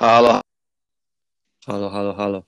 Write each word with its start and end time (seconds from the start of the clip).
Halo. 0.00 0.40
Halo, 1.66 1.90
halo, 1.90 2.14
halo. 2.14 2.42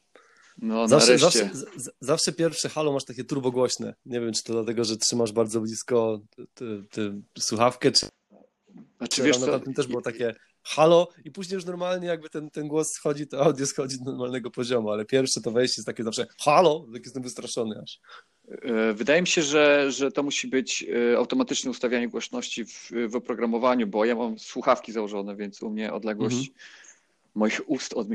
No, 0.58 0.88
Zawsze, 0.88 1.06
nareszcie. 1.06 1.24
zawsze, 1.50 1.50
z- 1.76 1.90
zawsze 2.00 2.32
pierwsze 2.32 2.68
halo 2.68 2.92
masz 2.92 3.04
takie 3.04 3.24
turbogłośne. 3.24 3.94
Nie 4.06 4.20
wiem, 4.20 4.32
czy 4.32 4.42
to 4.42 4.52
dlatego, 4.52 4.84
że 4.84 4.96
trzymasz 4.96 5.32
bardzo 5.32 5.60
blisko 5.60 6.20
ty, 6.54 6.84
ty, 6.90 7.12
słuchawkę, 7.38 7.92
czy 7.92 8.06
Znaczy, 8.98 9.22
wiesz 9.22 9.38
na 9.38 9.46
tamtym 9.46 9.74
też 9.74 9.86
było 9.86 10.02
takie 10.02 10.34
halo 10.62 11.08
i 11.24 11.30
później 11.30 11.54
już 11.54 11.64
normalnie 11.64 12.08
jakby 12.08 12.30
ten, 12.30 12.50
ten 12.50 12.68
głos 12.68 12.92
schodzi, 12.92 13.26
to 13.26 13.44
audio 13.44 13.66
schodzi 13.66 13.98
do 13.98 14.04
normalnego 14.04 14.50
poziomu, 14.50 14.90
ale 14.90 15.04
pierwsze 15.04 15.40
to 15.40 15.50
wejście 15.50 15.80
jest 15.80 15.86
takie 15.86 16.04
zawsze 16.04 16.26
halo, 16.40 16.86
tak 16.92 17.04
jestem 17.04 17.22
wystraszony 17.22 17.80
aż. 17.82 18.00
e, 18.48 18.92
wydaje 18.94 19.20
mi 19.20 19.26
się, 19.28 19.42
że, 19.42 19.92
że 19.92 20.12
to 20.12 20.22
musi 20.22 20.48
być 20.48 20.86
e, 21.12 21.16
automatyczne 21.18 21.70
ustawianie 21.70 22.08
głośności 22.08 22.64
w, 22.64 22.90
w 23.08 23.16
oprogramowaniu, 23.16 23.86
bo 23.86 24.04
ja 24.04 24.14
mam 24.14 24.38
słuchawki 24.38 24.92
założone, 24.92 25.36
więc 25.36 25.62
u 25.62 25.70
mnie 25.70 25.92
odległość 25.92 26.36
Mhm. 26.36 26.54
Moich 27.34 27.60
ust 27.66 27.92
od 27.94 28.08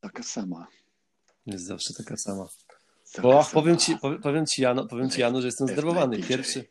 taka 0.00 0.22
sama. 0.22 0.66
Jest 1.46 1.64
zawsze 1.64 1.94
taka 1.94 2.16
sama. 2.16 2.48
Taka 3.12 3.22
Bo 3.22 3.42
sama. 3.42 3.54
powiem 3.54 3.76
ci, 3.76 3.96
powiem, 4.22 4.46
ci 4.46 4.62
Jano, 4.62 4.86
powiem 4.86 5.10
ci 5.10 5.20
Jano, 5.20 5.40
że 5.40 5.46
jestem 5.48 5.66
zdenerwowany. 5.66 6.18
Pierwszy, 6.18 6.64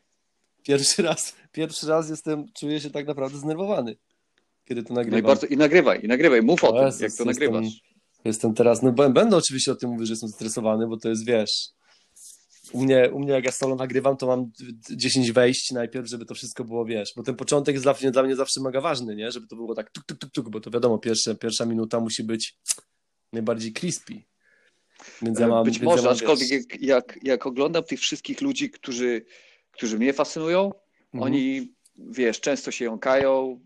pierwszy 0.63 1.01
raz, 1.01 1.35
pierwszy 1.51 1.87
raz 1.87 2.09
jestem, 2.09 2.45
czuję 2.59 2.79
się 2.81 2.89
tak 2.89 3.07
naprawdę 3.07 3.37
zdenerwowany, 3.37 3.95
kiedy 4.65 4.83
to 4.83 4.93
No 4.93 5.01
i, 5.01 5.05
nagrywam. 5.05 5.27
bardzo, 5.27 5.47
I 5.47 5.57
nagrywaj, 5.57 6.03
i 6.03 6.07
nagrywaj, 6.07 6.41
mów 6.41 6.63
o 6.63 6.67
O 6.69 6.73
tym, 6.73 6.85
Jezus, 6.85 7.01
jak 7.01 7.13
to 7.13 7.25
nagrywasz. 7.25 7.67
Jestem 8.25 8.53
teraz, 8.53 8.81
no 8.81 8.91
będę 8.91 9.37
oczywiście 9.37 9.71
o 9.71 9.75
tym 9.75 9.89
mówił, 9.89 10.05
że 10.05 10.13
jestem 10.13 10.29
stresowany, 10.29 10.87
bo 10.87 10.97
to 10.97 11.09
jest, 11.09 11.25
wiesz, 11.25 11.69
u 12.71 12.83
mnie, 12.83 13.09
u 13.13 13.19
mnie 13.19 13.31
jak 13.31 13.45
ja 13.45 13.51
solo 13.51 13.75
nagrywam, 13.75 14.17
to 14.17 14.27
mam 14.27 14.51
10 14.91 15.31
wejść 15.31 15.71
najpierw, 15.71 16.07
żeby 16.07 16.25
to 16.25 16.35
wszystko 16.35 16.63
było, 16.63 16.85
wiesz, 16.85 17.13
bo 17.15 17.23
ten 17.23 17.35
początek 17.35 17.75
jest 17.75 17.85
dla 17.85 17.95
mnie, 18.01 18.11
dla 18.11 18.23
mnie 18.23 18.35
zawsze 18.35 18.61
mega 18.61 18.81
ważny, 18.81 19.15
nie, 19.15 19.31
żeby 19.31 19.47
to 19.47 19.55
było 19.55 19.75
tak 19.75 19.91
tuk, 19.91 20.05
tuk, 20.05 20.17
tuk, 20.19 20.31
tuk, 20.31 20.49
bo 20.49 20.59
to 20.59 20.71
wiadomo, 20.71 20.97
pierwsze, 20.97 21.35
pierwsza 21.35 21.65
minuta 21.65 21.99
musi 21.99 22.23
być 22.23 22.57
najbardziej 23.33 23.73
crispy. 23.73 24.13
Więc 25.21 25.39
ja 25.39 25.47
mam, 25.47 25.65
Być 25.65 25.79
więc 25.79 25.85
może, 25.85 25.97
ja 25.97 26.03
mam, 26.03 26.13
aczkolwiek 26.13 26.49
wiesz, 26.49 26.61
jak, 26.69 26.81
jak, 26.81 27.19
jak 27.23 27.45
oglądam 27.45 27.83
tych 27.83 27.99
wszystkich 27.99 28.41
ludzi, 28.41 28.69
którzy, 28.69 29.25
którzy 29.71 29.97
mnie 29.97 30.13
fascynują, 30.13 30.71
mhm. 31.13 31.23
Oni, 31.23 31.73
wiesz, 31.97 32.41
często 32.41 32.71
się 32.71 32.85
jąkają. 32.85 33.61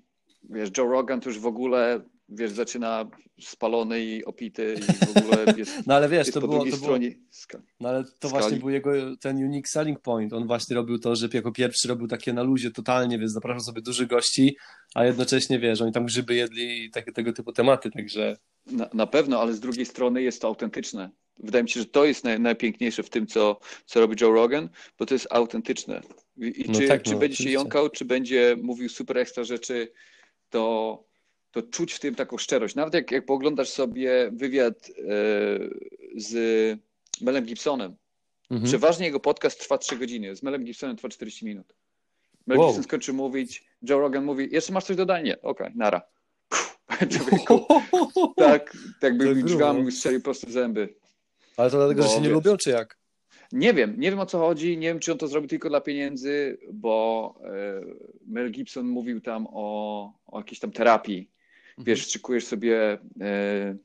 Wiesz, 0.49 0.69
Joe 0.77 0.87
Rogan 0.87 1.21
to 1.21 1.29
już 1.29 1.39
w 1.39 1.45
ogóle, 1.45 2.01
wiesz, 2.29 2.51
zaczyna 2.51 3.09
spalony 3.41 4.05
i 4.05 4.25
opity 4.25 4.75
i 4.79 5.05
w 5.13 5.17
ogóle 5.17 5.45
jest, 5.57 5.87
No 5.87 5.93
ale 5.95 6.09
wiesz, 6.09 6.31
to 6.31 6.41
po 6.41 6.47
było, 6.47 6.53
drugiej 6.59 6.71
to 6.73 6.77
było, 6.77 6.87
stronie. 6.89 7.11
skali. 7.29 7.63
no 7.79 7.89
ale 7.89 8.03
to 8.03 8.09
skali. 8.29 8.31
właśnie 8.31 8.57
był 8.57 8.69
jego 8.69 9.17
ten 9.17 9.37
unique 9.37 9.69
selling 9.69 9.99
point. 9.99 10.33
On 10.33 10.47
właśnie 10.47 10.75
robił 10.75 10.99
to, 10.99 11.15
że 11.15 11.27
jako 11.33 11.51
pierwszy 11.51 11.87
robił 11.87 12.07
takie 12.07 12.33
na 12.33 12.43
luzie 12.43 12.71
totalnie, 12.71 13.19
więc 13.19 13.31
zapraszał 13.31 13.59
sobie 13.59 13.81
dużych 13.81 14.07
gości, 14.07 14.57
a 14.95 15.05
jednocześnie, 15.05 15.59
wiesz, 15.59 15.81
oni 15.81 15.91
tam 15.91 16.05
grzyby 16.05 16.35
jedli 16.35 16.85
i 16.85 16.91
takie, 16.91 17.11
tego 17.11 17.33
typu 17.33 17.53
tematy, 17.53 17.91
także 17.91 18.37
Na, 18.65 18.89
na 18.93 19.07
pewno, 19.07 19.41
ale 19.41 19.53
z 19.53 19.59
drugiej 19.59 19.85
strony 19.85 20.21
jest 20.21 20.41
to 20.41 20.47
autentyczne. 20.47 21.09
Wydaje 21.39 21.63
mi 21.63 21.69
się, 21.69 21.79
że 21.79 21.85
to 21.85 22.05
jest 22.05 22.23
naj, 22.23 22.39
najpiękniejsze 22.39 23.03
w 23.03 23.09
tym, 23.09 23.27
co, 23.27 23.59
co 23.85 23.99
robi 23.99 24.15
Joe 24.21 24.31
Rogan, 24.31 24.69
bo 24.99 25.05
to 25.05 25.15
jest 25.15 25.27
autentyczne. 25.31 26.01
I, 26.37 26.61
i 26.61 26.65
No 26.69 26.79
czy, 26.79 26.87
tak, 26.87 27.03
czy 27.03 27.11
no, 27.13 27.19
będzie 27.19 27.35
się 27.35 27.41
oczywiście. 27.43 27.51
jąkał, 27.53 27.89
czy 27.89 28.05
będzie 28.05 28.55
mówił 28.61 28.89
super 28.89 29.17
ekstra 29.17 29.43
rzeczy, 29.43 29.91
to, 30.49 31.03
to 31.55 31.61
czuć 31.61 31.93
w 31.93 31.99
tym 31.99 32.15
taką 32.15 32.37
szczerość. 32.37 32.75
Nawet 32.75 32.93
jak, 32.93 33.11
jak 33.11 33.25
pooglądasz 33.25 33.69
sobie 33.69 34.29
wywiad 34.33 34.89
e, 34.89 35.03
z 36.15 36.33
Melem 37.21 37.45
Gibsonem, 37.45 37.95
mhm. 38.51 38.67
Przeważnie 38.67 39.05
jego 39.05 39.19
podcast 39.19 39.59
trwa 39.59 39.77
3 39.77 39.97
godziny, 39.97 40.35
z 40.35 40.43
Melem 40.43 40.63
Gibsonem 40.63 40.95
trwa 40.95 41.09
40 41.09 41.45
minut. 41.45 41.75
Mel 42.47 42.57
Wow. 42.57 42.67
Gibson 42.67 42.83
skończy 42.83 43.13
mówić, 43.13 43.65
Joe 43.89 43.99
Rogan 43.99 44.25
mówi, 44.25 44.49
jeszcze 44.51 44.73
masz 44.73 44.83
coś 44.83 44.95
do 44.95 45.05
dodania? 45.05 45.23
Nie, 45.23 45.41
okej, 45.41 45.71
nara. 45.75 46.01
Puh, 46.49 46.77
Człowieku, 47.11 47.65
tak, 48.37 48.77
tak 49.01 49.17
by 49.17 49.35
drzwiami 49.35 49.83
mi 49.83 49.91
strzelił 49.91 50.21
prosto 50.21 50.51
zęby. 50.51 50.95
Ale 51.57 51.69
to 51.69 51.77
dlatego, 51.77 52.01
że 52.01 52.07
Bo 52.07 52.13
się 52.13 52.21
nie 52.21 52.27
wiesz. 52.27 52.33
lubią, 52.33 52.57
czy 52.57 52.69
jak? 52.69 52.97
Nie 53.51 53.73
wiem, 53.73 53.95
nie 53.97 54.09
wiem 54.09 54.19
o 54.19 54.25
co 54.25 54.39
chodzi, 54.39 54.77
nie 54.77 54.87
wiem 54.87 54.99
czy 54.99 55.11
on 55.11 55.17
to 55.17 55.27
zrobił 55.27 55.49
tylko 55.49 55.69
dla 55.69 55.81
pieniędzy, 55.81 56.57
bo 56.73 57.35
e, 57.43 57.81
Mel 58.27 58.51
Gibson 58.51 58.87
mówił 58.87 59.21
tam 59.21 59.47
o, 59.49 60.13
o 60.27 60.37
jakiejś 60.37 60.59
tam 60.59 60.71
terapii. 60.71 61.34
Wiesz, 61.77 62.07
szykujesz 62.07 62.45
sobie 62.45 62.97
e, 63.21 63.75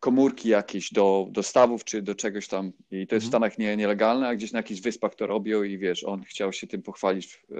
komórki 0.00 0.48
jakieś 0.48 0.92
do, 0.92 1.26
do 1.30 1.42
stawów 1.42 1.84
czy 1.84 2.02
do 2.02 2.14
czegoś 2.14 2.48
tam 2.48 2.72
i 2.90 3.06
to 3.06 3.14
jest 3.14 3.26
w 3.26 3.28
Mhm. 3.28 3.30
Stanach 3.30 3.58
nie, 3.58 3.76
nielegalne, 3.76 4.28
a 4.28 4.34
gdzieś 4.34 4.52
na 4.52 4.58
jakichś 4.58 4.80
wyspach 4.80 5.14
to 5.14 5.26
robią 5.26 5.62
i 5.62 5.78
wiesz, 5.78 6.04
on 6.04 6.22
chciał 6.24 6.52
się 6.52 6.66
tym 6.66 6.82
pochwalić 6.82 7.42
e, 7.52 7.56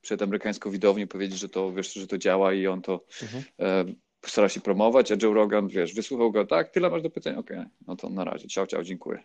przed 0.00 0.22
amerykańską 0.22 0.70
widownią, 0.70 1.06
powiedzieć, 1.06 1.38
że 1.38 1.48
to, 1.48 1.72
wiesz, 1.72 1.92
że 1.92 2.06
to 2.06 2.18
działa 2.18 2.54
i 2.54 2.66
on 2.66 2.82
to 2.82 3.04
Mhm. 3.22 3.44
e, 3.60 3.84
stara 4.26 4.48
się 4.48 4.60
promować, 4.60 5.12
a 5.12 5.16
Joe 5.22 5.34
Rogan, 5.34 5.68
wiesz, 5.68 5.94
wysłuchał 5.94 6.32
go, 6.32 6.46
tak, 6.46 6.70
tyle 6.70 6.90
masz 6.90 7.02
do 7.02 7.10
pytania, 7.10 7.38
okej, 7.38 7.64
no 7.86 7.96
to 7.96 8.10
na 8.10 8.24
razie, 8.24 8.48
ciao, 8.48 8.66
ciao, 8.66 8.82
dziękuję. 8.82 9.22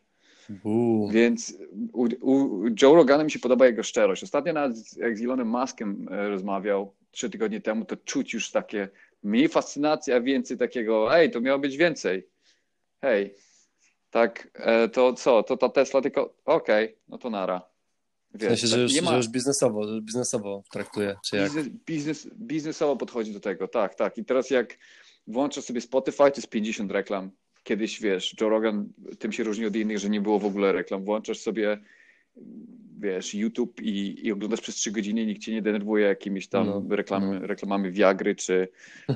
Buu. 0.50 1.10
Więc 1.10 1.58
u, 1.94 2.08
u 2.22 2.66
Joe 2.82 2.96
Rogana 2.96 3.24
mi 3.24 3.32
się 3.32 3.40
podoba 3.40 3.66
jego 3.66 3.84
szczerość. 3.84 4.24
Ostatnio 4.24 4.54
nawet 4.54 4.98
jak 4.98 5.18
z 5.18 5.22
Elonem 5.22 5.48
Muskiem 5.48 6.08
rozmawiał 6.10 6.94
trzy 7.12 7.30
tygodnie 7.30 7.62
temu, 7.62 7.86
to 7.86 7.98
czuć 7.98 8.34
już 8.34 8.52
takie 8.52 8.90
mniej 9.24 9.48
fascynacji, 9.48 10.14
a 10.14 10.22
więcej 10.22 10.58
takiego, 10.58 11.10
hej, 11.10 11.32
to 11.32 11.42
miało 11.42 11.60
być 11.60 11.78
więcej. 11.78 12.28
Hej, 13.02 13.34
tak, 14.10 14.52
e, 14.54 14.90
to 14.90 15.14
co, 15.14 15.44
to 15.44 15.58
ta 15.58 15.70
Tesla 15.70 16.02
tylko, 16.02 16.36
okej, 16.46 16.96
no 17.08 17.18
to 17.18 17.30
nara. 17.30 17.62
W 18.34 18.40
Wiesz, 18.40 18.50
sensie, 18.50 18.68
że 18.68 18.76
tak 18.76 18.82
już, 18.82 19.02
ma- 19.02 19.12
że 19.12 19.18
już 19.18 19.28
biznesowo, 19.28 19.88
że 19.88 20.02
biznesowo 20.02 20.64
traktuje, 20.72 21.16
czy 21.26 21.36
jak? 21.38 21.46
Biznes, 21.46 21.68
biznes, 21.86 22.28
biznesowo 22.36 22.96
podchodzi 22.96 23.34
do 23.34 23.40
tego, 23.40 23.68
tak, 23.68 23.96
tak. 23.96 24.18
I 24.18 24.26
teraz 24.26 24.50
jak 24.50 24.78
włączasz 25.28 25.64
sobie 25.64 25.82
Spotify, 25.82 26.18
to 26.18 26.36
jest 26.36 26.50
50 26.50 26.92
reklam. 26.92 27.32
Kiedyś, 27.64 28.02
wiesz, 28.02 28.36
Joe 28.42 28.50
Rogan 28.50 28.90
tym 29.20 29.32
się 29.32 29.44
różni 29.44 29.66
od 29.66 29.76
innych, 29.76 30.00
że 30.00 30.10
nie 30.10 30.22
było 30.22 30.40
w 30.40 30.46
ogóle 30.46 30.72
reklam. 30.72 31.06
Włączasz 31.06 31.40
sobie, 31.40 31.78
wiesz, 33.00 33.34
YouTube 33.36 33.82
i, 33.82 34.26
i 34.28 34.32
oglądasz 34.32 34.62
przez 34.62 34.76
3 34.76 34.92
godziny 34.92 35.26
nikt 35.26 35.42
cię 35.42 35.52
nie 35.54 35.62
denerwuje 35.62 36.06
jakimiś 36.08 36.50
tam 36.50 36.66
No, 36.68 36.84
reklamy, 36.96 37.48
reklamami 37.48 37.92
Viagry 37.92 38.36
czy, 38.36 38.68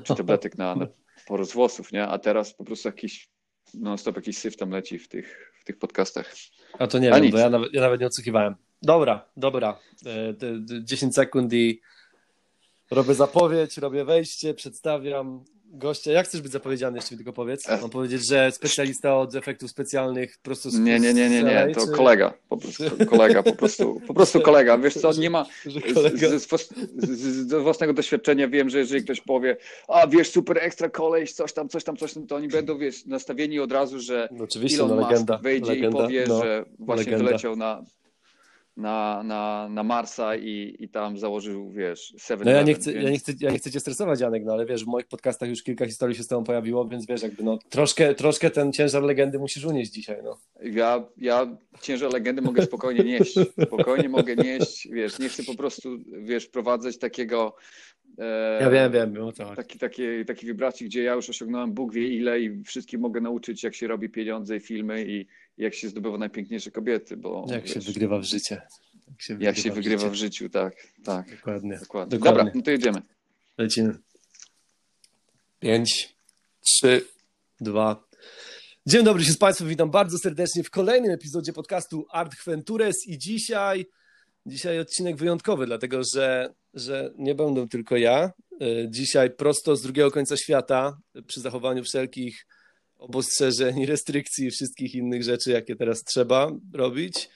czy 0.03 0.15
tabletek 0.17 0.57
na, 0.57 0.75
na 0.75 0.87
porost 1.27 1.53
włosów, 1.53 1.91
nie? 1.91 2.07
A 2.07 2.19
teraz 2.19 2.53
po 2.53 2.63
prostu 2.63 2.87
jakiś 2.87 3.29
non-stop 3.73 4.15
jakiś 4.15 4.37
syf 4.37 4.57
tam 4.57 4.69
leci 4.69 4.99
w 4.99 5.07
tych, 5.07 5.53
w 5.61 5.63
tych 5.65 5.77
podcastach. 5.79 6.33
A 6.79 6.87
to 6.87 6.99
nie 6.99 7.11
A 7.11 7.15
wiem, 7.15 7.23
nic. 7.23 7.31
bo 7.31 7.37
ja 7.39 7.49
nawet, 7.49 7.73
ja 7.73 7.81
nawet 7.81 8.01
nie 8.01 8.07
odsłuchiwałem. 8.07 8.55
Dobra, 8.81 9.29
dobra. 9.37 9.79
E, 10.05 10.33
te- 10.33 10.65
te 10.67 10.83
10 10.83 11.15
sekund 11.15 11.53
i 11.53 11.81
robię 12.91 13.13
zapowiedź, 13.13 13.77
robię 13.77 14.05
wejście, 14.05 14.53
przedstawiam 14.53 15.43
gościa. 15.73 16.11
Jak 16.11 16.25
chcesz 16.27 16.41
być 16.41 16.51
zapowiedziany, 16.51 16.97
jeszcze 16.97 17.15
mi 17.15 17.17
tylko 17.17 17.33
powiedz? 17.33 17.69
Ech. 17.69 17.81
Mam 17.81 17.89
powiedzieć, 17.89 18.27
że 18.27 18.51
specjalista 18.51 19.17
od 19.17 19.35
efektów 19.35 19.71
specjalnych 19.71 20.37
prosto 20.37 20.69
z 20.69 20.79
Nie, 20.79 20.99
nie, 20.99 21.13
nie, 21.13 21.29
nie, 21.29 21.43
nie, 21.43 21.71
to 21.75 21.87
czy- 21.87 21.91
kolega, 21.91 22.33
po 22.49 22.57
prostu, 22.57 22.83
kolega, 23.09 23.43
po 23.43 23.55
prostu, 23.55 24.01
po 24.07 24.13
prostu 24.13 24.41
kolega. 24.49 24.77
Wiesz 24.77 24.93
co, 24.93 25.13
nie 25.13 25.29
ma, 25.29 25.45
z, 25.65 26.49
z, 26.97 27.47
z, 27.47 27.53
własnego 27.63 27.93
doświadczenia 27.93 28.47
wiem, 28.47 28.69
że 28.69 28.79
jeżeli 28.79 29.03
ktoś 29.03 29.21
powie, 29.21 29.57
a 29.87 30.07
wiesz, 30.07 30.29
super 30.31 30.57
ekstra 30.57 30.89
koleś, 30.89 31.33
coś 31.33 31.53
tam, 31.53 31.69
coś 31.69 31.83
tam, 31.83 31.97
coś 31.97 32.13
tam, 32.13 32.27
to 32.27 32.35
oni 32.35 32.47
będą, 32.47 32.77
wiesz, 32.77 33.05
nastawieni 33.05 33.59
od 33.59 33.71
razu, 33.71 33.99
że 33.99 34.29
No, 34.31 34.43
oczywiście, 34.43 34.77
Elon 34.77 34.89
no, 34.89 34.95
Musk 34.95 35.11
legenda. 35.11 35.37
wejdzie 35.37 35.67
legenda, 35.67 35.99
i 35.99 36.01
powie, 36.01 36.25
no. 36.27 36.43
że 36.43 36.65
właśnie 36.79 37.05
legenda. 37.05 37.25
wyleciał 37.25 37.55
na, 37.55 37.83
na, 38.77 39.23
na, 39.23 39.69
na 39.69 39.83
Marsa 39.83 40.35
i, 40.35 40.75
i 40.79 40.89
tam 40.89 41.17
założył, 41.17 41.71
wiesz, 41.71 42.13
Seven 42.17 42.45
No 42.47 42.51
ja 42.53 42.61
nie, 42.61 42.73
chcę, 42.73 42.93
więc- 42.93 43.03
ja, 43.03 43.09
nie 43.11 43.17
chcę, 43.19 43.31
ja 43.39 43.51
nie 43.51 43.57
chcę 43.57 43.71
cię 43.71 43.79
stresować, 43.79 44.19
Janek, 44.19 44.43
no 44.45 44.53
ale 44.53 44.65
wiesz, 44.65 44.83
w 44.83 44.87
moich 44.87 45.07
podcastach 45.07 45.49
już 45.49 45.63
kilka 45.63 45.85
historii 45.85 46.15
się 46.15 46.23
z 46.23 46.27
tobą 46.27 46.43
pojawiło, 46.43 46.87
więc 46.87 47.05
wiesz, 47.05 47.21
jakby 47.21 47.43
no 47.43 47.59
troszkę, 47.69 48.15
troszkę 48.15 48.49
ten 48.49 48.73
ciężar 48.73 49.03
legendy 49.03 49.39
musisz 49.39 49.65
unieść 49.65 49.91
dzisiaj, 49.91 50.17
no. 50.23 50.37
Ja, 50.63 51.05
ja 51.17 51.57
ciężar 51.81 52.13
legendy 52.13 52.41
mogę 52.41 52.65
spokojnie 52.65 53.03
nieść. 53.03 53.35
Spokojnie 53.65 54.09
mogę 54.09 54.35
nieść, 54.35 54.87
wiesz, 54.91 55.19
nie 55.19 55.29
chcę 55.29 55.43
po 55.43 55.55
prostu, 55.55 55.97
wiesz, 56.11 56.45
wprowadzać 56.45 56.97
takiego. 56.97 57.55
Ja 58.61 58.69
wiem, 58.69 58.91
wiem, 58.91 59.13
wiem 59.13 59.23
o 59.23 59.31
co 59.31 59.43
chodzi. 59.45 59.55
Taki, 59.55 59.79
takiej, 59.79 60.25
takiej 60.25 60.47
wibracji, 60.47 60.85
gdzie 60.85 61.03
ja 61.03 61.13
już 61.13 61.29
osiągnąłem 61.29 61.73
Bóg 61.73 61.93
wie 61.93 62.07
ile 62.07 62.39
i 62.41 62.63
wszystkim 62.63 63.01
mogę 63.01 63.21
nauczyć, 63.21 63.63
jak 63.63 63.75
się 63.75 63.87
robi 63.87 64.09
pieniądze 64.09 64.57
i 64.57 64.59
filmy 64.59 65.05
i 65.07 65.25
jak 65.57 65.73
się 65.73 65.89
zdobywa 65.89 66.17
najpiękniejsze 66.17 66.71
kobiety, 66.71 67.17
bo 67.17 67.45
Jak 67.49 67.67
się 67.67 67.75
wiesz, 67.75 67.85
wygrywa 67.85 68.19
w 68.19 68.23
życie. 68.23 68.61
Jak 69.09 69.21
się 69.21 69.37
jak 69.39 69.57
się 69.57 69.71
wygrywa 69.71 70.09
w 70.09 70.13
życie. 70.13 70.25
życiu, 70.25 70.49
tak, 70.49 70.75
tak, 71.03 71.35
Dokładnie. 71.35 71.77
dokładnie. 71.79 72.17
Dokładnie. 72.17 72.19
Dobra, 72.19 72.51
no 72.55 72.61
to 72.61 72.71
jedziemy. 72.71 73.01
Lecimy. 73.57 73.97
Pięć, 75.59 76.15
trzy, 76.61 77.05
dwa. 77.61 78.03
Dzień 78.85 79.03
dobry 79.03 79.23
się 79.23 79.31
z 79.31 79.37
Państwem, 79.37 79.67
witam 79.69 79.91
bardzo 79.91 80.17
serdecznie 80.17 80.63
w 80.63 80.69
kolejnym 80.69 81.11
epizodzie 81.11 81.53
podcastu 81.53 82.05
Art 82.11 82.35
Ventures 82.45 83.07
i 83.07 83.17
dzisiaj, 83.17 83.85
dzisiaj 84.45 84.79
odcinek 84.79 85.15
wyjątkowy, 85.15 85.65
dlatego 85.65 86.01
że, 86.15 86.53
że 86.73 87.11
nie 87.17 87.35
będę 87.35 87.67
tylko 87.67 87.97
ja. 87.97 88.31
Y, 88.61 88.87
Dzisiaj 88.89 89.31
prosto 89.31 89.75
z 89.75 89.81
drugiego 89.81 90.11
końca 90.11 90.37
świata, 90.37 90.97
przy 91.27 91.41
zachowaniu 91.41 91.83
wszelkich 91.83 92.45
obostrzeżeń, 92.97 93.85
restrykcji 93.93 94.47
i 94.47 94.51
wszystkich 94.51 94.95
innych 94.95 95.23
rzeczy, 95.23 95.51
jakie 95.51 95.75
teraz 95.75 96.03
trzeba 96.03 96.51
robić. 96.73 97.29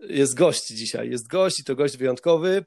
Jest 0.00 0.34
gość 0.34 0.66
dzisiaj, 0.66 1.10
jest 1.10 1.28
gość 1.28 1.60
i 1.60 1.64
to 1.64 1.74
gość 1.76 1.96
wyjątkowy. 1.96 2.64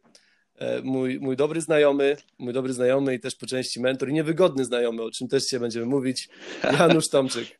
e, 0.55 0.81
mój, 0.81 1.19
mój 1.19 1.35
dobry 1.35 1.61
znajomy, 1.61 2.17
mój 2.39 2.53
dobry 2.53 2.73
znajomy 2.73 3.15
i 3.15 3.19
też 3.19 3.35
po 3.35 3.45
części 3.47 3.79
mentor 3.81 4.09
i 4.09 4.13
niewygodny 4.13 4.65
znajomy, 4.65 5.03
o 5.03 5.11
czym 5.11 5.27
też 5.27 5.43
dzisiaj 5.43 5.59
będziemy 5.59 5.85
mówić, 5.85 6.29
Janusz 6.79 7.09
Tomczyk. 7.09 7.59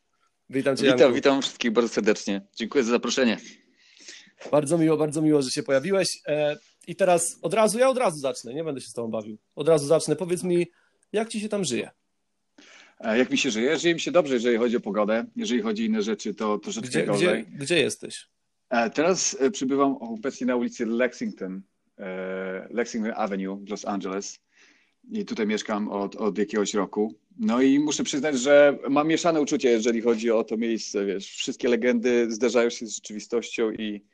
Witam 0.50 0.77
Cię, 0.77 0.83
Witam, 0.83 1.00
Janku. 1.00 1.16
witam 1.16 1.42
wszystkich 1.42 1.71
bardzo 1.71 1.94
serdecznie. 1.94 2.42
Dziękuję 2.56 2.83
za 2.83 2.92
zaproszenie. 2.92 3.38
Bardzo 4.52 4.78
miło, 4.78 4.98
bardzo 4.98 5.22
miło, 5.22 5.42
że 5.42 5.52
się 5.52 5.64
pojawiłeś. 5.64 6.22
E, 6.28 6.58
I 6.88 6.96
teraz 6.96 7.38
od 7.42 7.54
razu, 7.54 7.80
ja 7.80 7.90
od 7.90 7.98
razu 7.98 8.20
zacznę, 8.20 8.54
nie 8.54 8.64
będę 8.64 8.82
się 8.82 8.88
z 8.88 8.94
Tobą 8.94 9.08
bawił. 9.08 9.38
Od 9.56 9.68
razu 9.68 9.88
zacznę. 9.88 10.16
Powiedz 10.16 10.44
mi, 10.44 10.68
jak 11.12 11.30
Ci 11.30 11.40
się 11.40 11.50
tam 11.50 11.64
żyje? 11.64 11.90
E, 13.00 13.18
jak 13.18 13.32
mi 13.32 13.38
się 13.38 13.52
żyje? 13.52 13.80
Żyje 13.80 13.94
mi 13.94 14.00
się 14.00 14.12
dobrze, 14.12 14.34
jeżeli 14.34 14.58
chodzi 14.58 14.78
o 14.78 14.80
pogodę. 14.80 15.26
Jeżeli 15.36 15.62
chodzi 15.62 15.84
o 15.84 15.86
inne 15.86 16.02
rzeczy, 16.02 16.34
to 16.34 16.58
troszeczkę 16.60 16.90
gdzie, 16.90 17.06
gorzej. 17.06 17.44
Gdzie, 17.44 17.58
gdzie 17.58 17.80
jesteś? 17.80 18.28
E, 18.70 18.90
teraz 18.90 19.38
przybywam 19.52 19.98
obecnie 19.98 20.48
na 20.48 20.56
ulicy 20.56 20.86
Lexington, 20.86 21.62
Lexington 22.70 23.14
Avenue 23.16 23.56
w 23.56 23.70
Los 23.70 23.86
Angeles. 23.86 24.40
I 25.12 25.26
tutaj 25.26 25.48
mieszkam 25.48 25.88
od, 25.88 26.16
od 26.16 26.38
jakiegoś 26.38 26.74
roku. 26.74 27.16
No 27.40 27.62
i 27.62 27.80
muszę 27.80 28.04
przyznać, 28.04 28.40
że 28.40 28.78
mam 28.90 29.08
mieszane 29.08 29.42
uczucie, 29.42 29.70
jeżeli 29.70 30.02
chodzi 30.02 30.32
o 30.32 30.44
to 30.44 30.58
miejsce. 30.58 31.06
Wiesz, 31.06 31.30
wszystkie 31.32 31.70
legendy 31.70 32.32
zderzają 32.32 32.70
się 32.70 32.86
z 32.88 32.96
rzeczywistością 32.96 33.72
i 33.72 34.06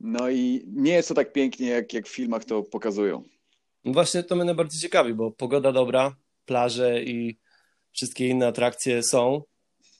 no 0.00 0.30
i 0.30 0.64
nie 0.66 0.92
jest 0.92 1.08
to 1.08 1.14
tak 1.14 1.32
pięknie, 1.32 1.68
jak, 1.68 1.92
jak 1.92 2.06
w 2.06 2.14
filmach 2.14 2.44
to 2.44 2.62
pokazują. 2.62 3.22
No 3.84 3.92
właśnie 3.92 4.22
to 4.22 4.36
mnie 4.36 4.44
najbardziej 4.44 4.80
ciekawi, 4.80 5.14
bo 5.14 5.30
pogoda 5.30 5.72
dobra, 5.72 6.16
plaże 6.44 7.02
i 7.02 7.38
wszystkie 7.92 8.28
inne 8.28 8.46
atrakcje 8.46 9.02
są, 9.02 9.42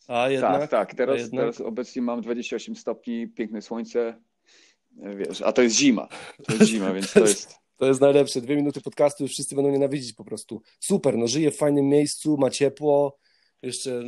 a 0.08 0.28
jednak... 0.30 0.60
Tak, 0.60 0.70
tak. 0.70 0.94
Teraz, 0.94 1.20
jednak... 1.20 1.40
teraz 1.40 1.60
obecnie 1.60 2.02
mam 2.02 2.20
28 2.20 2.76
stopni, 2.76 3.28
piękne 3.28 3.62
słońce, 3.62 4.20
wiesz, 5.16 5.42
a 5.42 5.52
to 5.52 5.62
jest 5.62 5.76
zima. 5.76 6.08
To 6.46 6.52
jest 6.52 6.64
zima, 6.66 6.92
więc 6.92 7.12
to 7.12 7.20
jest... 7.28 7.58
To 7.76 7.86
jest 7.86 8.00
najlepsze. 8.00 8.40
Dwie 8.40 8.56
minuty 8.56 8.80
podcastu 8.80 9.22
już 9.22 9.32
wszyscy 9.32 9.54
będą 9.54 9.70
nienawidzić 9.70 10.12
po 10.12 10.24
prostu. 10.24 10.62
Super, 10.80 11.18
no 11.18 11.28
żyję 11.28 11.50
w 11.50 11.56
fajnym 11.56 11.88
miejscu, 11.88 12.36
ma 12.36 12.50
ciepło. 12.50 13.18
Jeszcze, 13.62 14.02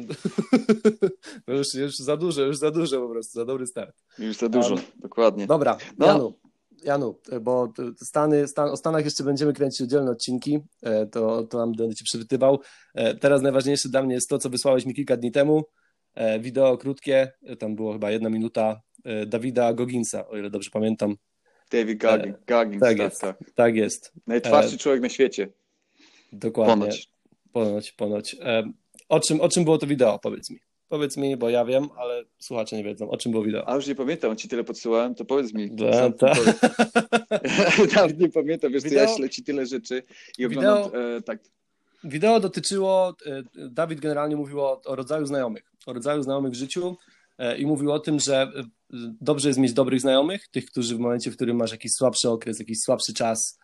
no 1.47 1.55
już, 1.55 1.75
już 1.75 1.97
za 1.97 2.17
dużo, 2.17 2.43
już 2.43 2.57
za 2.57 2.71
dużo 2.71 3.01
po 3.01 3.09
prostu, 3.09 3.33
za 3.39 3.45
dobry 3.45 3.67
start. 3.67 3.97
Już 4.19 4.37
za 4.37 4.49
dużo, 4.49 4.75
um, 4.75 4.85
dokładnie. 4.97 5.47
Dobra, 5.47 5.77
no. 5.99 6.07
Janu, 6.07 6.39
Janu, 6.85 7.19
bo 7.41 7.73
Stany, 7.97 8.49
Stan, 8.49 8.69
o 8.69 8.77
Stanach 8.77 9.05
jeszcze 9.05 9.25
będziemy 9.25 9.53
kręcić 9.53 9.81
oddzielne 9.81 10.11
odcinki, 10.11 10.59
e, 10.83 11.07
to, 11.07 11.43
to 11.43 11.59
nam 11.59 11.73
będę 11.73 11.95
Cię 11.95 12.05
przywytywał. 12.05 12.61
E, 12.95 13.15
teraz 13.15 13.43
najważniejsze 13.43 13.89
dla 13.89 14.03
mnie 14.03 14.15
jest 14.15 14.29
to, 14.29 14.39
co 14.39 14.51
wysłałeś 14.51 14.87
mi 14.87 14.95
kilka 14.95 15.17
dni 15.17 15.33
temu. 15.33 15.65
E, 16.15 16.41
wideo 16.41 16.79
krótkie, 16.79 17.33
tam 17.59 17.77
było 17.77 17.93
chyba 17.93 18.11
jedna 18.11 18.31
minuta 18.31 18.81
Dawida 19.27 19.73
Goginsa, 19.73 20.29
o 20.29 20.37
ile 20.37 20.51
dobrze 20.51 20.71
pamiętam. 20.73 21.17
David 21.71 21.99
Goggins. 21.99 22.37
Goggins 22.47 22.81
tak, 22.81 22.91
tak, 22.91 22.99
jest, 22.99 23.21
tak. 23.21 23.37
tak 23.55 23.77
jest. 23.77 24.13
Najtwardszy 24.27 24.79
człowiek 24.79 25.03
na 25.03 25.09
świecie. 25.09 25.49
Dokładnie. 26.33 26.75
Ponoć. 26.75 27.11
Ponoć, 27.53 27.93
ponoć. 27.93 28.37
O 29.11 29.21
czym, 29.21 29.41
o 29.41 29.49
czym 29.49 29.65
było 29.65 29.79
to 29.79 29.87
wideo? 29.87 30.19
Powiedz 30.19 30.51
mi. 30.51 30.59
Powiedz 30.89 31.17
mi, 31.17 31.37
bo 31.37 31.51
ja 31.51 31.65
wiem, 31.65 31.89
ale 31.97 32.25
słuchacze 32.39 32.77
nie 32.77 32.85
wiedzą, 32.85 33.11
o 33.11 33.17
czym 33.17 33.33
było 33.33 33.45
wideo. 33.45 33.69
A 33.69 33.77
już 33.77 33.87
nie 33.87 33.95
pamiętam, 33.95 34.37
ci 34.37 34.49
tyle 34.49 34.65
podsyłałem, 34.65 35.15
to 35.15 35.25
powiedz 35.25 35.55
mi. 35.55 35.71
Da, 35.71 36.11
ta. 36.11 36.33
Nawet 37.97 38.19
nie 38.19 38.29
pamiętam, 38.29 38.73
wiesz, 38.73 38.83
wideo... 38.83 39.03
ja 39.03 39.17
ślę 39.17 39.31
ci 39.31 39.45
tyle 39.45 39.67
rzeczy 39.67 40.03
i 40.39 40.49
wideo... 40.49 40.85
oglądam, 40.85 41.17
e, 41.17 41.23
tak. 41.23 41.39
Wideo 42.05 42.41
dotyczyło, 42.41 43.17
e, 43.27 43.43
Dawid 43.69 44.01
generalnie 44.01 44.37
mówił 44.37 44.61
o, 44.61 44.81
o 44.85 44.97
rodzaju 44.97 45.27
znajomych, 45.27 45.73
o 45.87 45.93
rodzaju 45.93 46.23
znajomych 46.23 46.53
w 46.53 46.57
życiu 46.57 46.97
e, 47.39 47.59
i 47.59 47.67
mówił 47.67 47.93
o 47.93 47.99
tym, 47.99 48.21
że 48.21 48.43
e, 48.43 48.65
dobrze 49.21 49.49
jest 49.49 49.61
mieć 49.61 49.73
dobrych 49.73 50.01
znajomych, 50.01 50.49
tych, 50.49 50.67
którzy 50.67 50.97
w 50.97 50.99
momencie, 50.99 51.31
w 51.31 51.37
którym 51.37 51.57
masz 51.57 51.71
jakiś 51.71 51.93
słabszy 51.93 52.31
okres, 52.31 52.59
jakiś 52.59 52.79
słabszy 52.81 53.15
czas, 53.15 53.59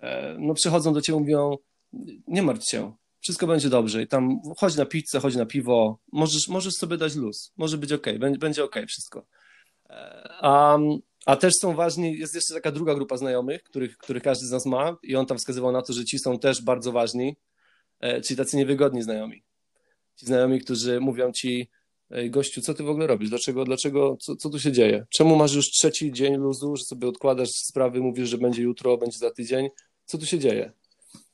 e, 0.00 0.36
no 0.38 0.54
przychodzą 0.54 0.92
do 0.92 1.00
ciebie 1.00 1.18
i 1.18 1.20
mówią, 1.20 1.56
nie 2.26 2.42
martw 2.42 2.70
się, 2.70 2.92
wszystko 3.22 3.46
będzie 3.46 3.68
dobrze 3.68 4.02
i 4.02 4.06
tam 4.06 4.40
chodź 4.56 4.76
na 4.76 4.86
pizzę, 4.86 5.20
chodź 5.20 5.36
na 5.36 5.46
piwo, 5.46 5.98
możesz, 6.12 6.48
możesz 6.48 6.74
sobie 6.74 6.96
dać 6.96 7.14
luz, 7.14 7.52
może 7.56 7.78
być 7.78 7.92
ok, 7.92 8.06
będzie, 8.18 8.38
będzie 8.38 8.64
ok 8.64 8.76
wszystko. 8.88 9.26
E, 9.90 10.28
a, 10.40 10.78
a 11.26 11.36
też 11.36 11.52
są 11.60 11.74
ważni, 11.74 12.18
jest 12.18 12.34
jeszcze 12.34 12.54
taka 12.54 12.72
druga 12.72 12.94
grupa 12.94 13.16
znajomych, 13.16 13.62
których, 13.62 13.98
których 13.98 14.22
każdy 14.22 14.46
z 14.46 14.50
nas 14.50 14.66
ma 14.66 14.96
i 15.02 15.16
on 15.16 15.26
tam 15.26 15.38
wskazywał 15.38 15.72
na 15.72 15.82
to, 15.82 15.92
że 15.92 16.04
ci 16.04 16.18
są 16.18 16.38
też 16.38 16.62
bardzo 16.62 16.92
ważni, 16.92 17.36
e, 18.00 18.20
czyli 18.20 18.36
tacy 18.36 18.56
niewygodni 18.56 19.02
znajomi. 19.02 19.44
Ci 20.16 20.26
znajomi, 20.26 20.60
którzy 20.60 21.00
mówią 21.00 21.32
ci, 21.32 21.70
gościu, 22.30 22.60
co 22.60 22.74
ty 22.74 22.82
w 22.82 22.88
ogóle 22.88 23.06
robisz? 23.06 23.30
Dlaczego, 23.30 23.64
dlaczego, 23.64 24.16
co, 24.20 24.36
co 24.36 24.50
tu 24.50 24.58
się 24.58 24.72
dzieje? 24.72 25.06
Czemu 25.10 25.36
masz 25.36 25.54
już 25.54 25.70
trzeci 25.70 26.12
dzień 26.12 26.36
luzu, 26.36 26.76
że 26.76 26.84
sobie 26.84 27.08
odkładasz 27.08 27.50
sprawy, 27.50 28.00
mówisz, 28.00 28.28
że 28.28 28.38
będzie 28.38 28.62
jutro, 28.62 28.98
będzie 28.98 29.18
za 29.18 29.30
tydzień? 29.30 29.68
Co 30.04 30.18
tu 30.18 30.26
się 30.26 30.38
dzieje? 30.38 30.72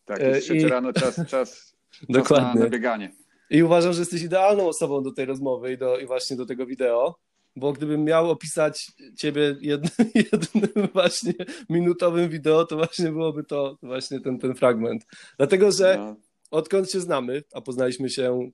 Tak, 0.05 0.21
jest 0.21 0.47
trzeci 0.47 0.69
rano, 0.69 0.93
czas, 0.93 1.21
czas, 1.31 1.77
Dokładnie. 2.09 2.53
Czas 2.53 2.61
na 2.61 2.69
bieganie. 2.69 3.13
I 3.51 3.63
uważam, 3.63 3.93
że 3.93 4.01
jesteś 4.01 4.23
idealną 4.23 4.69
osobą 4.69 5.03
do 5.03 5.13
tej 5.13 5.27
rozmowy 5.27 5.73
i, 5.73 5.79
do, 5.79 5.99
i 5.99 6.07
właśnie 6.07 6.37
do 6.37 6.47
tego 6.47 6.67
wideo, 6.67 7.19
bo 7.57 7.73
gdybym 7.73 8.05
miał 8.05 8.31
opisać 8.31 8.87
ciebie 9.17 9.57
jednym, 9.61 10.11
jednym 10.33 10.89
właśnie 10.93 11.33
minutowym 11.69 12.29
wideo, 12.29 12.65
to 12.65 12.77
właśnie 12.77 13.11
byłoby 13.11 13.45
to 13.45 13.79
właśnie 13.83 14.21
ten, 14.21 14.39
ten 14.39 14.55
fragment. 14.55 15.07
Dlatego, 15.37 15.73
że 15.73 15.97
no. 15.99 16.17
odkąd 16.51 16.91
się 16.91 17.01
znamy, 17.01 17.43
a 17.55 17.61
poznaliśmy 17.61 18.11
się 18.11 18.51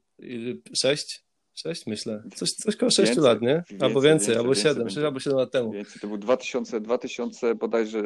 sześć, 0.74 1.23
Sześć, 1.54 1.86
myślę. 1.86 2.22
Coś, 2.34 2.50
coś 2.50 2.76
koło 2.76 2.90
sześciu 2.90 3.20
lat, 3.20 3.42
nie? 3.42 3.64
Albo 3.80 4.00
więcej, 4.00 4.02
więcej 4.02 4.36
albo 4.36 4.54
siedem, 4.54 4.90
sześć 4.90 5.04
albo 5.04 5.20
siedem 5.20 5.38
lat 5.38 5.50
temu. 5.50 5.72
Więcej. 5.72 6.00
To 6.00 6.08
był 6.08 6.18
2000, 6.18 6.80
2000 6.80 7.54
bodajże 7.54 8.02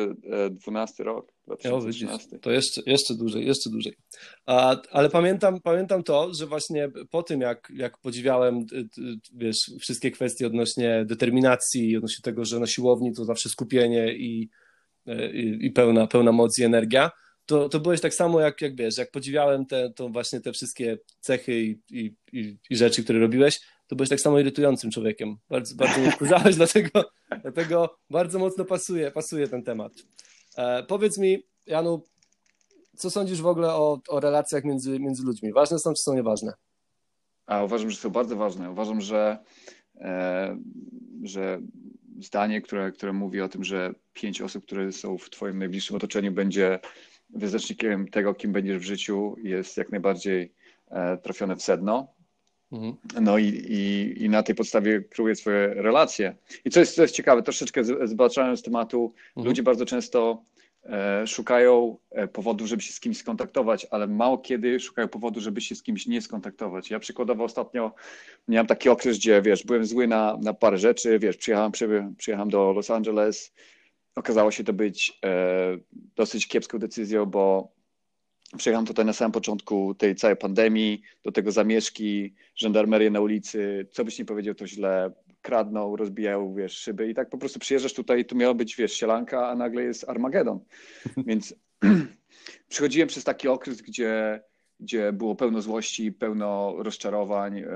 12 0.51 1.03
e, 1.03 1.07
rok. 1.07 1.33
2013. 1.47 2.37
O, 2.37 2.39
to 2.39 2.51
jeszcze, 2.51 2.83
jeszcze 2.87 3.15
dłużej, 3.15 3.47
jeszcze 3.47 3.71
dłużej. 3.71 3.95
A, 4.47 4.77
ale 4.91 5.11
pamiętam, 5.11 5.61
pamiętam 5.61 6.03
to, 6.03 6.35
że 6.35 6.47
właśnie 6.47 6.91
po 7.11 7.23
tym, 7.23 7.41
jak, 7.41 7.73
jak 7.75 7.99
podziwiałem 7.99 8.67
wiesz, 9.35 9.71
wszystkie 9.81 10.11
kwestie 10.11 10.47
odnośnie 10.47 11.05
determinacji, 11.05 11.97
odnośnie 11.97 12.23
tego, 12.23 12.45
że 12.45 12.61
na 12.61 12.67
siłowni 12.67 13.13
to 13.13 13.25
zawsze 13.25 13.49
skupienie 13.49 14.13
i, 14.13 14.51
e, 15.07 15.33
i, 15.33 15.67
i 15.67 15.71
pełna, 15.71 16.07
pełna 16.07 16.33
moc 16.33 16.59
i 16.59 16.65
energia, 16.65 17.11
to, 17.49 17.69
to 17.69 17.81
byłeś 17.81 18.01
tak 18.01 18.15
samo, 18.15 18.41
jak, 18.41 18.63
jak 18.63 18.77
wiesz, 18.77 18.99
jak 18.99 19.11
podziwiałem 19.11 19.67
te, 19.67 19.91
to 19.91 20.09
właśnie 20.09 20.41
te 20.41 20.53
wszystkie 20.53 20.99
cechy 21.21 21.61
i, 21.63 21.81
i, 21.91 22.15
i, 22.71 22.77
rzeczy, 22.77 23.05
które 23.05 23.19
robiłeś, 23.19 23.61
to 23.87 23.97
byłeś 23.97 24.09
tak 24.09 24.21
samo 24.21 24.39
irytującym 24.39 24.91
człowiekiem. 24.91 25.37
Bardzo, 25.49 25.75
bardzo 25.75 26.01
mnie 26.01 26.13
dlatego, 26.57 27.11
dlatego 27.43 27.99
bardzo 28.11 28.39
mocno 28.39 28.65
pasuje, 28.65 29.11
pasuje 29.11 29.49
ten 29.49 29.63
temat. 29.63 29.93
E, 30.57 30.83
powiedz 30.83 31.19
mi, 31.19 31.43
Janu, 31.67 32.05
co 32.97 33.11
sądzisz 33.11 33.43
w 33.43 33.47
ogóle 33.47 33.69
o, 33.69 34.01
o 34.09 34.21
relacjach 34.21 34.65
między, 34.65 35.01
między 35.01 35.23
ludźmi? 35.23 35.53
Ważne 35.53 35.79
są 35.79 35.95
czy 35.95 36.03
są 36.03 36.15
nieważne? 36.15 36.53
A 37.47 37.65
uważam, 37.65 37.91
że 37.91 37.97
są 37.97 38.11
bardzo 38.11 38.37
ważne. 38.37 38.71
Uważam, 38.71 39.01
że, 39.01 39.39
e, 40.01 40.59
że 41.23 41.61
zdanie, 42.21 42.61
które, 42.61 42.93
które 42.93 43.13
mówi 43.13 43.41
o 43.41 43.49
tym, 43.49 43.65
że 43.65 43.95
pięć 44.13 44.43
osób, 44.43 44.65
które 44.65 44.93
są 44.93 45.19
w 45.19 45.31
Twoim 45.31 45.59
najbliższym 45.59 45.97
otoczeniu, 45.97 46.33
będzie 46.33 46.79
wyznacznikiem 47.31 48.09
tego, 48.09 48.35
kim 48.35 48.53
będziesz 48.53 48.79
w 48.79 48.83
życiu, 48.83 49.37
jest 49.43 49.77
jak 49.77 49.91
najbardziej 49.91 50.53
e, 50.91 51.17
trafione 51.17 51.57
w 51.57 51.63
sedno. 51.63 52.19
Mhm. 52.73 52.97
No 53.21 53.39
i, 53.39 53.45
i, 53.45 54.15
i, 54.25 54.29
na 54.29 54.43
tej 54.43 54.55
podstawie 54.55 55.01
kruje 55.01 55.35
swoje 55.35 55.75
relacje. 55.75 56.37
I 56.65 56.71
co 56.71 56.81
jest, 56.81 56.95
co 56.95 57.03
jest 57.03 57.15
ciekawe, 57.15 57.43
troszeczkę 57.43 57.83
zbaczając 58.05 58.63
tematu, 58.63 59.15
mhm. 59.29 59.47
ludzie 59.47 59.63
bardzo 59.63 59.87
często 59.87 60.43
e, 60.85 61.27
szukają 61.27 61.97
e, 62.11 62.29
powodu, 62.29 62.67
żeby 62.67 62.83
się 62.83 62.93
z 62.93 63.01
kimś 63.01 63.19
skontaktować, 63.19 63.87
ale 63.91 64.07
mało 64.07 64.39
kiedy 64.39 64.81
szukają 64.81 65.09
powodu, 65.09 65.41
żeby 65.41 65.61
się 65.61 65.75
z 65.75 65.83
kimś 65.83 66.07
nie 66.07 66.23
skontaktować. 66.23 66.91
Ja 66.91 66.99
przykładowo 66.99 67.45
ostatnio 67.45 67.95
miałem 68.49 68.67
taki 68.67 68.89
okres, 68.89 69.19
gdzie 69.19 69.43
wiesz, 69.43 69.65
byłem 69.65 69.87
zły 69.87 70.07
na, 70.07 70.39
na 70.43 70.55
parę 70.55 70.79
rzeczy, 70.79 71.19
wiesz, 71.19 71.37
przyjechałem, 71.37 71.73
przyjechałem 72.19 72.51
do 72.51 72.73
Los 72.73 72.91
Angeles, 72.91 73.53
Okazało 74.19 74.51
się 74.51 74.65
to 74.65 74.73
być 74.73 75.19
e, 75.25 75.79
dosyć 76.17 76.49
kiepską 76.49 76.79
decyzją, 76.79 77.27
bo 77.27 77.73
przyjechałem 78.57 78.87
tutaj 78.87 79.05
na 79.05 79.13
samym 79.13 79.33
początku 79.33 79.95
tej 79.95 80.15
całej 80.15 80.37
pandemii, 80.37 81.03
do 81.25 81.33
tego 81.33 81.53
zamieszki, 81.53 82.35
żandarmerię 82.57 83.11
na 83.11 83.21
ulicy, 83.21 83.87
co 83.91 84.05
byś 84.05 84.19
nie 84.19 84.25
powiedział, 84.25 84.55
to 84.55 84.67
źle, 84.67 85.13
kradną, 85.43 85.97
rozbijają, 85.97 86.55
wiesz, 86.55 86.79
szyby. 86.79 87.11
I 87.11 87.15
tak 87.15 87.31
po 87.31 87.39
prostu 87.39 87.59
przyjeżdżasz 87.59 87.95
tutaj, 87.95 88.25
tu 88.25 88.37
miało 88.37 88.55
być, 88.55 88.77
wiesz, 88.77 88.93
sielanka, 88.93 89.49
a 89.49 89.55
nagle 89.55 89.83
jest 89.83 90.09
Armagedon. 90.09 90.61
Więc 91.27 91.55
przychodziłem 92.69 93.09
przez 93.09 93.25
taki 93.25 93.49
okres, 93.49 93.83
gdzie, 93.83 94.41
gdzie 94.81 95.13
było 95.13 95.37
pełno 95.37 95.63
złości, 95.63 96.13
pełno 96.13 96.75
rozczarowań 96.79 97.59
e, 97.59 97.67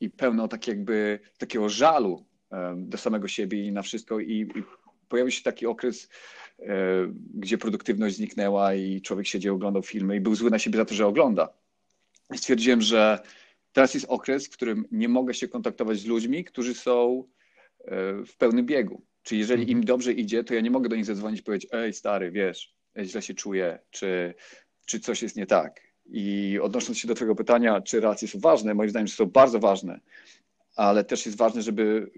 i 0.00 0.10
pełno 0.10 0.48
tak 0.48 0.68
jakby 0.68 1.20
takiego 1.38 1.68
żalu 1.68 2.24
e, 2.52 2.74
do 2.76 2.98
samego 2.98 3.28
siebie 3.28 3.66
i 3.66 3.72
na 3.72 3.82
wszystko. 3.82 4.20
I, 4.20 4.40
i 4.54 4.85
pojawił 5.08 5.30
się 5.30 5.42
taki 5.42 5.66
okres, 5.66 6.08
e, 6.58 6.66
gdzie 7.34 7.58
produktywność 7.58 8.16
zniknęła 8.16 8.74
i 8.74 9.00
człowiek 9.00 9.26
siedział, 9.26 9.54
oglądał 9.54 9.82
filmy 9.82 10.16
i 10.16 10.20
był 10.20 10.34
zły 10.34 10.50
na 10.50 10.58
siebie 10.58 10.76
za 10.76 10.84
to, 10.84 10.94
że 10.94 11.06
ogląda. 11.06 11.48
Stwierdziłem, 12.36 12.82
że 12.82 13.18
teraz 13.72 13.94
jest 13.94 14.06
okres, 14.08 14.46
w 14.46 14.50
którym 14.50 14.84
nie 14.90 15.08
mogę 15.08 15.34
się 15.34 15.48
kontaktować 15.48 15.98
z 15.98 16.06
ludźmi, 16.06 16.44
którzy 16.44 16.74
są 16.74 17.24
e, 17.84 18.24
w 18.24 18.36
pełnym 18.36 18.66
biegu. 18.66 19.02
Czyli 19.22 19.38
jeżeli 19.38 19.62
im 19.62 19.68
mhm. 19.68 19.84
dobrze 19.84 20.12
idzie, 20.12 20.44
to 20.44 20.54
ja 20.54 20.60
nie 20.60 20.70
mogę 20.70 20.88
do 20.88 20.96
nich 20.96 21.04
zadzwonić 21.04 21.40
i 21.40 21.42
powiedzieć, 21.42 21.70
ej 21.72 21.92
stary, 21.92 22.30
wiesz, 22.30 22.74
źle 23.04 23.22
się 23.22 23.34
czuję, 23.34 23.78
czy, 23.90 24.34
czy 24.86 25.00
coś 25.00 25.22
jest 25.22 25.36
nie 25.36 25.46
tak. 25.46 25.80
I 26.06 26.58
odnosząc 26.62 26.98
się 26.98 27.08
do 27.08 27.14
Twojego 27.14 27.34
pytania, 27.34 27.80
czy 27.80 28.00
relacje 28.00 28.28
są 28.28 28.40
ważne, 28.40 28.74
moim 28.74 28.90
zdaniem 28.90 29.08
są 29.08 29.26
bardzo 29.26 29.58
ważne, 29.58 30.00
ale 30.76 31.04
też 31.04 31.26
jest 31.26 31.38
ważne, 31.38 31.62
żeby 31.62 32.10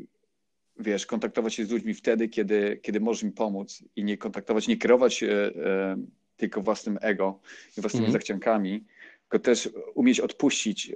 wiesz, 0.78 1.06
kontaktować 1.06 1.54
się 1.54 1.64
z 1.64 1.70
ludźmi 1.70 1.94
wtedy, 1.94 2.28
kiedy, 2.28 2.80
kiedy 2.82 3.00
możesz 3.00 3.22
im 3.22 3.32
pomóc 3.32 3.84
i 3.96 4.04
nie 4.04 4.18
kontaktować, 4.18 4.68
nie 4.68 4.76
kierować 4.76 5.14
się 5.14 5.26
e, 5.28 5.96
tylko 6.36 6.62
własnym 6.62 6.98
ego 7.00 7.40
i 7.78 7.80
własnymi 7.80 8.06
mm. 8.06 8.12
zachciankami, 8.12 8.84
tylko 9.20 9.44
też 9.44 9.68
umieć 9.94 10.20
odpuścić 10.20 10.90
e, 10.90 10.94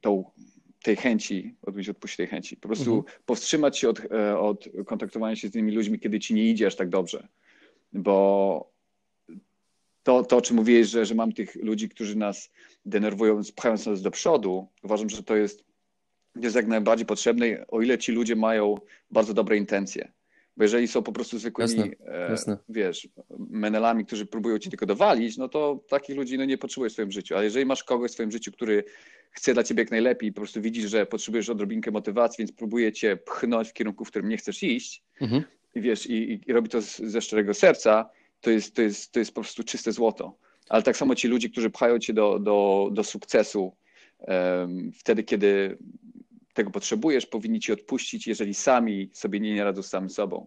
tą, 0.00 0.24
tej 0.82 0.96
chęci, 0.96 1.54
umieć 1.66 1.88
odpuścić 1.88 2.16
tej 2.16 2.26
chęci. 2.26 2.56
Po 2.56 2.68
prostu 2.68 2.92
mm. 2.92 3.04
powstrzymać 3.26 3.78
się 3.78 3.88
od, 3.88 4.00
e, 4.12 4.38
od 4.38 4.68
kontaktowania 4.86 5.36
się 5.36 5.48
z 5.48 5.52
tymi 5.52 5.72
ludźmi, 5.72 5.98
kiedy 5.98 6.20
ci 6.20 6.34
nie 6.34 6.50
idzie 6.50 6.66
aż 6.66 6.76
tak 6.76 6.88
dobrze. 6.88 7.28
Bo 7.92 8.70
to, 10.02 10.24
to 10.24 10.36
o 10.36 10.40
czym 10.40 10.56
mówiłeś, 10.56 10.88
że, 10.88 11.06
że 11.06 11.14
mam 11.14 11.32
tych 11.32 11.54
ludzi, 11.54 11.88
którzy 11.88 12.16
nas 12.16 12.50
denerwują, 12.86 13.40
pchając 13.56 13.86
nas 13.86 14.02
do 14.02 14.10
przodu, 14.10 14.68
uważam, 14.82 15.10
że 15.10 15.22
to 15.22 15.36
jest, 15.36 15.64
jest 16.36 16.56
jak 16.56 16.66
najbardziej 16.66 17.06
potrzebne, 17.06 17.66
o 17.68 17.82
ile 17.82 17.98
ci 17.98 18.12
ludzie 18.12 18.36
mają 18.36 18.74
bardzo 19.10 19.34
dobre 19.34 19.56
intencje. 19.56 20.12
Bo 20.56 20.64
jeżeli 20.64 20.88
są 20.88 21.02
po 21.02 21.12
prostu 21.12 21.38
zwykłymi, 21.38 21.78
jasne, 21.78 21.96
e, 22.06 22.30
jasne. 22.30 22.56
wiesz, 22.68 23.08
menelami, 23.50 24.06
którzy 24.06 24.26
próbują 24.26 24.58
ci 24.58 24.70
tylko 24.70 24.86
dowalić, 24.86 25.36
no 25.36 25.48
to 25.48 25.84
takich 25.88 26.16
ludzi 26.16 26.38
no, 26.38 26.44
nie 26.44 26.58
potrzebujesz 26.58 26.92
w 26.92 26.94
swoim 26.94 27.12
życiu. 27.12 27.34
Ale 27.34 27.44
jeżeli 27.44 27.66
masz 27.66 27.84
kogoś 27.84 28.10
w 28.10 28.14
swoim 28.14 28.30
życiu, 28.30 28.52
który 28.52 28.84
chce 29.30 29.54
dla 29.54 29.62
ciebie 29.64 29.82
jak 29.82 29.90
najlepiej 29.90 30.28
i 30.28 30.32
po 30.32 30.40
prostu 30.40 30.60
widzisz, 30.62 30.90
że 30.90 31.06
potrzebujesz 31.06 31.48
odrobinkę 31.48 31.90
motywacji, 31.90 32.42
więc 32.42 32.52
próbuje 32.52 32.92
cię 32.92 33.16
pchnąć 33.16 33.68
w 33.68 33.72
kierunku, 33.72 34.04
w 34.04 34.10
którym 34.10 34.28
nie 34.28 34.36
chcesz 34.36 34.62
iść 34.62 35.02
mhm. 35.20 35.42
i 35.74 35.80
wiesz, 35.80 36.06
i, 36.06 36.40
i 36.46 36.52
robi 36.52 36.68
to 36.68 36.82
z, 36.82 36.96
ze 36.96 37.20
szczerego 37.20 37.54
serca, 37.54 38.10
to 38.40 38.50
jest, 38.50 38.74
to, 38.74 38.82
jest, 38.82 39.12
to 39.12 39.18
jest 39.18 39.34
po 39.34 39.40
prostu 39.40 39.64
czyste 39.64 39.92
złoto. 39.92 40.36
Ale 40.68 40.82
tak 40.82 40.96
samo 40.96 41.14
ci 41.14 41.28
ludzie, 41.28 41.48
którzy 41.48 41.70
pchają 41.70 41.98
cię 41.98 42.12
do, 42.12 42.38
do, 42.38 42.88
do 42.92 43.04
sukcesu 43.04 43.76
um, 44.18 44.92
wtedy, 44.92 45.22
kiedy 45.22 45.78
tego 46.60 46.70
potrzebujesz, 46.70 47.26
powinni 47.26 47.60
ci 47.60 47.72
odpuścić, 47.72 48.26
jeżeli 48.26 48.54
sami 48.54 49.10
sobie 49.12 49.40
nie, 49.40 49.54
nie 49.54 49.64
radzą 49.64 49.82
z 49.82 49.88
samym 49.88 50.10
sobą. 50.10 50.46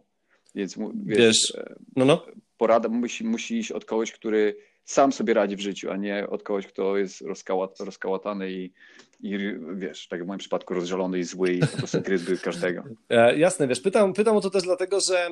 Więc 0.56 0.78
wiesz, 0.96 1.18
wiesz 1.18 1.54
no, 1.96 2.06
no. 2.06 2.26
porada 2.58 2.90
musi, 2.90 3.24
musi 3.24 3.58
iść 3.58 3.72
od 3.72 3.86
kogoś, 3.86 4.12
który 4.12 4.56
sam 4.86 5.12
sobie 5.12 5.34
radzi 5.34 5.56
w 5.56 5.60
życiu, 5.60 5.92
a 5.92 5.98
nie 5.98 6.30
od 6.30 6.44
kogoś, 6.44 6.68
kto 6.68 6.98
jest 6.98 7.22
rozkałat, 7.22 7.80
rozkałatany 7.80 8.52
i, 8.52 8.74
i 9.22 9.38
wiesz, 9.76 10.08
tak 10.08 10.20
jak 10.20 10.26
w 10.26 10.28
moim 10.28 10.40
przypadku 10.40 10.74
rozżalony 10.74 11.20
i 11.20 11.24
zły 11.24 11.54
i 11.54 11.60
po 11.60 11.78
prostu 11.78 12.02
gryzby 12.02 12.38
każdego. 12.50 12.84
E, 13.10 13.38
jasne, 13.38 13.68
wiesz, 13.68 13.82
pytam, 13.82 14.14
pytam 14.14 14.38
o 14.38 14.42
to 14.42 14.50
też 14.50 14.64
dlatego, 14.64 15.00
że 15.10 15.28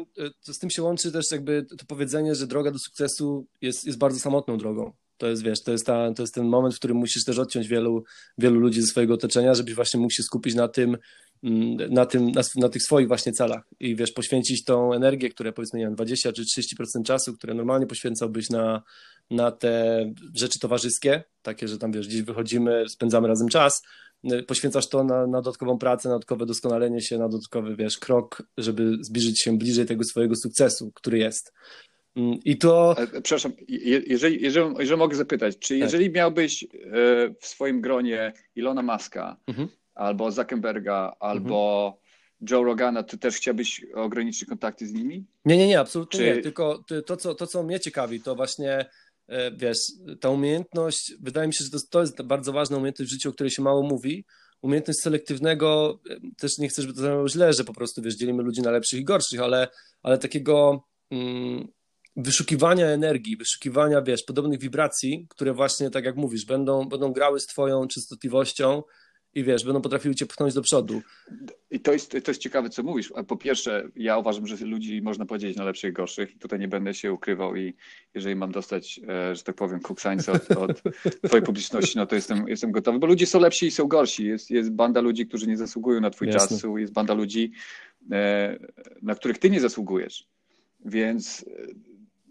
e, 0.48 0.54
z 0.54 0.60
tym 0.60 0.70
się 0.70 0.84
łączy 0.84 1.12
też 1.12 1.26
jakby 1.32 1.66
to 1.66 1.86
powiedzenie, 1.88 2.36
że 2.36 2.48
droga 2.48 2.72
do 2.72 2.80
sukcesu 2.80 3.46
jest, 3.62 3.86
jest 3.86 3.98
bardzo 3.98 4.20
samotną 4.20 4.58
drogą. 4.58 4.94
To 5.22 5.28
jest, 5.28 5.44
wiesz, 5.44 5.64
to 5.64 5.72
jest, 5.72 5.86
ta, 5.86 6.14
to 6.14 6.24
jest 6.24 6.36
ten 6.36 6.46
moment, 6.46 6.76
w 6.76 6.78
którym 6.78 6.98
musisz 6.98 7.26
też 7.26 7.40
odciąć 7.40 7.68
wielu, 7.68 8.04
wielu 8.38 8.60
ludzi 8.60 8.82
ze 8.82 8.88
swojego 8.88 9.14
otoczenia, 9.14 9.54
żebyś 9.54 9.76
właśnie 9.76 10.00
mógł 10.00 10.14
się 10.14 10.24
skupić 10.24 10.56
na 10.56 10.68
tym, 10.68 10.98
mm, 11.44 11.94
na, 11.94 12.06
tym 12.06 12.32
na, 12.32 12.42
na, 12.56 12.70
tych 12.70 12.84
swoich 12.84 13.08
właśnie 13.08 13.32
celach 13.32 13.64
i 13.80 13.96
wiesz, 13.96 14.12
poświęcić 14.12 14.64
tą 14.64 14.94
energię, 14.94 15.30
które 15.30 15.54
powiedzmy, 15.54 15.80
nie 15.80 15.86
wiem, 15.86 15.96
20 15.96 16.32
czy 16.32 16.44
30% 16.44 17.04
czasu, 17.06 17.34
które 17.34 17.54
normalnie 17.54 17.88
poświęcałbyś 17.88 18.50
na, 18.50 18.82
na 19.32 19.52
te 19.52 20.06
rzeczy 20.36 20.60
towarzyskie, 20.60 21.24
takie, 21.42 21.68
że 21.68 21.78
tam 21.78 21.92
wiesz, 21.92 22.08
gdzieś 22.08 22.22
wychodzimy, 22.22 22.90
spędzamy 22.90 23.28
razem 23.28 23.48
czas, 23.48 23.82
y, 24.34 24.44
poświęcasz 24.44 24.90
to 24.90 25.04
na, 25.04 25.28
na 25.28 25.42
dodatkową 25.42 25.78
pracę, 25.78 26.10
na 26.10 26.16
dodatkowe 26.16 26.46
doskonalenie 26.46 27.02
się, 27.02 27.18
na 27.18 27.30
dodatkowy, 27.30 27.76
wiesz, 27.76 27.98
krok, 27.98 28.44
żeby 28.58 28.98
zbliżyć 29.02 29.42
się 29.42 29.58
bliżej 29.58 29.86
tego 29.86 30.04
swojego 30.04 30.36
sukcesu, 30.36 30.92
który 30.96 31.18
jest. 31.18 31.54
Mm, 32.16 32.40
I 32.46 32.58
to. 32.58 32.96
E, 32.98 33.22
przepraszam, 33.22 33.52
jeżeli, 33.68 34.42
jeżeli, 34.42 34.42
jeżeli 34.80 34.98
mogę 34.98 35.16
zapytać, 35.16 35.58
czy 35.60 35.74
tak. 35.74 35.80
jeżeli 35.80 36.06
tak. 36.06 36.16
miałbyś 36.16 36.64
e, 36.64 36.68
w 37.40 37.46
swoim 37.46 37.82
gronie 37.82 38.34
Ilona 38.56 38.82
Maska, 38.82 39.38
mhm. 39.48 39.68
albo 39.96 40.32
Zuckerberga, 40.32 41.16
albo 41.20 41.86
mhm. 41.86 42.02
Joe 42.52 42.64
Rogana, 42.64 43.04
to 43.04 43.18
też 43.18 43.36
chciałbyś 43.36 43.86
ograniczyć 43.96 44.50
kontakty 44.50 44.88
z 44.88 44.94
nimi? 44.94 45.26
Nie, 45.46 45.58
nie, 45.58 45.68
nie, 45.68 45.80
absolutnie 45.80 46.20
czy... 46.20 46.36
nie. 46.36 46.42
Tylko 46.42 46.84
to 47.06 47.18
co, 47.18 47.36
to, 47.36 47.48
co 47.48 47.64
mnie 47.64 47.80
ciekawi, 47.80 48.22
to 48.22 48.36
właśnie 48.36 48.86
e, 49.28 49.52
wiesz, 49.52 49.78
ta 50.20 50.30
umiejętność, 50.30 51.14
wydaje 51.22 51.48
mi 51.48 51.54
się, 51.54 51.64
że 51.64 51.72
to, 51.72 51.80
to 51.90 52.02
jest 52.02 52.22
bardzo 52.22 52.54
ważna 52.54 52.78
umiejętność 52.78 53.12
w 53.12 53.14
życiu, 53.14 53.30
o 53.30 53.34
której 53.34 53.52
się 53.52 53.62
mało 53.62 53.84
mówi. 53.84 54.26
Umiejętność 54.62 55.00
selektywnego, 55.00 56.00
też 56.38 56.58
nie 56.58 56.68
chcę, 56.70 56.82
żeby 56.82 56.94
to 56.94 57.02
zabrzmiało 57.02 57.30
źle, 57.30 57.54
że 57.54 57.64
po 57.64 57.74
prostu 57.74 58.02
wiesz, 58.02 58.16
dzielimy 58.16 58.44
ludzi 58.44 58.62
na 58.62 58.72
lepszych 58.72 59.00
i 59.00 59.04
gorszych, 59.04 59.42
ale, 59.42 59.68
ale 60.04 60.18
takiego. 60.18 60.84
Mm, 61.12 61.68
wyszukiwania 62.16 62.88
energii, 62.88 63.38
wyszukiwania, 63.38 64.02
wiesz, 64.02 64.24
podobnych 64.24 64.60
wibracji, 64.60 65.28
które 65.30 65.54
właśnie, 65.54 65.90
tak 65.90 66.06
jak 66.06 66.16
mówisz, 66.16 66.46
będą, 66.46 66.90
będą 66.90 67.14
grały 67.14 67.40
z 67.40 67.48
twoją 67.48 67.88
częstotliwością 67.88 68.84
i 69.34 69.44
wiesz, 69.44 69.66
będą 69.66 69.82
potrafiły 69.82 70.16
cię 70.16 70.26
pchnąć 70.26 70.54
do 70.54 70.62
przodu. 70.62 71.02
I 71.72 71.80
to 71.80 71.94
jest, 71.94 72.12
to 72.12 72.32
jest 72.32 72.42
ciekawe, 72.42 72.70
co 72.70 72.84
mówisz. 72.84 73.14
Po 73.28 73.38
pierwsze, 73.38 73.90
ja 73.96 74.18
uważam, 74.18 74.48
że 74.48 74.66
ludzi 74.66 75.02
można 75.02 75.26
podzielić 75.26 75.58
na 75.58 75.64
lepszych 75.64 75.90
i 75.90 75.94
gorszych 75.94 76.36
i 76.36 76.40
tutaj 76.40 76.60
nie 76.60 76.68
będę 76.68 76.94
się 76.94 77.14
ukrywał 77.14 77.56
i 77.56 77.74
jeżeli 78.14 78.36
mam 78.36 78.52
dostać, 78.52 79.00
e, 79.10 79.36
że 79.36 79.44
tak 79.44 79.56
powiem, 79.56 79.80
kuksańca 79.80 80.32
od, 80.32 80.52
od 80.52 80.82
twojej 81.28 81.46
publiczności, 81.46 81.98
no 81.98 82.06
to 82.06 82.16
jestem, 82.16 82.48
jestem 82.48 82.72
gotowy, 82.72 83.00
bo 83.00 83.08
ludzie 83.08 83.26
są 83.26 83.40
lepsi 83.40 83.66
i 83.66 83.72
są 83.72 83.88
gorsi. 83.88 84.26
Jest, 84.26 84.52
jest 84.52 84.72
banda 84.72 85.02
ludzi, 85.02 85.28
którzy 85.28 85.48
nie 85.48 85.58
zasługują 85.58 86.02
na 86.02 86.10
twój 86.10 86.28
Jasne. 86.28 86.58
czas, 86.58 86.70
jest 86.78 86.94
banda 86.94 87.14
ludzi, 87.14 87.52
e, 88.12 88.60
na 89.02 89.16
których 89.16 89.38
ty 89.38 89.50
nie 89.50 89.60
zasługujesz. 89.60 90.28
Więc 90.86 91.46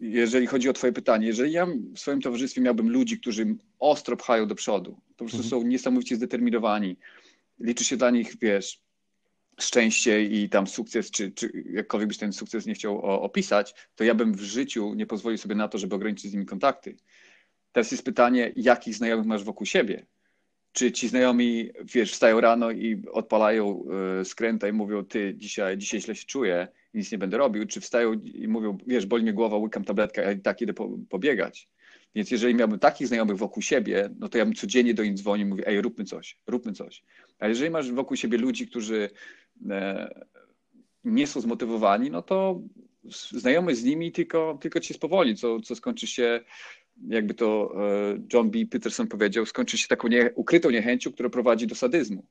jeżeli 0.00 0.46
chodzi 0.46 0.68
o 0.68 0.72
Twoje 0.72 0.92
pytanie, 0.92 1.26
jeżeli 1.26 1.52
ja 1.52 1.66
w 1.94 1.98
swoim 1.98 2.20
towarzystwie 2.20 2.60
miałbym 2.60 2.90
ludzi, 2.90 3.20
którzy 3.20 3.56
ostro 3.78 4.16
pchają 4.16 4.46
do 4.46 4.54
przodu, 4.54 5.00
po 5.08 5.24
prostu 5.24 5.36
mhm. 5.36 5.50
są 5.50 5.68
niesamowicie 5.68 6.16
zdeterminowani, 6.16 6.96
liczy 7.60 7.84
się 7.84 7.96
dla 7.96 8.10
nich, 8.10 8.36
wiesz, 8.40 8.80
szczęście 9.60 10.24
i 10.24 10.48
tam 10.48 10.66
sukces, 10.66 11.10
czy, 11.10 11.32
czy 11.32 11.64
jakkolwiek 11.72 12.08
byś 12.08 12.18
ten 12.18 12.32
sukces 12.32 12.66
nie 12.66 12.74
chciał 12.74 13.00
opisać, 13.02 13.74
to 13.94 14.04
ja 14.04 14.14
bym 14.14 14.34
w 14.34 14.40
życiu 14.40 14.94
nie 14.94 15.06
pozwolił 15.06 15.38
sobie 15.38 15.54
na 15.54 15.68
to, 15.68 15.78
żeby 15.78 15.94
ograniczyć 15.94 16.30
z 16.30 16.34
nimi 16.34 16.46
kontakty. 16.46 16.96
Teraz 17.72 17.90
jest 17.90 18.04
pytanie, 18.04 18.52
jakich 18.56 18.94
znajomych 18.94 19.26
masz 19.26 19.44
wokół 19.44 19.66
siebie? 19.66 20.06
Czy 20.72 20.92
ci 20.92 21.08
znajomi, 21.08 21.70
wiesz, 21.84 22.12
wstają 22.12 22.40
rano 22.40 22.70
i 22.70 23.02
odpalają 23.12 23.84
y, 24.20 24.24
skręta 24.24 24.68
i 24.68 24.72
mówią, 24.72 25.04
ty, 25.04 25.34
dzisiaj, 25.36 25.78
dzisiaj 25.78 26.00
źle 26.00 26.14
się 26.14 26.24
czuję, 26.26 26.68
nic 26.94 27.12
nie 27.12 27.18
będę 27.18 27.38
robił, 27.38 27.66
czy 27.66 27.80
wstają 27.80 28.12
i 28.12 28.48
mówią, 28.48 28.78
wiesz, 28.86 29.06
boli 29.06 29.22
mnie 29.22 29.32
głowa, 29.32 29.56
łykam 29.56 29.84
tabletkę, 29.84 30.26
a 30.26 30.32
i 30.32 30.40
tak 30.40 30.62
idę 30.62 30.72
po, 30.72 30.98
pobiegać. 31.08 31.68
Więc 32.14 32.30
jeżeli 32.30 32.54
miałbym 32.54 32.78
takich 32.78 33.08
znajomych 33.08 33.36
wokół 33.36 33.62
siebie, 33.62 34.10
no 34.18 34.28
to 34.28 34.38
ja 34.38 34.44
bym 34.44 34.54
codziennie 34.54 34.94
do 34.94 35.04
nich 35.04 35.14
dzwonił 35.14 35.46
i 35.46 35.50
mówił, 35.50 35.64
ej, 35.68 35.82
róbmy 35.82 36.04
coś, 36.04 36.38
róbmy 36.46 36.72
coś. 36.72 37.02
A 37.38 37.48
jeżeli 37.48 37.70
masz 37.70 37.92
wokół 37.92 38.16
siebie 38.16 38.38
ludzi, 38.38 38.66
którzy 38.66 39.10
e, 39.70 40.24
nie 41.04 41.26
są 41.26 41.40
zmotywowani, 41.40 42.10
no 42.10 42.22
to 42.22 42.62
znajomy 43.30 43.74
z 43.74 43.84
nimi 43.84 44.12
tylko, 44.12 44.58
tylko 44.60 44.80
cię 44.80 44.94
spowoli, 44.94 45.36
co, 45.36 45.60
co 45.60 45.74
skończy 45.74 46.06
się, 46.06 46.40
jakby 47.08 47.34
to 47.34 47.72
e, 47.76 48.18
John 48.32 48.50
B. 48.50 48.58
Peterson 48.70 49.06
powiedział, 49.06 49.46
skończy 49.46 49.78
się 49.78 49.88
taką 49.88 50.08
nie, 50.08 50.30
ukrytą 50.34 50.70
niechęcią, 50.70 51.12
która 51.12 51.30
prowadzi 51.30 51.66
do 51.66 51.74
sadyzmu. 51.74 52.24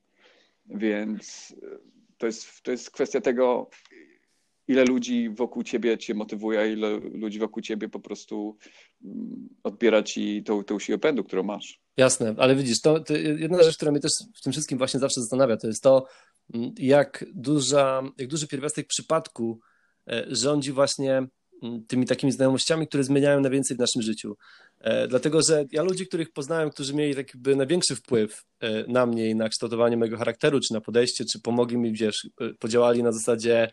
Więc 0.66 1.56
e, 1.64 1.78
to 2.18 2.26
jest, 2.26 2.62
to 2.62 2.72
jest 2.72 2.92
kwestia 2.92 3.22
tego, 3.22 3.70
ile 4.70 4.86
ludzi 4.86 5.30
wokół 5.30 5.64
ciebie 5.64 5.98
cię 5.98 6.14
motywuje, 6.14 6.74
ile 6.74 7.00
ludzi 7.00 7.40
wokół 7.40 7.64
ciebie 7.64 7.90
po 7.90 8.00
prostu 8.00 8.58
mm, 9.06 9.50
odbiera 9.64 10.04
ci 10.04 10.44
tą, 10.44 10.64
tą 10.64 10.80
siłę 10.80 10.98
pędu, 10.98 11.24
którą 11.24 11.44
masz. 11.44 11.80
Jasne, 11.98 12.36
ale 12.38 12.56
widzisz, 12.56 12.82
to, 12.82 13.00
to, 13.00 13.14
jedna 13.18 13.64
rzecz, 13.64 13.76
która 13.76 13.92
mnie 13.92 14.00
też 14.00 14.12
w 14.36 14.42
tym 14.42 14.52
wszystkim 14.52 14.78
właśnie 14.78 15.00
zawsze 15.00 15.22
zastanawia, 15.22 15.58
to 15.58 15.68
jest 15.68 15.84
to, 15.84 16.06
mm, 16.54 16.72
jak, 16.78 17.26
duża, 17.34 18.02
jak 18.18 18.28
duży 18.28 18.48
pierwiastek 18.48 18.88
przypadku 18.88 19.60
e, 20.08 20.26
rządzi 20.30 20.72
właśnie 20.72 21.28
mm, 21.64 21.86
tymi 21.88 22.06
takimi 22.06 22.32
znajomościami, 22.32 22.88
które 22.88 23.04
zmieniają 23.04 23.42
najwięcej 23.42 23.78
w 23.78 23.80
naszym 23.80 24.02
życiu. 24.02 24.36
E, 24.80 25.08
dlatego, 25.08 25.42
że 25.42 25.66
ja 25.72 25.84
ludzi, 25.84 26.08
których 26.08 26.32
poznałem, 26.32 26.70
którzy 26.70 26.94
mieli 26.94 27.16
tak 27.16 27.34
jakby 27.34 27.56
największy 27.56 27.96
wpływ 27.96 28.44
e, 28.60 28.84
na 28.88 29.06
mnie 29.06 29.30
i 29.30 29.36
na 29.36 29.50
kształtowanie 29.50 29.98
mojego 29.98 30.18
charakteru, 30.18 30.60
czy 30.60 30.74
na 30.74 30.82
podejście, 30.82 31.26
czy 31.26 31.42
pomogli 31.42 31.78
mi, 31.78 31.94
wiesz, 31.94 32.28
podziałali 32.60 33.04
na 33.04 33.12
zasadzie 33.12 33.70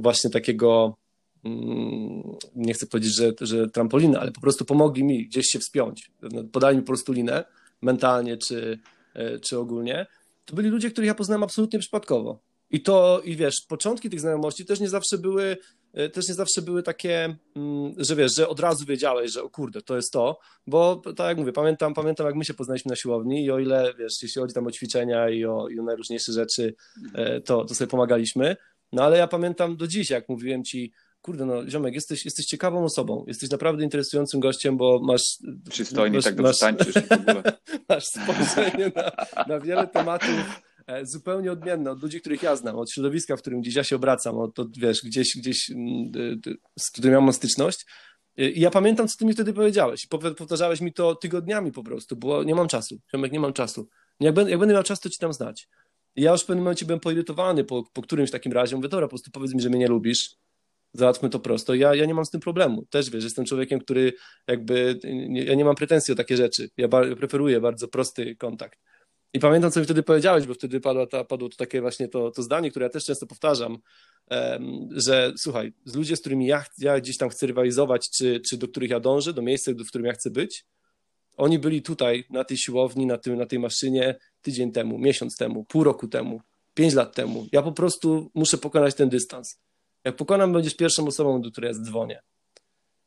właśnie 0.00 0.30
takiego, 0.30 0.96
mm, 1.44 2.22
nie 2.56 2.74
chcę 2.74 2.86
powiedzieć, 2.86 3.16
że, 3.16 3.32
że 3.40 3.70
trampolina, 3.70 4.20
ale 4.20 4.32
po 4.32 4.40
prostu 4.40 4.64
pomogli 4.64 5.04
mi 5.04 5.26
gdzieś 5.26 5.46
się 5.46 5.58
wspiąć. 5.58 6.10
Podali 6.52 6.76
mi 6.76 6.82
po 6.82 6.86
prostu 6.86 7.12
linę 7.12 7.44
mentalnie 7.82 8.36
czy, 8.36 8.78
e, 9.14 9.38
czy 9.38 9.58
ogólnie. 9.58 10.06
To 10.44 10.56
byli 10.56 10.68
ludzie, 10.68 10.90
których 10.90 11.08
ja 11.08 11.14
poznałem 11.14 11.42
absolutnie 11.42 11.78
przypadkowo. 11.78 12.38
I 12.72 12.82
to, 12.82 13.20
i 13.24 13.36
wiesz, 13.36 13.54
początki 13.68 14.10
tych 14.10 14.20
znajomości 14.20 14.64
też 14.64 14.80
nie 14.80 14.88
zawsze 14.88 15.18
były, 15.18 15.56
e, 15.92 16.08
też 16.08 16.28
nie 16.28 16.34
zawsze 16.34 16.62
były 16.62 16.82
takie, 16.82 17.36
mm, 17.56 17.94
że 17.96 18.16
wiesz, 18.16 18.34
że 18.36 18.48
od 18.48 18.60
razu 18.60 18.86
wiedziałeś, 18.86 19.32
że 19.32 19.42
o 19.42 19.50
kurde, 19.50 19.82
to 19.82 19.96
jest 19.96 20.12
to, 20.12 20.38
bo 20.66 21.02
tak 21.16 21.28
jak 21.28 21.38
mówię, 21.38 21.52
pamiętam, 21.52 21.94
pamiętam 21.94 22.26
jak 22.26 22.36
my 22.36 22.44
się 22.44 22.54
poznaliśmy 22.54 22.88
na 22.90 22.96
siłowni 22.96 23.44
i 23.44 23.50
o 23.50 23.58
ile, 23.58 23.94
wiesz, 23.98 24.22
jeśli 24.22 24.40
chodzi 24.40 24.54
tam 24.54 24.66
o 24.66 24.70
ćwiczenia 24.70 25.28
i 25.28 25.44
o, 25.44 25.68
i 25.68 25.78
o 25.78 25.82
najróżniejsze 25.82 26.32
rzeczy, 26.32 26.74
e, 27.14 27.40
to, 27.40 27.64
to 27.64 27.74
sobie 27.74 27.88
pomagaliśmy, 27.88 28.56
no 28.92 29.04
ale 29.04 29.18
ja 29.18 29.26
pamiętam 29.26 29.76
do 29.76 29.86
dziś, 29.86 30.10
jak 30.10 30.28
mówiłem 30.28 30.64
ci, 30.64 30.92
kurde 31.22 31.46
no 31.46 31.70
ziomek, 31.70 31.94
jesteś, 31.94 32.24
jesteś 32.24 32.46
ciekawą 32.46 32.84
osobą, 32.84 33.24
jesteś 33.28 33.50
naprawdę 33.50 33.84
interesującym 33.84 34.40
gościem, 34.40 34.76
bo 34.76 35.00
masz... 35.02 35.22
Przystojnie, 35.70 36.16
masz, 36.16 36.24
tak 36.24 36.34
dobrze 36.34 36.48
masz, 36.48 36.58
tańczysz 36.58 36.94
w 36.94 37.12
ogóle. 37.12 37.42
Masz 37.88 38.04
spojrzenie 38.04 38.92
na, 38.96 39.12
na 39.46 39.60
wiele 39.60 39.86
tematów 39.86 40.62
e, 40.86 41.06
zupełnie 41.06 41.52
odmienne 41.52 41.90
od 41.90 42.02
ludzi, 42.02 42.20
których 42.20 42.42
ja 42.42 42.56
znam, 42.56 42.76
od 42.76 42.90
środowiska, 42.90 43.36
w 43.36 43.40
którym 43.40 43.60
gdzieś 43.60 43.74
ja 43.74 43.84
się 43.84 43.96
obracam, 43.96 44.38
od, 44.38 44.58
od 44.58 44.78
wiesz, 44.78 45.02
gdzieś, 45.04 45.36
gdzieś 45.36 45.70
mm, 45.70 46.12
z 46.78 46.90
którym 46.90 47.24
mam 47.24 47.32
styczność. 47.32 47.86
I 48.36 48.60
ja 48.60 48.70
pamiętam, 48.70 49.08
co 49.08 49.18
ty 49.18 49.24
mi 49.24 49.32
wtedy 49.32 49.52
powiedziałeś. 49.52 50.06
Powtarzałeś 50.38 50.80
mi 50.80 50.92
to 50.92 51.14
tygodniami 51.14 51.72
po 51.72 51.82
prostu, 51.82 52.16
bo 52.16 52.44
nie 52.44 52.54
mam 52.54 52.68
czasu. 52.68 52.98
Ziomek, 53.12 53.32
nie 53.32 53.40
mam 53.40 53.52
czasu. 53.52 53.88
Jak 54.20 54.34
będę, 54.34 54.50
jak 54.50 54.60
będę 54.60 54.74
miał 54.74 54.82
czas, 54.82 55.00
to 55.00 55.10
ci 55.10 55.18
tam 55.18 55.32
znać. 55.32 55.68
I 56.16 56.22
ja 56.22 56.32
już 56.32 56.42
w 56.42 56.46
pewnym 56.46 56.64
momencie 56.64 56.86
byłem 56.86 57.00
poirytowany 57.00 57.64
po, 57.64 57.84
po 57.92 58.02
którymś 58.02 58.30
takim 58.30 58.52
razie. 58.52 58.76
Mówię, 58.76 58.88
dobra, 58.88 59.06
po 59.06 59.10
prostu 59.10 59.30
powiedz 59.30 59.54
mi, 59.54 59.60
że 59.60 59.68
mnie 59.68 59.78
nie 59.78 59.88
lubisz. 59.88 60.36
Załatwmy 60.92 61.30
to 61.30 61.40
prosto. 61.40 61.74
Ja, 61.74 61.94
ja 61.94 62.04
nie 62.04 62.14
mam 62.14 62.24
z 62.24 62.30
tym 62.30 62.40
problemu. 62.40 62.86
Też 62.90 63.10
wiesz, 63.10 63.24
jestem 63.24 63.44
człowiekiem, 63.44 63.80
który 63.80 64.12
jakby, 64.48 65.00
nie, 65.04 65.44
ja 65.44 65.54
nie 65.54 65.64
mam 65.64 65.74
pretensji 65.74 66.12
o 66.12 66.14
takie 66.14 66.36
rzeczy. 66.36 66.68
Ja, 66.76 66.88
preferuję 66.88 67.60
bardzo 67.60 67.88
prosty 67.88 68.36
kontakt. 68.36 68.78
I 69.34 69.38
pamiętam, 69.38 69.70
co 69.70 69.80
mi 69.80 69.84
wtedy 69.84 70.02
powiedziałeś, 70.02 70.46
bo 70.46 70.54
wtedy 70.54 70.80
padło, 70.80 71.06
ta, 71.06 71.24
padło 71.24 71.48
to 71.48 71.56
takie 71.56 71.80
właśnie 71.80 72.08
to, 72.08 72.30
to 72.30 72.42
zdanie, 72.42 72.70
które 72.70 72.86
ja 72.86 72.90
też 72.90 73.04
często 73.04 73.26
powtarzam, 73.26 73.78
um, 74.30 74.88
że 74.90 75.32
słuchaj, 75.36 75.72
z 75.84 75.94
ludźmi, 75.94 76.16
z 76.16 76.20
którymi 76.20 76.46
ja, 76.46 76.64
ja 76.78 77.00
gdzieś 77.00 77.16
tam 77.16 77.28
chcę 77.28 77.46
rywalizować, 77.46 78.10
czy, 78.10 78.40
czy 78.40 78.56
do 78.56 78.68
których 78.68 78.90
ja 78.90 79.00
dążę, 79.00 79.32
do 79.32 79.42
miejsca, 79.42 79.72
w 79.72 79.88
którym 79.88 80.06
ja 80.06 80.12
chcę 80.12 80.30
być, 80.30 80.64
oni 81.36 81.58
byli 81.58 81.82
tutaj 81.82 82.24
na 82.30 82.44
tej 82.44 82.56
siłowni, 82.56 83.06
na, 83.06 83.18
tym, 83.18 83.36
na 83.36 83.46
tej 83.46 83.58
maszynie 83.58 84.18
tydzień 84.42 84.72
temu, 84.72 84.98
miesiąc 84.98 85.36
temu, 85.36 85.64
pół 85.64 85.84
roku 85.84 86.08
temu, 86.08 86.40
pięć 86.74 86.94
lat 86.94 87.14
temu. 87.14 87.46
Ja 87.52 87.62
po 87.62 87.72
prostu 87.72 88.30
muszę 88.34 88.58
pokonać 88.58 88.94
ten 88.94 89.08
dystans. 89.08 89.58
Jak 90.04 90.16
pokonam, 90.16 90.52
będziesz 90.52 90.74
pierwszą 90.74 91.06
osobą, 91.06 91.42
do 91.42 91.50
której 91.50 91.72
ja 91.72 91.78
dzwonię. 91.78 92.22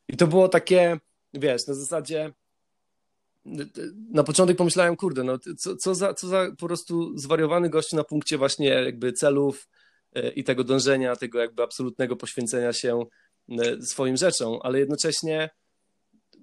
I 0.08 0.18
to 0.18 0.28
było 0.28 0.50
takie, 0.50 1.00
wiesz, 1.34 1.68
na 1.68 1.74
zasadzie 1.74 2.34
na 4.12 4.24
początek 4.24 4.58
pomyślałem, 4.58 4.96
kurde, 4.96 5.24
no 5.24 5.40
co, 5.58 5.76
co, 5.76 5.96
za, 5.96 6.14
co 6.14 6.28
za 6.28 6.48
po 6.60 6.68
prostu 6.68 7.18
zwariowany 7.18 7.70
gościu 7.70 7.96
na 7.96 8.04
punkcie 8.04 8.38
właśnie 8.38 8.68
jakby 8.68 9.14
celów 9.14 9.68
e, 10.14 10.30
i 10.30 10.44
tego 10.44 10.64
dążenia, 10.64 11.16
tego 11.16 11.40
jakby 11.40 11.64
absolutnego 11.64 12.16
poświęcenia 12.16 12.74
się 12.74 13.06
e, 13.50 13.82
swoim 13.82 14.18
rzeczom, 14.18 14.60
ale 14.62 14.80
jednocześnie 14.80 15.50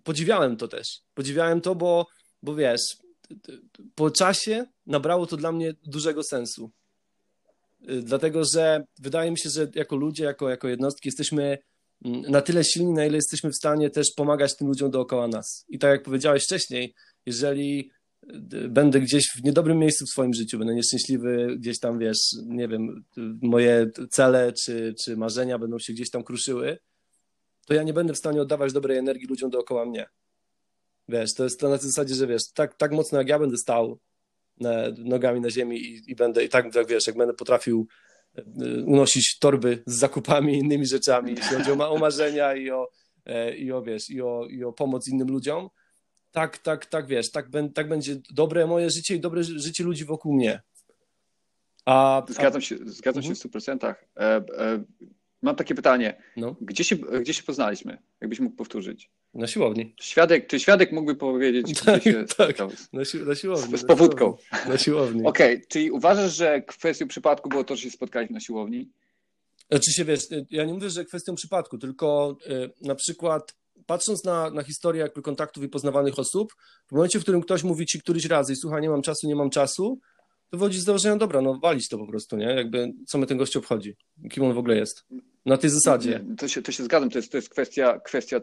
podziwiałem 0.05 0.57
to 0.57 0.69
też. 0.69 1.01
Podziwiałem 1.15 1.61
to, 1.61 1.75
bo, 1.75 2.07
bo 2.43 2.55
wiesz, 2.55 2.97
po 3.95 4.11
czasie 4.11 4.65
nabrało 4.87 5.27
to 5.27 5.37
dla 5.37 5.53
mnie 5.53 5.75
dużego 5.87 6.23
sensu. 6.23 6.71
Y, 7.91 8.03
dlatego, 8.03 8.43
że 8.55 8.85
wydaje 8.99 9.31
mi 9.31 9.39
się, 9.39 9.51
że 9.51 9.71
jako 9.75 9.97
ludzie, 9.97 10.25
jako, 10.25 10.51
jako 10.51 10.69
jednostki 10.69 11.09
jesteśmy 11.09 11.59
mm, 12.05 12.21
na 12.21 12.41
tyle 12.41 12.65
silni, 12.65 12.93
na 12.93 13.07
ile 13.07 13.17
jesteśmy 13.17 13.51
w 13.51 13.57
stanie 13.57 13.91
też 13.91 14.07
pomagać 14.17 14.57
tym 14.57 14.69
ludziom 14.69 14.91
dookoła 14.91 15.29
nas. 15.29 15.65
I 15.69 15.79
tak 15.79 15.91
jak 15.91 16.03
powiedziałeś 16.03 16.45
wcześniej, 16.45 16.95
jeżeli 17.27 17.91
y, 18.55 18.69
będę 18.69 19.01
gdzieś 19.01 19.25
w 19.37 19.45
niedobrym 19.45 19.79
miejscu 19.79 20.05
w 20.07 20.11
swoim 20.11 20.35
życiu, 20.35 20.59
będę 20.59 20.75
nieszczęśliwy, 20.75 21.57
gdzieś 21.59 21.79
tam, 21.79 21.99
wiesz, 21.99 22.19
nie 22.47 22.69
wiem, 22.69 23.05
moje 23.43 23.87
cele 24.11 24.53
czy, 24.65 24.95
czy 25.05 25.17
marzenia 25.17 25.59
będą 25.59 25.79
się 25.79 25.93
gdzieś 25.93 26.11
tam 26.11 26.25
kruszyły, 26.25 26.79
to 27.67 27.75
ja 27.75 27.83
nie 27.83 27.93
będę 27.93 28.13
w 28.13 28.19
stanie 28.19 28.43
oddawać 28.43 28.73
dobrej 28.73 28.99
energii 28.99 29.27
ludziom 29.29 29.51
dookoła 29.51 29.87
mnie. 29.87 30.07
Wiesz, 31.13 31.35
to 31.35 31.45
jest 31.45 31.61
to 31.61 31.69
na 31.69 31.79
tej 31.79 31.87
zasadzie, 31.87 32.15
że 32.15 32.27
wiesz, 32.27 32.53
tak, 32.55 32.75
tak 32.75 32.93
mocno 32.93 33.19
jak 33.19 33.29
ja 33.29 33.39
będę 33.39 33.57
stał 33.57 33.99
na, 34.61 34.73
nogami 34.99 35.41
na 35.41 35.51
ziemi 35.51 35.77
i, 35.77 36.11
i 36.11 36.15
będę, 36.15 36.45
i 36.45 36.49
tak, 36.49 36.73
tak 36.73 36.87
wiesz, 36.87 37.07
jak 37.07 37.17
będę 37.17 37.35
potrafił 37.35 37.87
e, 38.39 38.43
unosić 38.85 39.39
torby 39.39 39.83
z 39.87 39.99
zakupami 39.99 40.55
i 40.55 40.59
innymi 40.59 40.87
rzeczami, 40.87 41.35
jeśli 41.37 41.57
chodzi 41.57 41.71
o, 41.73 41.91
o 41.91 41.99
marzenia 41.99 42.55
i 42.55 42.71
o, 42.71 42.89
e, 43.27 43.57
i 43.57 43.73
o, 43.73 43.83
wiesz, 43.83 44.11
i 44.11 44.23
o, 44.23 44.47
i 44.51 44.65
o 44.65 44.73
pomoc 44.73 45.09
innym 45.09 45.29
ludziom, 45.29 45.69
tak, 46.31 46.59
tak, 46.59 46.87
tak, 46.87 47.07
wiesz, 47.07 47.31
tak, 47.31 47.47
tak 47.75 47.89
będzie 47.89 48.17
dobre 48.31 48.67
moje 48.67 48.91
życie 48.91 49.15
i 49.15 49.21
dobre 49.21 49.43
życie 49.45 49.85
ludzi 49.85 50.05
wokół 50.05 50.35
mnie. 50.35 50.63
A, 51.85 52.23
zgadzam 52.29 52.61
się, 52.61 52.77
zgadzam 52.85 53.23
się 53.23 53.35
w 53.35 53.39
100%. 53.39 53.95
E, 54.17 54.25
e, 54.25 54.85
Mam 55.43 55.57
takie 55.57 55.75
pytanie. 55.75 56.23
No. 56.37 56.57
Gdzie, 56.61 56.85
się, 56.85 56.97
gdzie 56.97 57.35
się 57.35 57.43
poznaliśmy? 57.43 57.99
Jakbyś 58.21 58.41
mógł 58.41 58.57
powtórzyć? 58.57 59.11
Na 59.35 59.47
siłowni. 59.47 59.95
Świadek, 60.01 60.47
czy 60.47 60.61
świadek 60.61 60.93
mógłby 60.93 61.15
powiedzieć, 61.15 61.81
tak, 61.85 62.03
się 62.03 62.25
tak, 62.37 62.57
na, 62.93 63.05
si 63.05 63.19
na 63.19 63.35
siłowni. 63.35 63.79
Z, 63.79 63.81
z 63.81 63.85
powódką. 63.85 64.37
Na 64.69 64.79
siłowni. 64.79 65.27
Okej, 65.27 65.57
okay, 65.57 65.67
czyli 65.69 65.91
uważasz, 65.91 66.37
że 66.37 66.63
kwestią 66.63 67.09
przypadku 67.09 67.49
było 67.49 67.65
to, 67.65 67.77
że 67.77 67.83
się 67.83 67.91
spotkaliśmy 67.91 68.35
na 68.35 68.41
siłowni? 68.41 68.91
Oczywiście, 69.71 70.05
wiesz, 70.05 70.29
ja 70.51 70.65
nie 70.65 70.75
mówię, 70.75 70.91
że 70.91 71.05
kwestią 71.05 71.35
przypadku, 71.35 71.79
tylko 71.79 72.37
y, 72.47 72.71
na 72.81 72.95
przykład 72.95 73.55
patrząc 73.87 74.25
na, 74.25 74.51
na 74.51 74.63
historię 74.63 75.03
jakby 75.03 75.23
kontaktów 75.23 75.65
i 75.65 75.69
poznawanych 75.69 76.19
osób, 76.19 76.53
w 76.89 76.93
momencie, 76.93 77.19
w 77.19 77.23
którym 77.23 77.43
ktoś 77.43 77.63
mówi 77.63 77.87
ci 77.87 78.01
któryś 78.01 78.25
razy, 78.25 78.57
słuchaj, 78.57 78.83
nie 78.83 78.91
mam 78.91 79.03
czasu, 79.03 79.27
nie 79.27 79.37
mam 79.37 79.51
czasu, 79.51 80.01
to 80.53 80.59
wychodzi 80.59 80.81
z 80.81 80.85
założenia, 80.85 81.17
dobra, 81.17 81.41
no 81.41 81.59
walić 81.59 81.89
to 81.89 81.99
po 81.99 82.07
prostu, 82.07 82.37
nie? 82.37 82.47
Jakby, 82.47 82.93
co 83.07 83.19
my 83.19 83.27
ten 83.27 83.39
gość 83.39 83.57
obchodzi? 83.57 83.97
Kim 84.31 84.45
on 84.45 84.55
w 84.55 84.59
ogóle 84.59 84.77
jest? 84.77 85.05
Na 85.47 85.57
tej 85.57 85.71
zasadzie. 85.71 86.25
To 86.39 86.49
się, 86.49 86.63
to 86.63 86.73
się 86.73 86.85
zgadzam, 86.85 87.11
to 87.11 87.19
jest, 87.19 87.33
to 87.33 87.39
jest 87.39 87.49
kwestia, 87.49 88.01
kwestia 88.01 88.41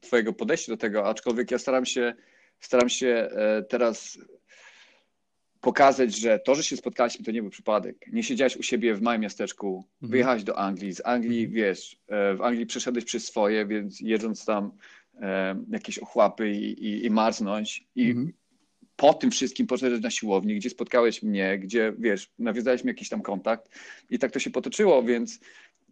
twojego 0.00 0.32
podejścia 0.32 0.72
do 0.72 0.76
tego, 0.76 1.08
aczkolwiek 1.08 1.50
ja 1.50 1.58
staram 1.58 1.86
się, 1.86 2.14
staram 2.60 2.88
się 2.88 3.08
e, 3.08 3.62
teraz 3.62 4.18
pokazać, 5.60 6.16
że 6.16 6.38
to, 6.38 6.54
że 6.54 6.62
się 6.62 6.76
spotkaliśmy, 6.76 7.24
to 7.24 7.30
nie 7.30 7.42
był 7.42 7.50
przypadek. 7.50 7.96
Nie 8.12 8.22
siedziałeś 8.22 8.56
u 8.56 8.62
siebie 8.62 8.94
w 8.94 9.02
małym 9.02 9.20
miasteczku, 9.20 9.84
mhm. 9.94 10.10
wyjechałeś 10.10 10.44
do 10.44 10.58
Anglii, 10.58 10.94
z 10.94 11.02
Anglii, 11.04 11.44
mhm. 11.44 11.54
wiesz, 11.54 11.98
e, 12.08 12.34
w 12.34 12.42
Anglii 12.42 12.66
przeszedłeś 12.66 13.04
przez 13.04 13.24
swoje, 13.24 13.66
więc 13.66 14.00
jedząc 14.00 14.44
tam 14.44 14.72
e, 15.20 15.56
jakieś 15.70 15.98
ochłapy 15.98 16.50
i, 16.50 16.86
i, 16.86 17.06
i 17.06 17.10
marznąć 17.10 17.86
i 17.94 18.10
mhm 18.10 18.32
po 18.96 19.14
tym 19.14 19.30
wszystkim 19.30 19.66
poszedłeś 19.66 20.00
na 20.00 20.10
siłowni, 20.10 20.56
gdzie 20.56 20.70
spotkałeś 20.70 21.22
mnie, 21.22 21.58
gdzie, 21.58 21.92
wiesz, 21.98 22.30
nawiązaliśmy 22.38 22.90
jakiś 22.90 23.08
tam 23.08 23.22
kontakt 23.22 23.70
i 24.10 24.18
tak 24.18 24.32
to 24.32 24.38
się 24.38 24.50
potoczyło, 24.50 25.02
więc 25.02 25.40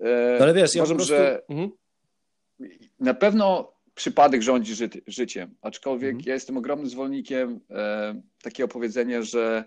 e, 0.01 0.39
ale 0.41 0.55
wiesz, 0.55 0.75
uważam, 0.75 0.95
ja 0.95 0.97
prostu... 0.97 1.15
że 1.15 1.43
mhm. 1.49 1.71
na 3.01 3.15
pewno 3.15 3.75
przypadek 3.95 4.43
rządzi 4.43 4.75
ży 4.75 4.91
życiem, 5.07 5.55
aczkolwiek 5.63 6.11
mhm. 6.11 6.25
ja 6.29 6.35
jestem 6.35 6.57
ogromnym 6.57 6.89
zwolennikiem 6.89 7.61
e, 7.71 8.21
takiego 8.43 8.69
powiedzenia, 8.69 9.23
że 9.23 9.65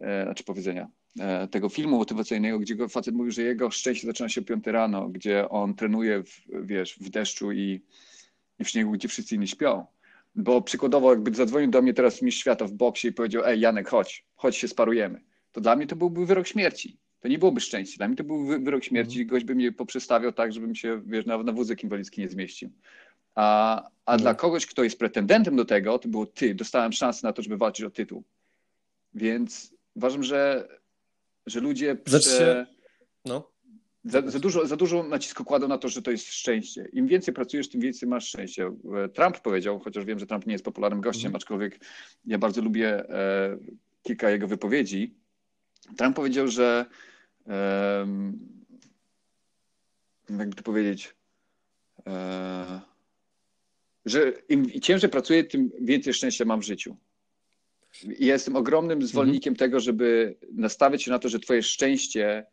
e, 0.00 0.24
znaczy 0.24 0.44
powiedzenia, 0.44 0.88
e, 1.20 1.48
tego 1.48 1.68
filmu 1.68 1.98
motywacyjnego, 1.98 2.58
gdzie 2.58 2.74
go 2.74 2.88
facet 2.88 3.14
mówił, 3.14 3.32
że 3.32 3.42
jego 3.42 3.70
szczęście 3.70 4.06
zaczyna 4.06 4.28
się 4.28 4.40
o 4.40 4.44
5 4.44 4.66
rano, 4.66 5.08
gdzie 5.08 5.48
on 5.48 5.74
trenuje, 5.74 6.22
w, 6.22 6.66
wiesz, 6.66 6.98
w 7.00 7.10
deszczu 7.10 7.52
i, 7.52 7.82
i 8.58 8.64
w 8.64 8.68
śniegu, 8.68 8.92
gdzie 8.92 9.08
wszyscy 9.08 9.34
inni 9.34 9.48
śpią. 9.48 9.86
Bo 10.36 10.62
przykładowo, 10.62 11.10
jakby 11.10 11.34
zadzwonił 11.34 11.70
do 11.70 11.82
mnie 11.82 11.94
teraz 11.94 12.22
mistrz 12.22 12.40
świata 12.40 12.64
w 12.64 12.72
boksie 12.72 13.08
i 13.08 13.12
powiedział, 13.12 13.42
ej 13.44 13.60
Janek, 13.60 13.88
chodź, 13.88 14.24
chodź 14.34 14.56
się 14.56 14.68
sparujemy. 14.68 15.20
To 15.52 15.60
dla 15.60 15.76
mnie 15.76 15.86
to 15.86 15.96
byłby 15.96 16.26
wyrok 16.26 16.46
śmierci. 16.46 16.98
To 17.20 17.28
nie 17.28 17.38
byłoby 17.38 17.60
szczęście. 17.60 17.96
Dla 17.96 18.08
mnie 18.08 18.16
to 18.16 18.24
był 18.24 18.46
wyrok 18.46 18.84
śmierci. 18.84 19.16
Mm. 19.16 19.26
Gość 19.26 19.44
by 19.44 19.54
mnie 19.54 19.72
poprzestawiał 19.72 20.32
tak, 20.32 20.52
żebym 20.52 20.74
się, 20.74 21.02
wiesz, 21.06 21.26
na, 21.26 21.42
na 21.42 21.52
wózek 21.52 21.84
inwalidzki 21.84 22.20
nie 22.20 22.28
zmieścił. 22.28 22.70
A, 23.34 23.82
a 24.04 24.12
mm. 24.12 24.22
dla 24.22 24.34
kogoś, 24.34 24.66
kto 24.66 24.84
jest 24.84 24.98
pretendentem 24.98 25.56
do 25.56 25.64
tego, 25.64 25.98
to 25.98 26.08
było 26.08 26.26
ty. 26.26 26.54
Dostałem 26.54 26.92
szansę 26.92 27.26
na 27.26 27.32
to, 27.32 27.42
żeby 27.42 27.56
walczyć 27.56 27.86
o 27.86 27.90
tytuł. 27.90 28.22
Więc 29.14 29.74
uważam, 29.94 30.22
że, 30.22 30.68
że 31.46 31.60
ludzie... 31.60 31.96
Prze... 31.96 32.66
No. 33.24 33.55
Za, 34.06 34.30
za, 34.30 34.38
dużo, 34.38 34.66
za 34.66 34.76
dużo 34.76 35.02
nacisku 35.02 35.44
kładą 35.44 35.68
na 35.68 35.78
to, 35.78 35.88
że 35.88 36.02
to 36.02 36.10
jest 36.10 36.32
szczęście. 36.32 36.88
Im 36.92 37.06
więcej 37.06 37.34
pracujesz, 37.34 37.68
tym 37.68 37.80
więcej 37.80 38.08
masz 38.08 38.28
szczęście. 38.28 38.72
Trump 39.14 39.40
powiedział, 39.40 39.78
chociaż 39.78 40.04
wiem, 40.04 40.18
że 40.18 40.26
Trump 40.26 40.46
nie 40.46 40.52
jest 40.52 40.64
popularnym 40.64 41.00
gościem, 41.00 41.28
mm. 41.28 41.36
aczkolwiek 41.36 41.80
ja 42.26 42.38
bardzo 42.38 42.62
lubię 42.62 43.10
e, 43.10 43.58
kilka 44.02 44.30
jego 44.30 44.48
wypowiedzi. 44.48 45.14
Trump 45.96 46.16
powiedział, 46.16 46.48
że 46.48 46.86
e, 47.46 48.06
jakby 50.30 50.56
to 50.56 50.62
powiedzieć, 50.62 51.14
e, 52.06 52.80
że 54.04 54.32
im 54.48 54.80
ciężej 54.80 55.10
pracuję, 55.10 55.44
tym 55.44 55.70
więcej 55.80 56.14
szczęścia 56.14 56.44
mam 56.44 56.60
w 56.60 56.66
życiu. 56.66 56.96
I 58.18 58.26
jestem 58.26 58.56
ogromnym 58.56 59.06
zwolennikiem 59.06 59.50
mm. 59.50 59.58
tego, 59.58 59.80
żeby 59.80 60.36
nastawiać 60.52 61.02
się 61.02 61.10
na 61.10 61.18
to, 61.18 61.28
że 61.28 61.40
twoje 61.40 61.62
szczęście 61.62 62.46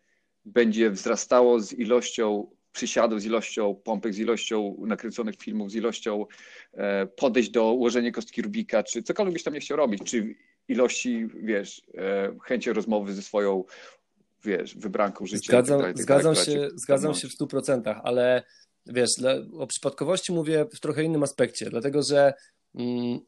będzie 0.45 0.91
wzrastało 0.91 1.59
z 1.59 1.73
ilością 1.73 2.47
przysiadów, 2.71 3.21
z 3.21 3.25
ilością 3.25 3.75
pompek, 3.83 4.13
z 4.13 4.19
ilością 4.19 4.75
nakręconych 4.79 5.35
filmów, 5.35 5.71
z 5.71 5.75
ilością 5.75 6.25
e, 6.73 7.07
podejść 7.07 7.49
do 7.49 7.73
ułożenia 7.73 8.11
kostki 8.11 8.41
Rubika, 8.41 8.83
czy 8.83 9.03
cokolwiek 9.03 9.33
byś 9.33 9.43
tam 9.43 9.53
nie 9.53 9.59
chciał 9.59 9.77
robić, 9.77 10.03
czy 10.03 10.35
ilości, 10.67 11.27
wiesz, 11.43 11.81
e, 11.97 12.35
chęci 12.43 12.73
rozmowy 12.73 13.13
ze 13.13 13.21
swoją, 13.21 13.63
wiesz, 14.43 14.75
wybranką 14.75 15.25
życia. 15.25 15.47
Zgadzam, 15.47 15.81
tak 15.81 15.95
dalej, 15.95 16.05
tak 16.07 16.23
dalej, 16.23 16.45
się, 16.45 16.69
zgadzam 16.75 17.13
się 17.13 17.27
w 17.27 17.31
stu 17.31 17.47
procentach, 17.47 18.01
ale 18.03 18.43
wiesz, 18.85 19.09
o 19.53 19.67
przypadkowości 19.67 20.33
mówię 20.33 20.65
w 20.75 20.79
trochę 20.79 21.03
innym 21.03 21.23
aspekcie, 21.23 21.69
dlatego 21.69 22.03
że 22.03 22.33
mm, 22.75 23.19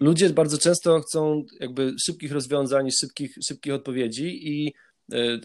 ludzie 0.00 0.30
bardzo 0.30 0.58
często 0.58 1.00
chcą 1.00 1.44
jakby 1.60 1.92
szybkich 2.06 2.32
rozwiązań, 2.32 2.90
szybkich, 3.00 3.34
szybkich 3.48 3.74
odpowiedzi 3.74 4.48
i 4.48 4.72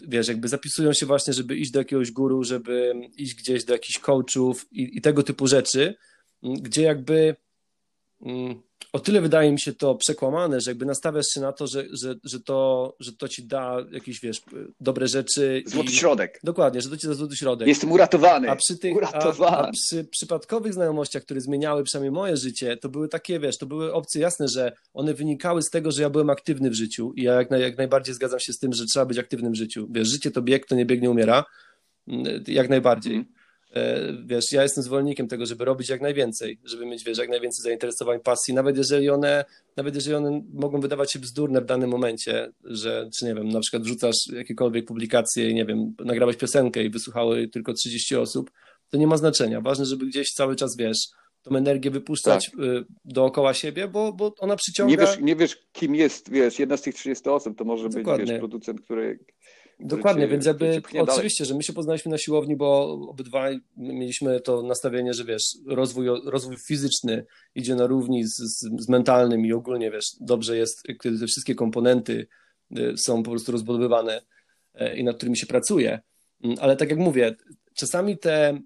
wiesz, 0.08 0.28
jakby 0.28 0.48
zapisują 0.48 0.92
się 0.92 1.06
właśnie, 1.06 1.32
żeby 1.32 1.56
iść 1.56 1.70
do 1.70 1.78
jakiegoś 1.78 2.10
guru, 2.10 2.44
żeby 2.44 2.92
iść 3.16 3.34
gdzieś 3.34 3.64
do 3.64 3.72
jakichś 3.72 3.98
coachów 3.98 4.66
i, 4.72 4.96
i 4.96 5.00
tego 5.00 5.22
typu 5.22 5.46
rzeczy, 5.46 5.94
gdzie 6.42 6.82
jakby 6.82 7.36
o 8.96 9.00
tyle 9.00 9.20
wydaje 9.20 9.52
mi 9.52 9.60
się 9.60 9.72
to 9.72 9.94
przekłamane, 9.94 10.60
że 10.60 10.70
jakby 10.70 10.86
nastawiasz 10.86 11.26
się 11.34 11.40
na 11.40 11.52
to, 11.52 11.66
że, 11.66 11.84
że, 11.92 12.14
że, 12.24 12.40
to, 12.40 12.96
że 13.00 13.12
to 13.12 13.28
ci 13.28 13.46
da 13.46 13.76
jakieś, 13.92 14.20
wiesz, 14.20 14.40
dobre 14.80 15.08
rzeczy. 15.08 15.62
Złoty 15.66 15.88
i... 15.88 15.96
środek. 15.96 16.40
Dokładnie, 16.44 16.80
że 16.80 16.90
to 16.90 16.96
ci 16.96 17.06
da 17.06 17.14
złoty 17.14 17.36
środek. 17.36 17.68
Jestem 17.68 17.92
uratowany. 17.92 18.50
A 18.50 18.56
przy 18.56 18.78
tych 18.78 18.96
uratowany. 18.96 19.56
A, 19.56 19.68
a 19.68 19.70
przy 19.72 20.04
przypadkowych 20.04 20.72
znajomościach, 20.72 21.22
które 21.22 21.40
zmieniały 21.40 21.84
przynajmniej 21.84 22.12
moje 22.12 22.36
życie, 22.36 22.76
to 22.76 22.88
były 22.88 23.08
takie, 23.08 23.40
wiesz, 23.40 23.58
to 23.58 23.66
były 23.66 23.92
opcje 23.92 24.20
jasne, 24.20 24.48
że 24.48 24.72
one 24.94 25.14
wynikały 25.14 25.62
z 25.62 25.70
tego, 25.70 25.90
że 25.90 26.02
ja 26.02 26.10
byłem 26.10 26.30
aktywny 26.30 26.70
w 26.70 26.74
życiu 26.74 27.12
i 27.16 27.22
ja 27.22 27.34
jak, 27.34 27.50
naj, 27.50 27.60
jak 27.60 27.78
najbardziej 27.78 28.14
zgadzam 28.14 28.40
się 28.40 28.52
z 28.52 28.58
tym, 28.58 28.72
że 28.72 28.84
trzeba 28.84 29.06
być 29.06 29.18
aktywnym 29.18 29.52
w 29.52 29.56
życiu. 29.56 29.88
Wiesz, 29.90 30.08
życie 30.08 30.30
to 30.30 30.42
bieg, 30.42 30.66
to 30.66 30.74
nie 30.74 30.86
biegnie, 30.86 31.10
umiera. 31.10 31.44
Mm, 32.08 32.44
jak 32.46 32.68
najbardziej. 32.68 33.14
Mm. 33.14 33.35
E, 33.76 34.12
wiesz, 34.26 34.52
ja 34.52 34.62
jestem 34.62 34.84
zwolennikiem 34.84 35.28
tego, 35.28 35.46
żeby 35.46 35.64
robić 35.64 35.88
jak 35.88 36.00
najwięcej, 36.00 36.58
żeby 36.64 36.86
mieć, 36.86 37.04
wiesz, 37.04 37.18
jak 37.18 37.28
najwięcej 37.28 37.62
zainteresowań, 37.62 38.20
pasji, 38.20 38.54
nawet 38.54 38.76
jeżeli 38.76 39.10
one, 39.10 39.44
nawet 39.76 39.94
jeżeli 39.94 40.16
one 40.16 40.42
mogą 40.52 40.80
wydawać 40.80 41.12
się 41.12 41.18
bzdurne 41.18 41.60
w 41.60 41.64
danym 41.64 41.90
momencie, 41.90 42.52
że, 42.64 43.08
czy 43.18 43.24
nie 43.24 43.34
wiem, 43.34 43.48
na 43.48 43.60
przykład 43.60 43.82
wrzucasz 43.82 44.16
jakiekolwiek 44.32 44.86
publikacje 44.86 45.50
i 45.50 45.54
nie 45.54 45.64
wiem, 45.64 45.94
nagrałeś 46.04 46.36
piosenkę 46.36 46.84
i 46.84 46.90
wysłuchały 46.90 47.48
tylko 47.48 47.72
30 47.72 48.16
osób, 48.16 48.50
to 48.90 48.96
nie 48.96 49.06
ma 49.06 49.16
znaczenia. 49.16 49.60
Ważne, 49.60 49.84
żeby 49.84 50.06
gdzieś 50.06 50.32
cały 50.32 50.56
czas, 50.56 50.76
wiesz, 50.76 50.98
tą 51.42 51.56
energię 51.56 51.90
wypuszczać 51.90 52.50
tak. 52.50 52.60
Y, 52.60 52.84
dookoła 53.04 53.54
siebie, 53.54 53.88
bo, 53.88 54.12
bo 54.12 54.34
ona 54.38 54.56
przyciąga... 54.56 54.90
Nie 54.90 54.98
wiesz, 54.98 55.18
nie 55.20 55.36
wiesz, 55.36 55.56
kim 55.72 55.94
jest, 55.94 56.30
wiesz, 56.30 56.58
jedna 56.58 56.76
z 56.76 56.82
tych 56.82 56.94
30 56.94 57.28
osób, 57.28 57.58
to 57.58 57.64
może 57.64 57.88
Dokładnie. 57.88 58.24
być, 58.24 58.30
wiesz, 58.30 58.38
producent, 58.38 58.80
który 58.80 59.18
Dokładnie, 59.80 60.22
cię, 60.22 60.28
więc 60.28 60.46
jakby 60.46 60.82
oczywiście, 60.98 61.44
dalej. 61.44 61.48
że 61.48 61.54
my 61.54 61.62
się 61.62 61.72
poznaliśmy 61.72 62.10
na 62.10 62.18
siłowni, 62.18 62.56
bo 62.56 62.92
obydwaj 63.08 63.60
mieliśmy 63.76 64.40
to 64.40 64.62
nastawienie, 64.62 65.14
że 65.14 65.24
wiesz, 65.24 65.58
rozwój, 65.66 66.06
rozwój 66.24 66.56
fizyczny 66.56 67.26
idzie 67.54 67.74
na 67.74 67.86
równi 67.86 68.24
z, 68.24 68.36
z, 68.36 68.84
z 68.84 68.88
mentalnym 68.88 69.46
i 69.46 69.52
ogólnie 69.52 69.90
wiesz, 69.90 70.06
dobrze 70.20 70.56
jest, 70.56 70.82
kiedy 71.02 71.18
te 71.18 71.26
wszystkie 71.26 71.54
komponenty 71.54 72.26
y, 72.78 72.96
są 72.96 73.22
po 73.22 73.30
prostu 73.30 73.52
rozbudowywane 73.52 74.22
y, 74.80 74.96
i 74.96 75.04
nad 75.04 75.16
którymi 75.16 75.36
się 75.36 75.46
pracuje. 75.46 76.00
Mm, 76.44 76.56
ale 76.60 76.76
tak 76.76 76.90
jak 76.90 76.98
mówię, 76.98 77.36
czasami 77.74 78.18
te 78.18 78.60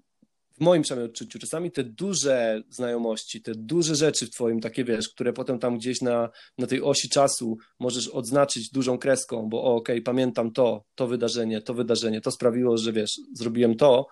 w 0.61 0.63
moim 0.63 0.81
przynajmniej 0.81 1.11
odczuciu, 1.11 1.39
czasami 1.39 1.71
te 1.71 1.83
duże 1.83 2.63
znajomości, 2.69 3.41
te 3.41 3.51
duże 3.55 3.95
rzeczy 3.95 4.25
w 4.25 4.29
twoim, 4.29 4.59
takie 4.59 4.83
wiesz, 4.83 5.09
które 5.09 5.33
potem 5.33 5.59
tam 5.59 5.77
gdzieś 5.77 6.01
na, 6.01 6.29
na 6.57 6.67
tej 6.67 6.81
osi 6.81 7.09
czasu 7.09 7.57
możesz 7.79 8.07
odznaczyć 8.07 8.69
dużą 8.69 8.97
kreską, 8.97 9.49
bo 9.49 9.63
okej, 9.63 9.95
okay, 9.95 10.01
pamiętam 10.01 10.51
to, 10.51 10.83
to 10.95 11.07
wydarzenie, 11.07 11.61
to 11.61 11.73
wydarzenie, 11.73 12.21
to 12.21 12.31
sprawiło, 12.31 12.77
że 12.77 12.93
wiesz, 12.93 13.19
zrobiłem 13.33 13.75
to, 13.75 14.07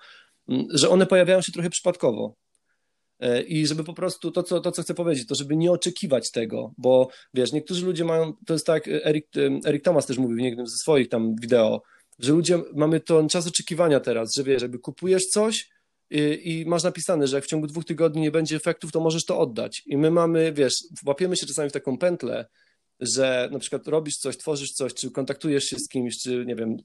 mm, 0.47 0.65
że 0.73 0.89
one 0.89 1.05
pojawiają 1.05 1.41
się 1.41 1.51
trochę 1.51 1.69
przypadkowo. 1.69 2.35
E, 3.19 3.41
I 3.41 3.67
żeby 3.67 3.83
po 3.83 3.93
prostu 3.93 4.31
to 4.31 4.43
co, 4.43 4.59
to, 4.59 4.71
co 4.71 4.81
chcę 4.81 4.93
powiedzieć, 4.93 5.27
to 5.27 5.35
żeby 5.35 5.55
nie 5.55 5.71
oczekiwać 5.71 6.31
tego, 6.31 6.73
bo 6.77 7.09
wiesz, 7.33 7.51
niektórzy 7.51 7.85
ludzie 7.85 8.05
mają, 8.05 8.33
to 8.45 8.53
jest 8.53 8.65
tak, 8.65 8.88
Erik, 8.88 9.27
Erik 9.65 9.83
Thomas 9.83 10.05
też 10.05 10.17
mówił 10.17 10.38
w 10.38 10.41
jednym 10.41 10.67
ze 10.67 10.77
swoich 10.77 11.09
tam 11.09 11.35
wideo, 11.41 11.81
że 12.19 12.31
ludzie, 12.31 12.59
mamy 12.75 12.99
ten 12.99 13.29
czas 13.29 13.47
oczekiwania 13.47 13.99
teraz, 13.99 14.33
że 14.35 14.43
wiesz, 14.43 14.62
jakby 14.62 14.79
kupujesz 14.79 15.25
coś, 15.25 15.78
i, 16.11 16.65
masz 16.67 16.83
napisane, 16.83 17.27
że 17.27 17.35
jak 17.35 17.45
w 17.45 17.47
ciągu 17.47 17.67
dwóch 17.67 17.85
tygodni 17.85 18.21
nie 18.21 18.31
będzie 18.31 18.55
efektów, 18.55 18.91
to 18.91 18.99
możesz 18.99 19.25
to 19.25 19.39
oddać. 19.39 19.83
I 19.85 19.97
my 19.97 20.11
mamy, 20.11 20.53
wiesz, 20.53 20.73
łapiemy 21.05 21.37
się 21.37 21.45
czasami 21.47 21.69
w 21.69 21.73
taką 21.73 21.97
pętlę, 21.97 22.45
że 22.99 23.49
na 23.51 23.59
przykład 23.59 23.87
robisz 23.87 24.17
coś, 24.17 24.37
tworzysz 24.37 24.71
coś, 24.71 24.93
czy 24.93 25.11
kontaktujesz 25.11 25.63
się 25.63 25.79
z 25.79 25.87
kimś, 25.87 26.17
czy 26.17 26.43
nie 26.47 26.55
wiem, 26.55 26.77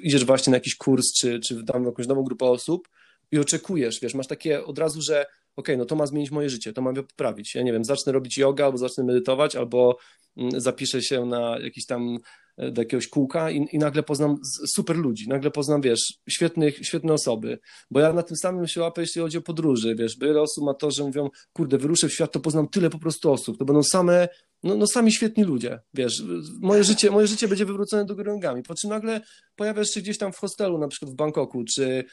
idziesz 0.00 0.24
właśnie 0.24 0.50
na 0.50 0.56
jakiś 0.56 0.76
kurs, 0.76 1.12
czy, 1.12 1.40
czy 1.40 1.64
tam 1.64 1.84
jakąś 1.84 2.06
nową 2.06 2.22
grupę 2.22 2.44
osób 2.44 2.88
i 3.32 3.38
oczekujesz, 3.38 4.00
wiesz, 4.00 4.14
masz 4.14 4.26
takie 4.26 4.64
od 4.64 4.78
razu, 4.78 5.02
że 5.02 5.26
okay, 5.56 5.76
no 5.76 5.84
to 5.84 5.96
ma 5.96 6.06
zmienić 6.06 6.30
moje 6.30 6.50
życie, 6.50 6.72
to 6.72 6.82
ma 6.82 6.92
poprawić. 6.92 7.54
Ja 7.54 7.62
nie 7.62 7.72
wiem, 7.72 7.84
zacznę 7.84 8.12
robić 8.12 8.38
yoga, 8.38 8.64
albo 8.64 8.78
zacznę 8.78 9.04
medytować, 9.04 9.56
albo 9.56 9.96
mm, 10.36 10.60
zapiszę 10.60 11.02
się 11.02 11.26
na 11.26 11.58
jakiś 11.58 11.86
tam 11.86 12.18
E, 12.56 12.70
do 12.70 12.82
jakiegoś 12.82 13.08
kółka 13.08 13.50
i, 13.50 13.66
i, 13.72 13.78
nagle 13.78 14.02
poznam 14.02 14.36
super 14.74 14.96
ludzi, 14.96 15.28
nagle 15.28 15.50
poznam, 15.50 15.80
wiesz, 15.80 16.00
świetnych, 16.28 16.86
świetne 16.86 17.12
osoby, 17.12 17.58
bo 17.90 18.00
ja 18.00 18.12
na 18.12 18.22
tym 18.22 18.36
samym 18.36 18.66
się 18.66 18.80
łapię, 18.80 19.00
jeśli 19.02 19.20
chodzi 19.20 19.38
o 19.38 19.42
podróże, 19.42 19.94
wiesz, 19.94 20.18
wiele 20.20 20.40
osób 20.40 20.64
ma 20.64 20.74
to, 20.74 20.90
że 20.90 21.04
mówią, 21.04 21.30
kurde, 21.52 21.78
wyruszę 21.78 22.08
w 22.08 22.12
świat, 22.12 22.32
to 22.32 22.40
poznam 22.40 22.68
tyle 22.68 22.90
po 22.90 22.98
prostu 22.98 23.32
osób, 23.32 23.58
to 23.58 23.64
będą 23.64 23.82
same, 23.82 24.28
no, 24.62 24.76
no 24.76 24.86
sami 24.86 25.12
świetni 25.12 25.44
ludzie, 25.44 25.80
wiesz, 25.94 26.22
moje 26.60 26.84
życie, 26.84 27.10
moje 27.10 27.26
życie 27.26 27.48
będzie 27.48 27.64
wywrócone 27.64 28.04
do 28.04 28.14
góry 28.14 28.32
nogami, 28.32 28.62
po 28.62 28.74
czym 28.74 28.90
nagle 28.90 29.20
pojawiasz 29.56 29.90
się 29.90 30.00
gdzieś 30.00 30.18
tam 30.18 30.32
w 30.32 30.36
hostelu, 30.36 30.78
na 30.78 30.88
przykład 30.88 31.10
w 31.10 31.14
Bangkoku, 31.14 31.64
czy, 31.74 32.04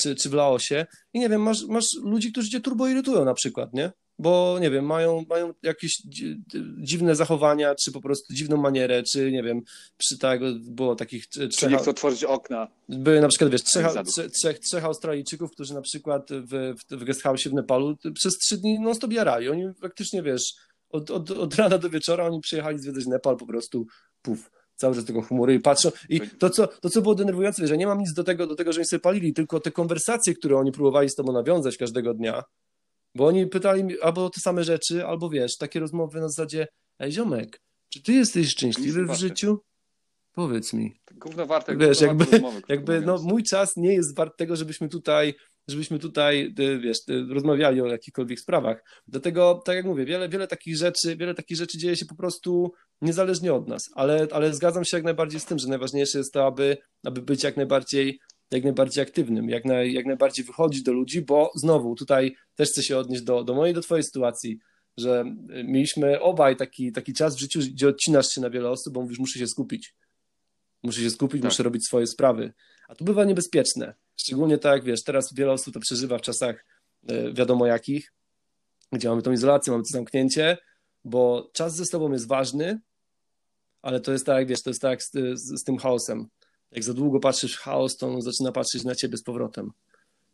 czy, 0.00 0.14
czy 0.14 0.28
w 0.28 0.34
Laosie 0.34 0.86
i 1.12 1.18
nie 1.18 1.28
wiem, 1.28 1.42
masz, 1.42 1.64
masz 1.64 1.84
ludzi, 2.02 2.32
którzy 2.32 2.50
cię 2.50 2.60
turbo 2.60 2.88
irytują 2.88 3.24
na 3.24 3.34
przykład, 3.34 3.74
nie? 3.74 3.92
bo 4.18 4.58
nie 4.60 4.70
wiem, 4.70 4.86
mają, 4.86 5.24
mają 5.28 5.54
jakieś 5.62 6.02
dziwne 6.78 7.14
zachowania, 7.14 7.74
czy 7.74 7.92
po 7.92 8.00
prostu 8.00 8.34
dziwną 8.34 8.56
manierę, 8.56 9.02
czy 9.02 9.32
nie 9.32 9.42
wiem, 9.42 9.62
przy 9.96 10.18
tak 10.18 10.40
było 10.60 10.96
takich 10.96 11.26
trzech... 11.26 11.50
Czy 11.50 11.68
nie 11.68 11.76
chcą 11.76 11.90
otworzyć 11.90 12.24
okna. 12.24 12.68
Były 12.88 13.20
na 13.20 13.28
przykład, 13.28 13.50
wiesz, 13.50 13.62
trzech, 13.62 13.86
trzech, 14.32 14.58
trzech 14.58 14.84
Australijczyków, 14.84 15.50
którzy 15.50 15.74
na 15.74 15.80
przykład 15.80 16.28
w, 16.30 16.74
w 16.90 17.04
guest 17.04 17.22
house 17.22 17.44
w 17.44 17.52
Nepalu 17.52 17.96
przez 18.14 18.38
trzy 18.38 18.56
dni 18.56 18.80
non 18.80 18.94
stop 18.94 19.12
jarali. 19.12 19.48
Oni 19.48 19.64
faktycznie, 19.80 20.22
wiesz, 20.22 20.54
od, 20.90 21.10
od, 21.10 21.30
od 21.30 21.54
rana 21.54 21.78
do 21.78 21.90
wieczora 21.90 22.26
oni 22.26 22.40
przyjechali 22.40 22.78
zwiedzać 22.78 23.06
Nepal 23.06 23.36
po 23.36 23.46
prostu, 23.46 23.86
puf, 24.22 24.50
cały 24.78 24.94
czas 24.94 25.04
tego 25.04 25.22
humoru 25.22 25.52
i 25.52 25.60
patrzą. 25.60 25.90
I 26.08 26.20
to, 26.20 26.50
co, 26.50 26.66
to, 26.66 26.90
co 26.90 27.02
było 27.02 27.14
denerwujące, 27.14 27.66
że 27.66 27.76
nie 27.76 27.86
mam 27.86 27.98
nic 27.98 28.12
do 28.12 28.24
tego, 28.24 28.46
do 28.46 28.54
tego, 28.54 28.72
że 28.72 28.80
oni 28.80 28.86
sobie 28.86 29.00
palili, 29.00 29.32
tylko 29.32 29.60
te 29.60 29.70
konwersacje, 29.70 30.34
które 30.34 30.56
oni 30.56 30.72
próbowali 30.72 31.10
z 31.10 31.14
tobą 31.14 31.32
nawiązać 31.32 31.76
każdego 31.76 32.14
dnia, 32.14 32.42
bo 33.14 33.26
oni 33.26 33.46
pytali 33.46 33.84
mi 33.84 34.00
albo 34.00 34.30
te 34.30 34.40
same 34.40 34.64
rzeczy, 34.64 35.06
albo 35.06 35.30
wiesz, 35.30 35.56
takie 35.56 35.80
rozmowy 35.80 36.20
na 36.20 36.28
zasadzie, 36.28 36.66
ej 36.98 37.12
ziomek, 37.12 37.60
czy 37.92 38.02
ty 38.02 38.12
jesteś 38.12 38.48
szczęśliwy 38.48 39.06
w 39.06 39.14
życiu? 39.14 39.58
Powiedz 40.32 40.72
mi. 40.72 40.94
Gówno 41.14 41.46
warte, 41.46 41.76
wiesz, 41.76 42.00
jakby, 42.00 42.24
rozmowy, 42.24 42.62
jakby 42.68 43.00
no, 43.00 43.18
mój 43.22 43.42
czas 43.42 43.76
nie 43.76 43.94
jest 43.94 44.16
wart 44.16 44.36
tego, 44.38 44.56
żebyśmy 44.56 44.88
tutaj 44.88 45.34
żebyśmy 45.68 45.98
tutaj, 45.98 46.54
wiesz, 46.80 46.98
rozmawiali 47.28 47.80
o 47.80 47.86
jakichkolwiek 47.86 48.40
sprawach. 48.40 48.84
Dlatego, 49.06 49.62
tak 49.64 49.76
jak 49.76 49.84
mówię, 49.84 50.04
wiele, 50.04 50.28
wiele 50.28 50.46
takich 50.46 50.76
rzeczy, 50.76 51.16
wiele 51.16 51.34
takich 51.34 51.56
rzeczy 51.56 51.78
dzieje 51.78 51.96
się 51.96 52.06
po 52.06 52.14
prostu 52.14 52.72
niezależnie 53.02 53.54
od 53.54 53.68
nas, 53.68 53.82
ale, 53.94 54.26
ale 54.32 54.54
zgadzam 54.54 54.84
się 54.84 54.96
jak 54.96 55.04
najbardziej 55.04 55.40
z 55.40 55.44
tym, 55.44 55.58
że 55.58 55.68
najważniejsze 55.68 56.18
jest 56.18 56.32
to, 56.32 56.46
aby, 56.46 56.76
aby 57.04 57.22
być 57.22 57.44
jak 57.44 57.56
najbardziej 57.56 58.20
jak 58.50 58.64
najbardziej 58.64 59.02
aktywnym, 59.02 59.48
jak, 59.48 59.64
naj, 59.64 59.92
jak 59.92 60.06
najbardziej 60.06 60.44
wychodzić 60.44 60.82
do 60.82 60.92
ludzi, 60.92 61.22
bo 61.22 61.50
znowu 61.54 61.94
tutaj 61.94 62.36
też 62.54 62.68
chcę 62.68 62.82
się 62.82 62.98
odnieść 62.98 63.22
do, 63.22 63.44
do 63.44 63.54
mojej, 63.54 63.74
do 63.74 63.80
twojej 63.80 64.04
sytuacji, 64.04 64.58
że 64.96 65.24
mieliśmy 65.64 66.20
obaj 66.20 66.56
taki, 66.56 66.92
taki 66.92 67.12
czas 67.12 67.36
w 67.36 67.38
życiu, 67.38 67.60
gdzie 67.60 67.88
odcinasz 67.88 68.28
się 68.28 68.40
na 68.40 68.50
wiele 68.50 68.70
osób, 68.70 68.94
bo 68.94 69.02
mówisz, 69.02 69.18
muszę 69.18 69.38
się 69.38 69.46
skupić. 69.46 69.94
Muszę 70.82 71.00
się 71.00 71.10
skupić, 71.10 71.42
tak. 71.42 71.50
muszę 71.50 71.62
robić 71.62 71.86
swoje 71.86 72.06
sprawy. 72.06 72.52
A 72.88 72.94
to 72.94 73.04
bywa 73.04 73.24
niebezpieczne. 73.24 73.94
Szczególnie 74.16 74.58
tak, 74.58 74.84
wiesz, 74.84 75.02
teraz 75.02 75.34
wiele 75.34 75.52
osób 75.52 75.74
to 75.74 75.80
przeżywa 75.80 76.18
w 76.18 76.22
czasach 76.22 76.64
e, 77.08 77.32
wiadomo 77.32 77.66
jakich, 77.66 78.12
gdzie 78.92 79.08
mamy 79.08 79.22
tą 79.22 79.32
izolację, 79.32 79.70
mamy 79.70 79.84
to 79.84 79.90
zamknięcie, 79.90 80.58
bo 81.04 81.50
czas 81.52 81.76
ze 81.76 81.84
sobą 81.84 82.12
jest 82.12 82.28
ważny, 82.28 82.80
ale 83.82 84.00
to 84.00 84.12
jest 84.12 84.26
tak, 84.26 84.46
wiesz, 84.46 84.62
to 84.62 84.70
jest 84.70 84.82
tak 84.82 85.02
z, 85.02 85.10
z, 85.34 85.60
z 85.60 85.64
tym 85.64 85.78
chaosem 85.78 86.28
jak 86.72 86.84
za 86.84 86.94
długo 86.94 87.20
patrzysz 87.20 87.56
w 87.56 87.60
chaos, 87.60 87.96
to 87.96 88.08
on 88.08 88.22
zaczyna 88.22 88.52
patrzeć 88.52 88.84
na 88.84 88.94
ciebie 88.94 89.16
z 89.16 89.22
powrotem. 89.22 89.70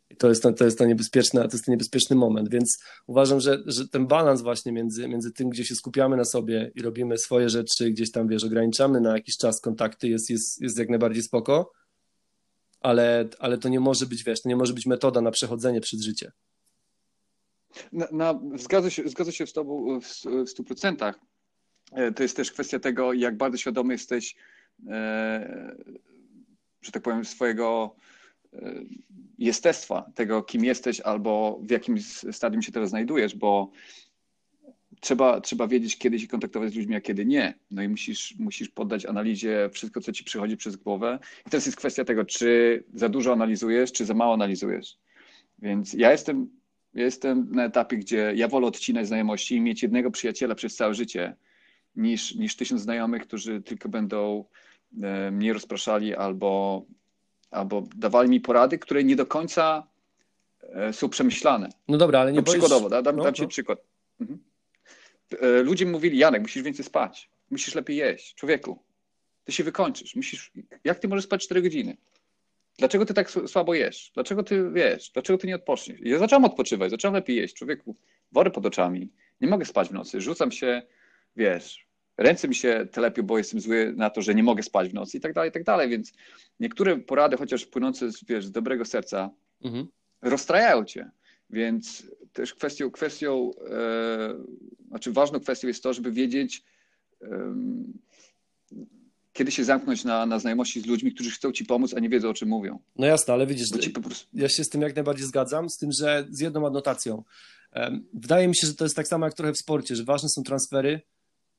I 0.09 0.15
to 0.15 0.29
jest, 0.29 0.43
to, 0.43 0.53
to 0.53 0.65
jest, 0.65 0.77
to 0.77 0.83
to 0.83 1.41
jest 1.43 1.65
ten 1.65 1.71
niebezpieczny 1.71 2.15
moment, 2.15 2.49
więc 2.49 2.77
uważam, 3.07 3.39
że, 3.39 3.63
że 3.65 3.87
ten 3.87 4.07
balans 4.07 4.41
właśnie 4.41 4.71
między, 4.71 5.07
między 5.07 5.31
tym, 5.31 5.49
gdzie 5.49 5.65
się 5.65 5.75
skupiamy 5.75 6.17
na 6.17 6.25
sobie 6.25 6.71
i 6.75 6.81
robimy 6.81 7.17
swoje 7.17 7.49
rzeczy, 7.49 7.91
gdzieś 7.91 8.11
tam, 8.11 8.27
wiesz, 8.27 8.43
ograniczamy 8.43 9.01
na 9.01 9.13
jakiś 9.13 9.37
czas 9.37 9.61
kontakty, 9.61 10.07
jest, 10.07 10.29
jest, 10.29 10.61
jest 10.61 10.79
jak 10.79 10.89
najbardziej 10.89 11.23
spoko, 11.23 11.71
ale, 12.85 13.29
ale 13.39 13.57
to 13.57 13.69
nie 13.69 13.79
może 13.79 14.05
być, 14.05 14.23
wiesz, 14.23 14.41
to 14.41 14.49
nie 14.49 14.55
może 14.55 14.73
być 14.73 14.85
metoda 14.85 15.21
na 15.21 15.31
przechodzenie 15.31 15.81
przez 15.81 16.01
życie. 16.01 16.31
Na, 17.91 18.07
na, 18.11 18.39
zgadzam, 18.55 18.91
się, 18.91 19.03
się 19.31 19.47
z 19.47 19.53
tobą 19.53 19.99
w, 19.99 20.05
w 20.23 20.59
100%. 20.59 21.13
E, 21.91 22.11
to 22.11 22.23
jest 22.23 22.35
też 22.35 22.51
kwestia 22.51 22.79
tego, 22.79 23.13
jak 23.13 23.37
bardzo 23.37 23.57
świadomy 23.57 23.93
jesteś 23.93 24.35
e, 24.89 25.75
że 26.85 26.91
tak 26.91 27.03
powiem, 27.03 27.25
swojego 27.25 27.95
e, 28.53 28.73
jestestwa, 29.37 30.11
tego, 30.15 30.43
kim 30.43 30.65
jesteś 30.65 30.99
albo 30.99 31.59
w 31.63 31.71
jakim 31.71 32.01
stadium 32.31 32.61
się 32.61 32.71
teraz 32.71 32.89
znajdujesz, 32.89 33.35
bo 33.35 33.71
trzeba, 35.05 35.41
trzeba 35.41 35.67
wiedzieć, 35.67 35.97
kiedy 35.97 36.19
się 36.19 36.27
kontaktować 36.27 36.73
z 36.73 36.75
ludźmi, 36.75 36.95
a 36.95 37.01
kiedy 37.01 37.25
nie. 37.25 37.53
No 37.71 37.83
i 37.83 37.89
musisz, 37.89 38.35
musisz 38.39 38.69
poddać 38.69 39.05
analizie 39.05 39.69
wszystko, 39.73 40.01
co 40.01 40.11
ci 40.11 40.23
przychodzi 40.23 40.57
przez 40.57 40.75
głowę. 40.75 41.19
I 41.47 41.49
teraz 41.49 41.65
jest 41.65 41.77
kwestia 41.77 42.05
tego, 42.05 42.25
czy 42.25 42.83
za 42.93 43.09
dużo 43.09 43.33
analizujesz, 43.33 43.91
czy 43.91 44.05
za 44.05 44.13
mało 44.13 44.33
analizujesz. 44.33 44.97
Więc 45.59 45.93
ja 45.93 46.11
jestem, 46.11 46.49
jestem 46.93 47.47
na 47.51 47.65
etapie, 47.65 47.97
gdzie 47.97 48.33
ja 48.35 48.47
wolę 48.47 48.67
odcinać 48.67 49.07
znajomości 49.07 49.55
i 49.55 49.61
mieć 49.61 49.83
jednego 49.83 50.11
przyjaciela 50.11 50.55
przez 50.55 50.75
całe 50.75 50.93
życie, 50.93 51.35
niż, 51.95 52.35
niż 52.35 52.55
tysiąc 52.55 52.81
znajomych, 52.81 53.27
którzy 53.27 53.61
tylko 53.61 53.89
będą 53.89 54.45
e, 55.03 55.31
mnie 55.31 55.53
rozpraszali 55.53 56.15
albo, 56.15 56.85
albo 57.51 57.83
dawali 57.95 58.29
mi 58.29 58.41
porady, 58.41 58.77
które 58.77 59.03
nie 59.03 59.15
do 59.15 59.25
końca 59.25 59.87
e, 60.61 60.93
są 60.93 61.09
przemyślane. 61.09 61.69
No 61.87 61.97
dobra, 61.97 62.19
ale 62.19 62.31
nie 62.31 62.39
no, 62.39 62.43
boisz... 62.43 62.59
Przykładowo, 62.59 62.89
da, 62.89 63.01
dam, 63.01 63.15
no, 63.15 63.23
dam 63.23 63.33
ci 63.33 63.41
no. 63.41 63.47
przykład. 63.47 63.79
Mhm. 64.21 64.39
E, 65.41 65.63
Ludzie 65.63 65.85
mi 65.85 65.91
mówili, 65.91 66.17
Janek, 66.17 66.41
musisz 66.41 66.63
więcej 66.63 66.85
spać, 66.85 67.29
musisz 67.49 67.75
lepiej 67.75 67.97
jeść. 67.97 68.35
Człowieku, 68.35 68.79
ty 69.43 69.51
się 69.51 69.63
wykończysz. 69.63 70.15
Musisz... 70.15 70.51
Jak 70.83 70.99
ty 70.99 71.07
możesz 71.07 71.25
spać 71.25 71.43
4 71.45 71.61
godziny? 71.61 71.97
Dlaczego 72.77 73.05
ty 73.05 73.13
tak 73.13 73.31
słabo 73.31 73.73
jesz? 73.73 74.11
Dlaczego 74.13 74.43
ty 74.43 74.71
wiesz? 74.71 75.09
Dlaczego 75.09 75.37
ty 75.37 75.47
nie 75.47 75.55
odpoczniesz? 75.55 75.99
Ja 76.03 76.19
zacząłem 76.19 76.45
odpoczywać, 76.45 76.91
zacząłem 76.91 77.15
lepiej 77.15 77.35
jeść. 77.35 77.55
Człowieku, 77.55 77.95
wory 78.31 78.51
pod 78.51 78.65
oczami. 78.65 79.09
Nie 79.41 79.47
mogę 79.47 79.65
spać 79.65 79.89
w 79.89 79.91
nocy. 79.91 80.21
Rzucam 80.21 80.51
się, 80.51 80.81
wiesz, 81.35 81.87
ręce 82.17 82.47
mi 82.47 82.55
się 82.55 82.87
telepią, 82.91 83.23
bo 83.23 83.37
jestem 83.37 83.59
zły 83.59 83.93
na 83.97 84.09
to, 84.09 84.21
że 84.21 84.35
nie 84.35 84.43
mogę 84.43 84.63
spać 84.63 84.89
w 84.89 84.93
nocy 84.93 85.17
i 85.17 85.19
tak 85.19 85.33
dalej, 85.33 85.49
i 85.49 85.53
tak 85.53 85.63
dalej. 85.63 85.89
Więc 85.89 86.13
niektóre 86.59 86.97
porady, 86.97 87.37
chociaż 87.37 87.65
płynące 87.65 88.11
z, 88.11 88.23
wiesz, 88.25 88.45
z 88.45 88.51
dobrego 88.51 88.85
serca, 88.85 89.29
Mhm. 89.63 89.87
rozstrajają 90.21 90.85
cię. 90.85 91.09
Więc 91.49 92.07
też 92.35 92.53
kwestią, 92.53 92.91
kwestią 92.91 93.51
e, 93.71 94.35
znaczy 94.87 95.11
ważną 95.11 95.39
kwestią 95.39 95.67
jest 95.67 95.83
to, 95.83 95.93
żeby 95.93 96.11
wiedzieć, 96.11 96.63
em, 97.21 97.93
kiedy 99.33 99.51
się 99.51 99.63
zamknąć 99.63 100.03
na, 100.03 100.25
na 100.25 100.39
znajomości 100.39 100.81
z 100.81 100.85
ludźmi, 100.85 101.13
którzy 101.13 101.31
chcą 101.31 101.51
ci 101.51 101.65
pomóc, 101.65 101.93
a 101.93 101.99
nie 101.99 102.09
wiedzą, 102.09 102.29
o 102.29 102.33
czym 102.33 102.49
mówią. 102.49 102.79
No 102.95 103.07
jasne, 103.07 103.33
ale 103.33 103.47
widzisz, 103.47 103.67
prostu... 104.01 104.27
ja 104.33 104.49
się 104.49 104.63
z 104.63 104.69
tym 104.69 104.81
jak 104.81 104.95
najbardziej 104.95 105.27
zgadzam, 105.27 105.69
z 105.69 105.77
tym, 105.77 105.89
że 105.99 106.27
z 106.29 106.39
jedną 106.39 106.67
adnotacją. 106.67 107.23
Wydaje 108.13 108.47
mi 108.47 108.55
się, 108.55 108.67
że 108.67 108.73
to 108.73 108.85
jest 108.85 108.95
tak 108.95 109.07
samo 109.07 109.25
jak 109.25 109.33
trochę 109.33 109.53
w 109.53 109.57
sporcie, 109.57 109.95
że 109.95 110.03
ważne 110.03 110.29
są 110.29 110.43
transfery, 110.43 111.01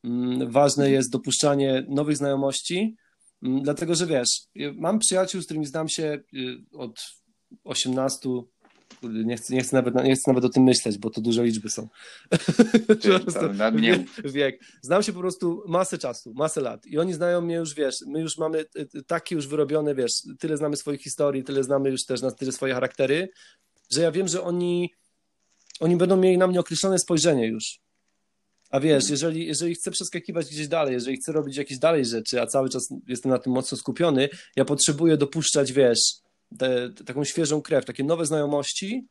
mm, 0.04 0.50
ważne 0.50 0.90
jest 0.90 1.10
dopuszczanie 1.10 1.86
nowych 1.88 2.16
znajomości, 2.16 2.96
mm, 3.42 3.62
dlatego 3.62 3.94
że 3.94 4.06
wiesz, 4.06 4.28
mam 4.74 4.98
przyjaciół, 4.98 5.42
z 5.42 5.44
którymi 5.44 5.66
znam 5.66 5.88
się 5.88 6.20
y, 6.34 6.56
od 6.72 7.00
18, 7.64 8.28
kurde, 8.28 8.55
nie 9.02 9.36
chcę, 9.36 9.54
nie, 9.54 9.60
chcę 9.60 9.76
nawet, 9.76 9.94
nie 10.04 10.14
chcę 10.14 10.30
nawet 10.30 10.44
o 10.44 10.48
tym 10.48 10.62
myśleć, 10.62 10.98
bo 10.98 11.10
to 11.10 11.20
duże 11.20 11.44
liczby 11.44 11.70
są. 11.70 11.88
Ty, 13.02 13.10
Po 13.12 13.20
prostu 13.20 13.40
to 13.40 13.52
nawet 13.52 13.82
nie 13.82 13.98
mów. 13.98 14.32
wiek. 14.32 14.60
Znam 14.82 15.02
się 15.02 15.12
po 15.12 15.20
prostu 15.20 15.62
masę 15.68 15.98
czasu, 15.98 16.32
masę 16.34 16.60
lat 16.60 16.86
i 16.86 16.98
oni 16.98 17.14
znają 17.14 17.40
mnie 17.40 17.54
już, 17.54 17.74
wiesz, 17.74 17.96
my 18.06 18.20
już 18.20 18.38
mamy 18.38 18.58
y, 18.58 18.88
y, 18.94 19.02
takie 19.02 19.34
już 19.34 19.46
wyrobione, 19.48 19.94
wiesz, 19.94 20.12
tyle 20.38 20.56
znamy 20.56 20.76
swoich 20.76 21.02
historii, 21.02 21.44
tyle 21.44 21.64
znamy 21.64 21.90
już 21.90 22.04
też 22.04 22.22
na 22.22 22.30
tyle 22.30 22.52
swoje 22.52 22.74
charaktery, 22.74 23.28
że 23.92 24.02
ja 24.02 24.12
wiem, 24.12 24.28
że 24.28 24.42
oni, 24.42 24.90
oni 25.80 25.96
będą 25.96 26.16
mieli 26.16 26.38
na 26.38 26.46
mnie 26.46 26.60
określone 26.60 26.98
spojrzenie 26.98 27.46
już. 27.46 27.78
A 28.70 28.80
wiesz, 28.80 29.10
jeżeli, 29.10 29.46
jeżeli 29.46 29.74
chcę 29.74 29.90
przeskakiwać 29.90 30.46
gdzieś 30.46 30.68
dalej, 30.68 30.94
jeżeli 30.94 31.16
chcę 31.16 31.32
robić 31.32 31.56
jakieś 31.56 31.78
dalej 31.78 32.04
rzeczy, 32.04 32.40
a 32.40 32.46
cały 32.46 32.68
czas 32.68 32.88
jestem 33.08 33.32
na 33.32 33.38
tym 33.38 33.52
mocno 33.52 33.78
skupiony, 33.78 34.28
ja 34.56 34.64
potrzebuję 34.64 35.16
dopuszczać, 35.16 35.72
wiesz, 35.72 35.98
te, 36.58 36.90
te, 36.90 37.04
taką 37.04 37.24
świeżą 37.24 37.62
krew, 37.62 37.84
takie 37.84 38.04
nowe 38.04 38.26
znajomości, 38.26 39.06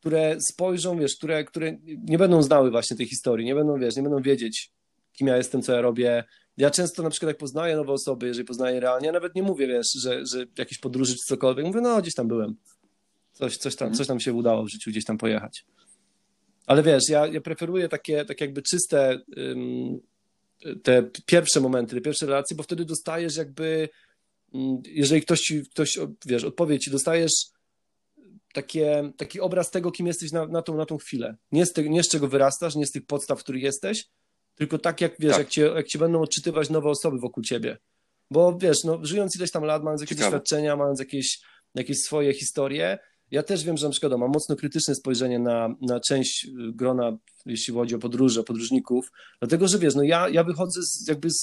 które 0.00 0.40
spojrzą, 0.40 0.98
wiesz, 0.98 1.16
które, 1.16 1.44
które 1.44 1.78
nie 2.08 2.18
będą 2.18 2.42
znały 2.42 2.70
właśnie 2.70 2.96
tej 2.96 3.06
historii, 3.06 3.46
nie 3.46 3.54
będą, 3.54 3.78
wiesz, 3.78 3.96
nie 3.96 4.02
będą 4.02 4.22
wiedzieć, 4.22 4.70
kim 5.12 5.26
ja 5.26 5.36
jestem, 5.36 5.62
co 5.62 5.72
ja 5.72 5.80
robię. 5.80 6.24
Ja 6.56 6.70
często 6.70 7.02
na 7.02 7.10
przykład 7.10 7.28
jak 7.28 7.36
poznaję 7.36 7.76
nowe 7.76 7.92
osoby, 7.92 8.26
jeżeli 8.26 8.44
poznaję 8.44 8.80
realnie, 8.80 9.06
ja 9.06 9.12
nawet 9.12 9.34
nie 9.34 9.42
mówię, 9.42 9.66
wiesz, 9.66 9.86
że, 10.02 10.26
że 10.26 10.44
jakieś 10.58 10.78
podróży 10.78 11.12
czy 11.12 11.24
cokolwiek, 11.26 11.66
mówię, 11.66 11.80
no 11.80 12.02
gdzieś 12.02 12.14
tam 12.14 12.28
byłem. 12.28 12.56
Coś, 13.32 13.56
coś, 13.56 13.76
tam, 13.76 13.94
coś 13.94 14.06
tam 14.06 14.20
się 14.20 14.32
udało 14.32 14.64
w 14.64 14.68
życiu 14.68 14.90
gdzieś 14.90 15.04
tam 15.04 15.18
pojechać. 15.18 15.64
Ale 16.66 16.82
wiesz, 16.82 17.08
ja, 17.08 17.26
ja 17.26 17.40
preferuję 17.40 17.88
takie, 17.88 18.24
tak 18.24 18.40
jakby 18.40 18.62
czyste 18.62 19.20
ym, 19.38 20.00
te 20.82 21.10
pierwsze 21.26 21.60
momenty, 21.60 21.94
te 21.94 22.00
pierwsze 22.00 22.26
relacje, 22.26 22.56
bo 22.56 22.62
wtedy 22.62 22.84
dostajesz 22.84 23.36
jakby, 23.36 23.88
jeżeli 24.84 25.22
ktoś 25.22 25.40
ci, 25.40 25.62
ktoś, 25.70 25.98
wiesz, 26.26 26.44
odpowie 26.44 26.78
ci, 26.78 26.90
dostajesz 26.90 27.32
takie, 28.52 29.12
taki 29.16 29.40
obraz 29.40 29.70
tego, 29.70 29.90
kim 29.90 30.06
jesteś 30.06 30.32
na, 30.32 30.46
na, 30.46 30.62
tą, 30.62 30.76
na 30.76 30.86
tą 30.86 30.98
chwilę. 30.98 31.36
Nie 31.52 31.66
z, 31.66 31.72
te, 31.72 31.88
nie 31.88 32.02
z 32.02 32.08
czego 32.08 32.28
wyrastasz, 32.28 32.74
nie 32.74 32.86
z 32.86 32.92
tych 32.92 33.06
podstaw, 33.06 33.40
w 33.40 33.42
których 33.42 33.62
jesteś, 33.62 34.04
tylko 34.54 34.78
tak 34.78 35.00
jak, 35.00 35.12
wiesz, 35.18 35.30
Tak. 35.32 35.38
Jak, 35.38 35.48
cię, 35.48 35.62
jak 35.62 35.86
cię 35.86 35.98
będą 35.98 36.20
odczytywać 36.20 36.70
nowe 36.70 36.88
osoby 36.90 37.18
wokół 37.18 37.42
ciebie. 37.42 37.78
Bo 38.30 38.58
wiesz, 38.58 38.84
no, 38.84 38.98
żyjąc 39.02 39.36
ileś 39.36 39.50
tam 39.50 39.64
lat, 39.64 39.82
mając 39.82 40.00
jakieś 40.00 40.18
Ciekawe. 40.18 40.36
doświadczenia, 40.36 40.76
mając 40.76 40.98
jakieś, 40.98 41.38
jakieś 41.74 41.98
swoje 41.98 42.34
historie, 42.34 42.98
ja 43.30 43.42
też 43.42 43.64
wiem, 43.64 43.76
że 43.76 43.86
na 43.86 43.90
przykład 43.90 44.12
mam 44.18 44.30
mocno 44.30 44.56
krytyczne 44.56 44.94
spojrzenie 44.94 45.38
na, 45.38 45.74
na 45.80 46.00
część 46.00 46.44
y, 46.44 46.50
grona, 46.72 47.18
jeśli 47.46 47.74
chodzi 47.74 47.94
o 47.94 47.98
podróże, 47.98 48.42
podróżników, 48.42 49.12
dlatego, 49.40 49.68
że 49.68 49.78
wiesz, 49.78 49.94
no 49.94 50.02
ja, 50.02 50.28
ja 50.28 50.44
wychodzę 50.44 50.82
z, 50.82 51.08
jakby 51.08 51.30
z, 51.30 51.42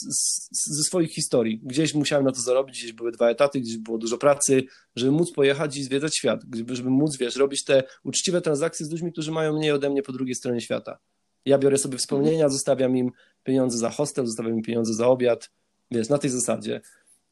z, 0.52 0.78
ze 0.78 0.84
swoich 0.84 1.14
historii. 1.14 1.62
Gdzieś 1.64 1.94
musiałem 1.94 2.26
na 2.26 2.32
to 2.32 2.42
zarobić, 2.42 2.80
gdzieś 2.80 2.94
były 2.94 3.12
dwa 3.12 3.30
etaty, 3.30 3.60
gdzieś 3.60 3.78
było 3.78 3.98
dużo 3.98 4.18
pracy, 4.18 4.64
żeby 4.96 5.12
móc 5.12 5.32
pojechać 5.32 5.78
i 5.78 5.84
zwiedzać 5.84 6.18
świat, 6.18 6.42
żeby, 6.56 6.76
żeby 6.76 6.90
móc, 6.90 7.18
wiesz, 7.18 7.36
robić 7.36 7.64
te 7.64 7.84
uczciwe 8.04 8.42
transakcje 8.42 8.86
z 8.86 8.92
ludźmi, 8.92 9.12
którzy 9.12 9.32
mają 9.32 9.58
mniej 9.58 9.72
ode 9.72 9.90
mnie 9.90 10.04
po 10.04 10.12
drugiej 10.12 10.36
stronie 10.36 10.62
świata. 10.62 11.00
Ja 11.46 11.58
biorę 11.58 11.78
sobie 11.78 11.98
wspomnienia, 11.98 12.50
zostawiam 12.50 12.98
im 12.98 13.12
pieniądze 13.44 13.78
za 13.78 13.90
hostel, 13.90 14.26
zostawiam 14.26 14.54
im 14.54 14.62
pieniądze 14.62 14.94
za 14.94 15.08
obiad, 15.08 15.52
wiesz, 15.92 16.10
na 16.10 16.18
tej 16.18 16.30
zasadzie. 16.30 16.82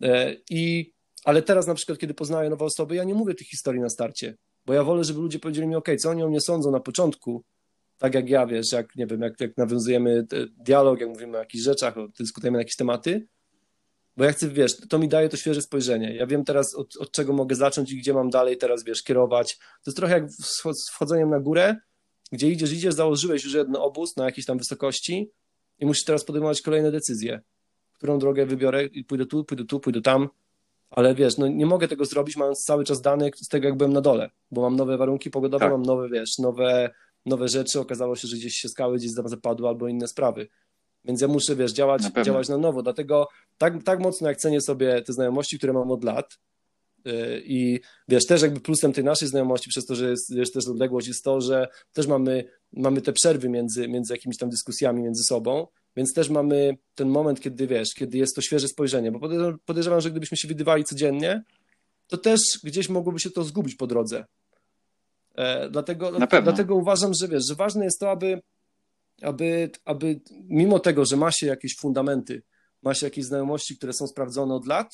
E, 0.01 0.35
I, 0.49 0.94
ale 1.25 1.41
teraz 1.41 1.67
na 1.67 1.73
przykład, 1.73 1.99
kiedy 1.99 2.13
poznaję 2.13 2.49
nowe 2.49 2.65
osoby, 2.65 2.95
ja 2.95 3.03
nie 3.03 3.13
mówię 3.13 3.33
tych 3.33 3.47
historii 3.47 3.81
na 3.81 3.89
starcie, 3.89 4.35
bo 4.65 4.73
ja 4.73 4.83
wolę, 4.83 5.03
żeby 5.03 5.19
ludzie 5.19 5.39
powiedzieli 5.39 5.67
mi, 5.67 5.75
ok, 5.75 5.89
co 5.99 6.09
oni 6.09 6.23
o 6.23 6.27
mnie 6.27 6.41
sądzą 6.41 6.71
na 6.71 6.79
początku, 6.79 7.43
tak 7.97 8.13
jak 8.13 8.29
ja, 8.29 8.45
wiesz, 8.45 8.71
jak, 8.71 8.95
nie 8.95 9.07
wiem, 9.07 9.21
jak, 9.21 9.39
jak 9.39 9.57
nawiązujemy 9.57 10.25
e, 10.33 10.45
dialog, 10.57 10.99
jak 10.99 11.09
mówimy 11.09 11.37
o 11.37 11.39
jakichś 11.39 11.63
rzeczach, 11.63 11.95
dyskutujemy 12.19 12.55
na 12.55 12.61
jakieś 12.61 12.75
tematy, 12.75 13.27
bo 14.17 14.23
ja 14.23 14.31
chcę, 14.31 14.49
wiesz, 14.49 14.77
to 14.89 14.99
mi 14.99 15.07
daje 15.07 15.29
to 15.29 15.37
świeże 15.37 15.61
spojrzenie. 15.61 16.15
Ja 16.15 16.27
wiem 16.27 16.43
teraz, 16.43 16.75
od, 16.75 16.97
od 16.97 17.11
czego 17.11 17.33
mogę 17.33 17.55
zacząć 17.55 17.91
i 17.91 17.97
gdzie 17.97 18.13
mam 18.13 18.29
dalej 18.29 18.57
teraz, 18.57 18.83
wiesz, 18.83 19.03
kierować. 19.03 19.57
To 19.57 19.63
jest 19.85 19.97
trochę 19.97 20.13
jak 20.13 20.31
z 20.31 20.91
wchodzeniem 20.91 21.29
na 21.29 21.39
górę, 21.39 21.75
gdzie 22.31 22.51
idziesz, 22.51 22.73
idziesz, 22.73 22.93
założyłeś 22.93 23.43
już 23.43 23.53
jeden 23.53 23.75
obóz 23.75 24.15
na 24.15 24.25
jakiejś 24.25 24.45
tam 24.45 24.57
wysokości 24.57 25.31
i 25.79 25.85
musisz 25.85 26.03
teraz 26.03 26.25
podejmować 26.25 26.61
kolejne 26.61 26.91
decyzje. 26.91 27.41
Którą 27.93 28.19
drogę 28.19 28.45
wybiorę 28.45 28.85
i 28.85 29.03
pójdę 29.03 29.25
tu, 29.25 29.45
pójdę 29.45 29.65
tu, 29.65 29.79
pójdę 29.79 30.01
tam. 30.01 30.29
Ale 30.95 31.15
wiesz, 31.15 31.37
no 31.37 31.47
nie 31.47 31.65
mogę 31.65 31.87
tego 31.87 32.05
zrobić, 32.05 32.37
mając 32.37 32.63
cały 32.63 32.83
czas 32.83 33.01
dane 33.01 33.29
z 33.35 33.47
tego, 33.47 33.67
jak 33.67 33.77
byłem 33.77 33.93
na 33.93 34.01
dole, 34.01 34.29
bo 34.51 34.61
mam 34.61 34.75
nowe 34.75 34.97
warunki 34.97 35.29
pogodowe, 35.29 35.65
Tak. 35.65 35.71
mam 35.71 35.81
nowe, 35.81 36.09
wiesz, 36.09 36.37
nowe, 36.37 36.89
nowe 37.25 37.47
rzeczy. 37.47 37.79
Okazało 37.79 38.15
się, 38.15 38.27
że 38.27 38.35
gdzieś 38.35 38.53
się 38.55 38.69
skały 38.69 38.97
gdzieś 38.97 39.11
zapadły 39.11 39.67
albo 39.67 39.87
inne 39.87 40.07
sprawy. 40.07 40.47
Więc 41.05 41.21
ja 41.21 41.27
muszę, 41.27 41.55
wiesz, 41.55 41.73
działać 41.73 42.13
Na 42.15 42.23
działać 42.23 42.49
na 42.49 42.57
nowo. 42.57 42.83
Dlatego 42.83 43.27
tak, 43.57 43.83
tak 43.83 43.99
mocno 43.99 44.27
jak 44.29 44.37
cenię 44.37 44.61
sobie 44.61 45.01
te 45.01 45.13
znajomości, 45.13 45.57
które 45.57 45.73
mam 45.73 45.91
od 45.91 46.03
lat, 46.03 46.37
yy, 47.05 47.41
i 47.45 47.79
wiesz, 48.07 48.25
też 48.25 48.41
jakby 48.41 48.59
plusem 48.59 48.93
tej 48.93 49.03
naszej 49.03 49.27
znajomości, 49.27 49.69
przez 49.69 49.85
to, 49.85 49.95
że 49.95 50.09
jest 50.09 50.35
wiesz, 50.35 50.51
też 50.51 50.67
odległość, 50.67 51.07
jest 51.07 51.23
to, 51.23 51.41
że 51.41 51.67
też 51.93 52.07
mamy, 52.07 52.43
mamy 52.73 53.01
te 53.01 53.13
przerwy 53.13 53.49
między, 53.49 53.87
między 53.87 54.13
jakimiś 54.13 54.37
tam 54.37 54.49
dyskusjami 54.49 55.03
między 55.03 55.23
sobą, 55.23 55.67
więc 55.95 56.13
też 56.13 56.29
mamy 56.29 56.77
ten 56.95 57.09
moment, 57.09 57.41
kiedy 57.41 57.67
wiesz, 57.67 57.93
kiedy 57.95 58.17
jest 58.17 58.35
to 58.35 58.41
świeże 58.41 58.67
spojrzenie, 58.67 59.11
bo 59.11 59.19
podejrzewam, 59.65 60.01
że 60.01 60.11
gdybyśmy 60.11 60.37
się 60.37 60.47
widywali 60.47 60.83
codziennie, 60.83 61.43
to 62.07 62.17
też 62.17 62.39
gdzieś 62.63 62.89
mogłoby 62.89 63.19
się 63.19 63.29
to 63.29 63.43
zgubić 63.43 63.75
po 63.75 63.87
drodze. 63.87 64.25
E, 65.35 65.69
dlatego, 65.69 66.11
dlatego 66.43 66.75
uważam, 66.75 67.11
że 67.21 67.27
wiesz, 67.27 67.43
że 67.49 67.55
ważne 67.55 67.85
jest 67.85 67.99
to, 67.99 68.11
aby, 68.11 68.41
aby, 69.21 69.69
aby 69.85 70.21
mimo 70.43 70.79
tego, 70.79 71.05
że 71.05 71.17
ma 71.17 71.31
się 71.31 71.47
jakieś 71.47 71.75
fundamenty, 71.79 72.41
ma 72.81 72.93
się 72.93 73.05
jakieś 73.05 73.25
znajomości, 73.25 73.77
które 73.77 73.93
są 73.93 74.07
sprawdzone 74.07 74.55
od 74.55 74.67
lat, 74.67 74.91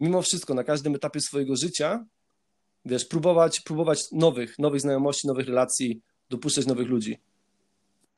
mimo 0.00 0.22
wszystko 0.22 0.54
na 0.54 0.64
każdym 0.64 0.94
etapie 0.94 1.20
swojego 1.20 1.56
życia, 1.56 2.04
wiesz, 2.84 3.04
próbować, 3.04 3.60
próbować 3.60 4.04
nowych, 4.12 4.58
nowych 4.58 4.80
znajomości, 4.80 5.26
nowych 5.26 5.46
relacji, 5.46 6.02
dopuszczać 6.30 6.66
nowych 6.66 6.88
ludzi. 6.88 7.18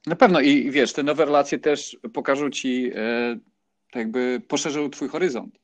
Na 0.06 0.16
pewno 0.16 0.40
i 0.40 0.70
wiesz, 0.70 0.92
te 0.92 1.02
nowe 1.02 1.24
relacje 1.24 1.58
też 1.58 1.98
pokażą 2.12 2.50
ci, 2.50 2.90
e, 2.94 3.38
tak 3.90 4.00
jakby 4.00 4.42
poszerzą 4.48 4.90
twój 4.90 5.08
horyzont, 5.08 5.58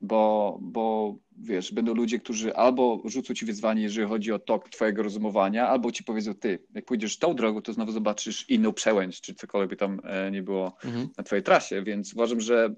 bo, 0.00 0.58
bo 0.62 1.16
wiesz, 1.38 1.72
będą 1.72 1.94
ludzie, 1.94 2.18
którzy 2.18 2.54
albo 2.54 3.02
rzucą 3.04 3.34
ci 3.34 3.44
wyzwanie, 3.46 3.82
jeżeli 3.82 4.08
chodzi 4.08 4.32
o 4.32 4.38
tok 4.38 4.68
twojego 4.68 5.02
rozumowania, 5.02 5.68
albo 5.68 5.92
ci 5.92 6.04
powiedzą, 6.04 6.34
ty, 6.34 6.58
jak 6.74 6.84
pójdziesz 6.84 7.18
tą 7.18 7.34
drogą, 7.34 7.62
to 7.62 7.72
znowu 7.72 7.92
zobaczysz 7.92 8.48
inną 8.50 8.72
przełęcz, 8.72 9.20
czy 9.20 9.34
cokolwiek 9.34 9.70
by 9.70 9.76
tam 9.76 10.00
e, 10.04 10.30
nie 10.30 10.42
było 10.42 10.76
na 11.18 11.24
twojej 11.24 11.42
trasie, 11.42 11.82
więc 11.82 12.14
uważam, 12.14 12.40
że 12.40 12.74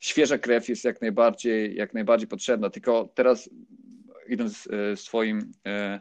świeża 0.00 0.38
krew 0.38 0.68
jest 0.68 0.84
jak 0.84 1.00
najbardziej, 1.00 1.74
jak 1.76 1.94
najbardziej 1.94 2.28
potrzebna, 2.28 2.70
tylko 2.70 3.08
teraz 3.14 3.50
idąc 4.28 4.68
e, 4.72 4.96
e, 5.66 6.00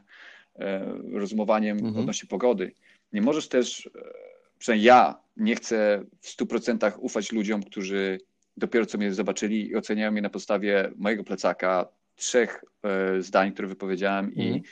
rozumowaniem 1.12 1.77
Mhm. 1.77 1.97
odnośnie 1.97 2.29
pogody, 2.29 2.75
nie 3.13 3.21
możesz 3.21 3.47
też, 3.47 3.89
e, 3.95 4.13
przynajmniej 4.58 4.88
ja 4.88 5.19
nie 5.38 5.56
chcę 5.56 6.04
w 6.21 6.28
100% 6.28 6.91
ufać 6.99 7.32
ludziom, 7.32 7.63
którzy 7.63 8.19
dopiero 8.58 8.86
co 8.86 8.97
mnie 8.97 9.13
zobaczyli 9.13 9.67
i 9.67 9.76
oceniają 9.76 10.12
mnie 10.12 10.21
na 10.21 10.30
podstawie 10.30 10.91
mojego 10.95 11.23
plecaka, 11.23 11.88
trzech 12.15 12.63
e, 12.84 13.21
zdań, 13.21 13.52
które 13.52 13.67
wypowiedziałem 13.67 14.26
Mhm. 14.26 14.47
i, 14.47 14.63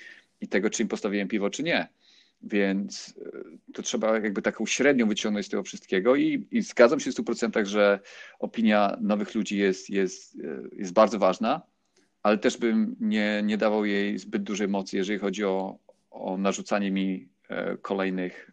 i 0.41 0.47
tego, 0.47 0.69
czy 0.69 0.83
im 0.83 0.89
postawiłem 0.89 1.27
piwo, 1.27 1.49
czy 1.49 1.63
nie. 1.63 1.87
Więc 2.43 3.15
e, 3.25 3.73
to 3.73 3.81
trzeba 3.81 4.13
jakby 4.19 4.41
taką 4.41 4.65
średnią 4.65 5.07
wyciągnąć 5.07 5.45
z 5.45 5.49
tego 5.49 5.63
wszystkiego 5.63 6.15
i, 6.15 6.47
i 6.51 6.61
zgadzam 6.61 6.99
się 6.99 7.11
w 7.11 7.15
100%, 7.15 7.65
że 7.65 7.99
opinia 8.39 8.97
nowych 9.01 9.35
ludzi 9.35 9.57
jest, 9.57 9.89
jest, 9.89 10.37
jest 10.73 10.93
bardzo 10.93 11.19
ważna, 11.19 11.61
ale 12.23 12.37
też 12.37 12.57
bym 12.57 12.95
nie, 12.99 13.41
nie 13.43 13.57
dawał 13.57 13.85
jej 13.85 14.17
zbyt 14.17 14.43
dużej 14.43 14.67
mocy, 14.67 14.97
jeżeli 14.97 15.19
chodzi 15.19 15.45
o, 15.45 15.77
o 16.11 16.37
narzucanie 16.37 16.91
mi 16.91 17.30
kolejnych 17.81 18.51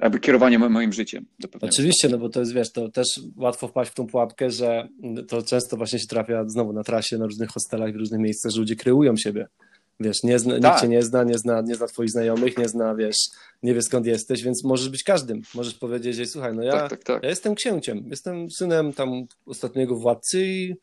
jakby 0.00 0.20
kierowanie 0.20 0.58
moim 0.58 0.92
życiem. 0.92 1.26
Oczywiście, 1.60 2.08
no 2.08 2.18
bo 2.18 2.28
to 2.28 2.40
jest, 2.40 2.52
wiesz, 2.52 2.72
to 2.72 2.88
też 2.88 3.06
łatwo 3.36 3.68
wpaść 3.68 3.90
w 3.90 3.94
tą 3.94 4.06
pułapkę, 4.06 4.50
że 4.50 4.88
to 5.28 5.42
często 5.42 5.76
właśnie 5.76 5.98
się 5.98 6.06
trafia 6.06 6.44
znowu 6.48 6.72
na 6.72 6.84
trasie, 6.84 7.18
na 7.18 7.24
różnych 7.24 7.50
hostelach, 7.50 7.92
w 7.92 7.96
różnych 7.96 8.20
miejscach, 8.20 8.52
że 8.52 8.60
ludzie 8.60 8.76
kreują 8.76 9.16
siebie. 9.16 9.46
Wiesz, 10.00 10.22
nie 10.22 10.38
zna, 10.38 10.60
tak. 10.60 10.62
nikt 10.62 10.80
cię 10.80 10.88
nie 10.88 11.02
zna, 11.02 11.24
nie 11.24 11.38
zna, 11.38 11.60
nie 11.60 11.74
zna 11.74 11.86
twoich 11.86 12.10
znajomych, 12.10 12.58
nie 12.58 12.68
zna, 12.68 12.94
wiesz, 12.94 13.16
nie 13.62 13.74
wie 13.74 13.82
skąd 13.82 14.06
jesteś, 14.06 14.42
więc 14.42 14.64
możesz 14.64 14.88
być 14.88 15.02
każdym. 15.02 15.42
Możesz 15.54 15.74
powiedzieć, 15.74 16.16
że 16.16 16.26
słuchaj, 16.26 16.56
no 16.56 16.62
ja, 16.62 16.72
tak, 16.72 16.90
tak, 16.90 17.04
tak. 17.04 17.22
ja 17.22 17.28
jestem 17.28 17.54
księciem, 17.54 18.04
jestem 18.10 18.50
synem 18.50 18.92
tam 18.92 19.10
ostatniego 19.46 19.96
władcy 19.96 20.46
i 20.46 20.74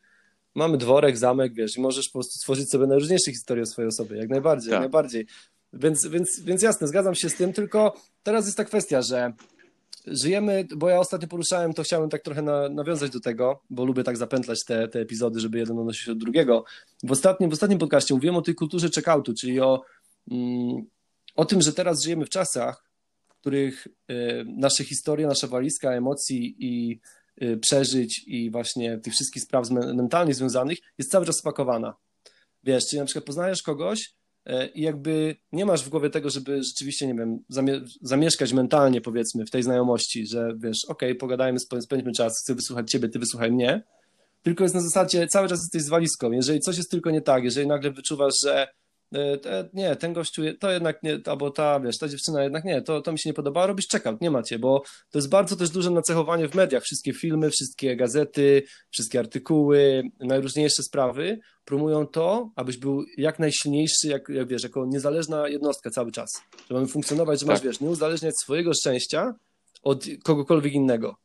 mamy 0.54 0.78
dworek, 0.78 1.16
zamek, 1.18 1.54
wiesz, 1.54 1.76
i 1.76 1.80
możesz 1.80 2.08
po 2.08 2.12
prostu 2.12 2.38
stworzyć 2.38 2.70
sobie 2.70 2.86
najróżniejsze 2.86 3.30
historie 3.30 3.62
o 3.62 3.66
swojej 3.66 3.88
osobie, 3.88 4.16
jak 4.16 4.28
najbardziej, 4.28 4.70
jak 4.70 4.76
tak. 4.76 4.80
najbardziej. 4.80 5.26
Więc, 5.72 6.06
więc, 6.06 6.40
więc 6.40 6.62
jasne, 6.62 6.88
zgadzam 6.88 7.14
się 7.14 7.28
z 7.28 7.34
tym, 7.34 7.52
tylko 7.52 7.94
teraz 8.22 8.46
jest 8.46 8.56
ta 8.56 8.64
kwestia, 8.64 9.02
że 9.02 9.32
żyjemy, 10.06 10.66
bo 10.76 10.88
ja 10.88 10.98
ostatnio 10.98 11.28
poruszałem, 11.28 11.72
to 11.72 11.82
chciałem 11.82 12.10
tak 12.10 12.22
trochę 12.22 12.42
na, 12.42 12.68
nawiązać 12.68 13.10
do 13.10 13.20
tego, 13.20 13.62
bo 13.70 13.84
lubię 13.84 14.04
tak 14.04 14.16
zapętlać 14.16 14.64
te, 14.64 14.88
te 14.88 15.00
epizody, 15.00 15.40
żeby 15.40 15.58
jeden 15.58 15.78
odnosił 15.78 16.04
się 16.04 16.14
do 16.14 16.20
drugiego. 16.20 16.64
W 17.02 17.12
ostatnim, 17.12 17.50
w 17.50 17.52
ostatnim 17.52 17.78
podcaście 17.78 18.14
mówiłem 18.14 18.36
o 18.36 18.42
tej 18.42 18.54
kulturze 18.54 18.88
checkoutu, 18.94 19.34
czyli 19.34 19.60
o, 19.60 19.82
mm, 20.30 20.86
o 21.36 21.44
tym, 21.44 21.62
że 21.62 21.72
teraz 21.72 22.04
żyjemy 22.04 22.24
w 22.24 22.30
czasach, 22.30 22.84
w 23.28 23.40
których 23.40 23.86
y, 23.86 24.44
nasze 24.46 24.84
historie, 24.84 25.26
nasza 25.26 25.46
walizka 25.46 25.92
emocji 25.92 26.56
i 26.58 27.00
przeżyć 27.60 28.24
i 28.26 28.50
właśnie 28.50 28.98
tych 28.98 29.12
wszystkich 29.12 29.42
spraw 29.42 29.70
mentalnie 29.70 30.34
związanych 30.34 30.78
jest 30.98 31.10
cały 31.10 31.26
czas 31.26 31.36
spakowana. 31.36 31.94
Wiesz, 32.64 32.86
czyli 32.86 33.00
na 33.00 33.06
przykład 33.06 33.24
poznajesz 33.24 33.62
kogoś, 33.62 34.18
E, 34.48 34.66
i 34.66 34.82
jakby 34.82 35.36
nie 35.52 35.66
masz 35.66 35.84
w 35.84 35.88
głowie 35.88 36.10
tego, 36.10 36.30
żeby 36.30 36.62
rzeczywiście, 36.62 37.06
nie 37.06 37.14
wiem, 37.14 37.38
zamieszkać 38.02 38.52
mentalnie, 38.52 39.00
powiedzmy, 39.00 39.46
w 39.46 39.50
tej 39.50 39.62
znajomości, 39.62 40.26
że 40.26 40.52
wiesz, 40.58 40.84
okej, 40.88 41.10
okay, 41.10 41.18
pogadajmy, 41.18 41.58
spędźmy 41.60 42.12
czas, 42.12 42.40
chcę 42.42 42.54
wysłuchać 42.54 42.90
ciebie, 42.90 43.08
ty 43.08 43.18
wysłuchaj 43.18 43.52
mnie, 43.52 43.82
tylko 44.42 44.64
jest 44.64 44.74
na 44.74 44.80
zasadzie, 44.80 45.26
cały 45.26 45.48
czas 45.48 45.60
jesteś 45.60 45.82
z 45.82 45.88
walizką. 45.88 46.32
Jeżeli 46.32 46.60
coś 46.60 46.76
jest 46.76 46.90
tylko 46.90 47.10
nie 47.10 47.20
tak, 47.20 47.44
jeżeli 47.44 47.66
nagle 47.66 47.90
wyczuwasz, 47.90 48.34
że 48.44 48.68
te, 49.42 49.68
nie, 49.72 49.96
ten 49.96 50.12
gościu, 50.12 50.42
to 50.60 50.70
jednak 50.70 51.02
nie, 51.02 51.18
albo 51.26 51.50
ta, 51.50 51.80
wiesz, 51.80 51.98
ta 51.98 52.08
dziewczyna 52.08 52.42
jednak 52.42 52.64
nie, 52.64 52.82
to, 52.82 53.02
to 53.02 53.12
mi 53.12 53.18
się 53.18 53.30
nie 53.30 53.34
podoba, 53.34 53.66
robisz 53.66 53.88
checkout, 53.92 54.20
nie 54.20 54.30
macie, 54.30 54.58
bo 54.58 54.82
to 55.10 55.18
jest 55.18 55.28
bardzo 55.28 55.56
też 55.56 55.70
duże 55.70 55.90
nacechowanie 55.90 56.48
w 56.48 56.54
mediach, 56.54 56.82
wszystkie 56.82 57.12
filmy, 57.12 57.50
wszystkie 57.50 57.96
gazety, 57.96 58.62
wszystkie 58.90 59.18
artykuły, 59.18 60.02
najróżniejsze 60.20 60.82
sprawy 60.82 61.38
promują 61.64 62.06
to, 62.06 62.50
abyś 62.56 62.76
był 62.76 63.04
jak 63.16 63.38
najsilniejszy, 63.38 64.08
jak, 64.08 64.28
jak 64.28 64.48
wiesz, 64.48 64.62
jako 64.62 64.86
niezależna 64.86 65.48
jednostka 65.48 65.90
cały 65.90 66.12
czas, 66.12 66.42
że 66.68 66.74
mamy 66.74 66.86
funkcjonować, 66.86 67.40
że 67.40 67.46
masz, 67.46 67.58
tak. 67.58 67.66
wiesz, 67.66 67.80
nie 67.80 67.88
uzależniać 67.88 68.34
swojego 68.42 68.72
szczęścia 68.74 69.34
od 69.82 70.04
kogokolwiek 70.24 70.72
innego. 70.72 71.16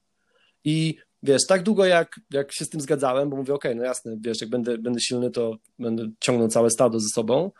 I 0.64 0.98
wiesz, 1.24 1.42
tak 1.48 1.64
długo 1.64 1.86
jak, 1.86 2.20
jak 2.32 2.54
się 2.54 2.66
z 2.66 2.70
tym 2.70 2.82
zgadzałem, 2.82 3.30
bo 3.30 3.36
mówię, 3.36 3.54
okej, 3.54 3.72
okay, 3.72 3.82
no 3.82 3.88
jasne, 3.88 4.18
wiesz, 4.20 4.42
jak 4.42 4.50
będę, 4.50 4.78
będę 4.78 5.00
silny, 5.00 5.32
to 5.32 5.58
będę 5.80 6.10
ciągnął 6.20 6.48
całe 6.48 6.70
stado 6.70 7.00
ze 7.00 7.08
sobą, 7.14 7.52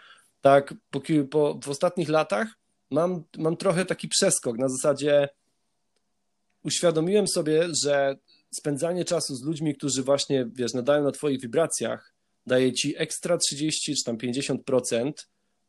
tak 0.42 0.74
po, 0.90 1.02
po, 1.30 1.60
w 1.64 1.70
ostatnich 1.70 2.10
latach 2.10 2.48
mam, 2.92 3.24
mam 3.38 3.58
trochę 3.58 3.86
taki 3.86 4.08
przeskok 4.08 4.58
na 4.58 4.70
zasadzie 4.70 5.30
uświadomiłem 6.64 7.28
sobie, 7.28 7.68
że 7.84 8.16
spędzanie 8.52 9.06
czasu 9.06 9.36
z 9.36 9.44
ludźmi, 9.44 9.76
którzy 9.76 10.04
właśnie, 10.04 10.50
wiesz, 10.54 10.74
nadają 10.74 11.04
na 11.04 11.12
twoich 11.12 11.42
wibracjach, 11.42 12.14
daje 12.48 12.74
ci 12.74 12.98
ekstra 12.98 13.38
30 13.38 13.96
czy 13.96 14.04
tam 14.04 14.18
50%, 14.18 15.12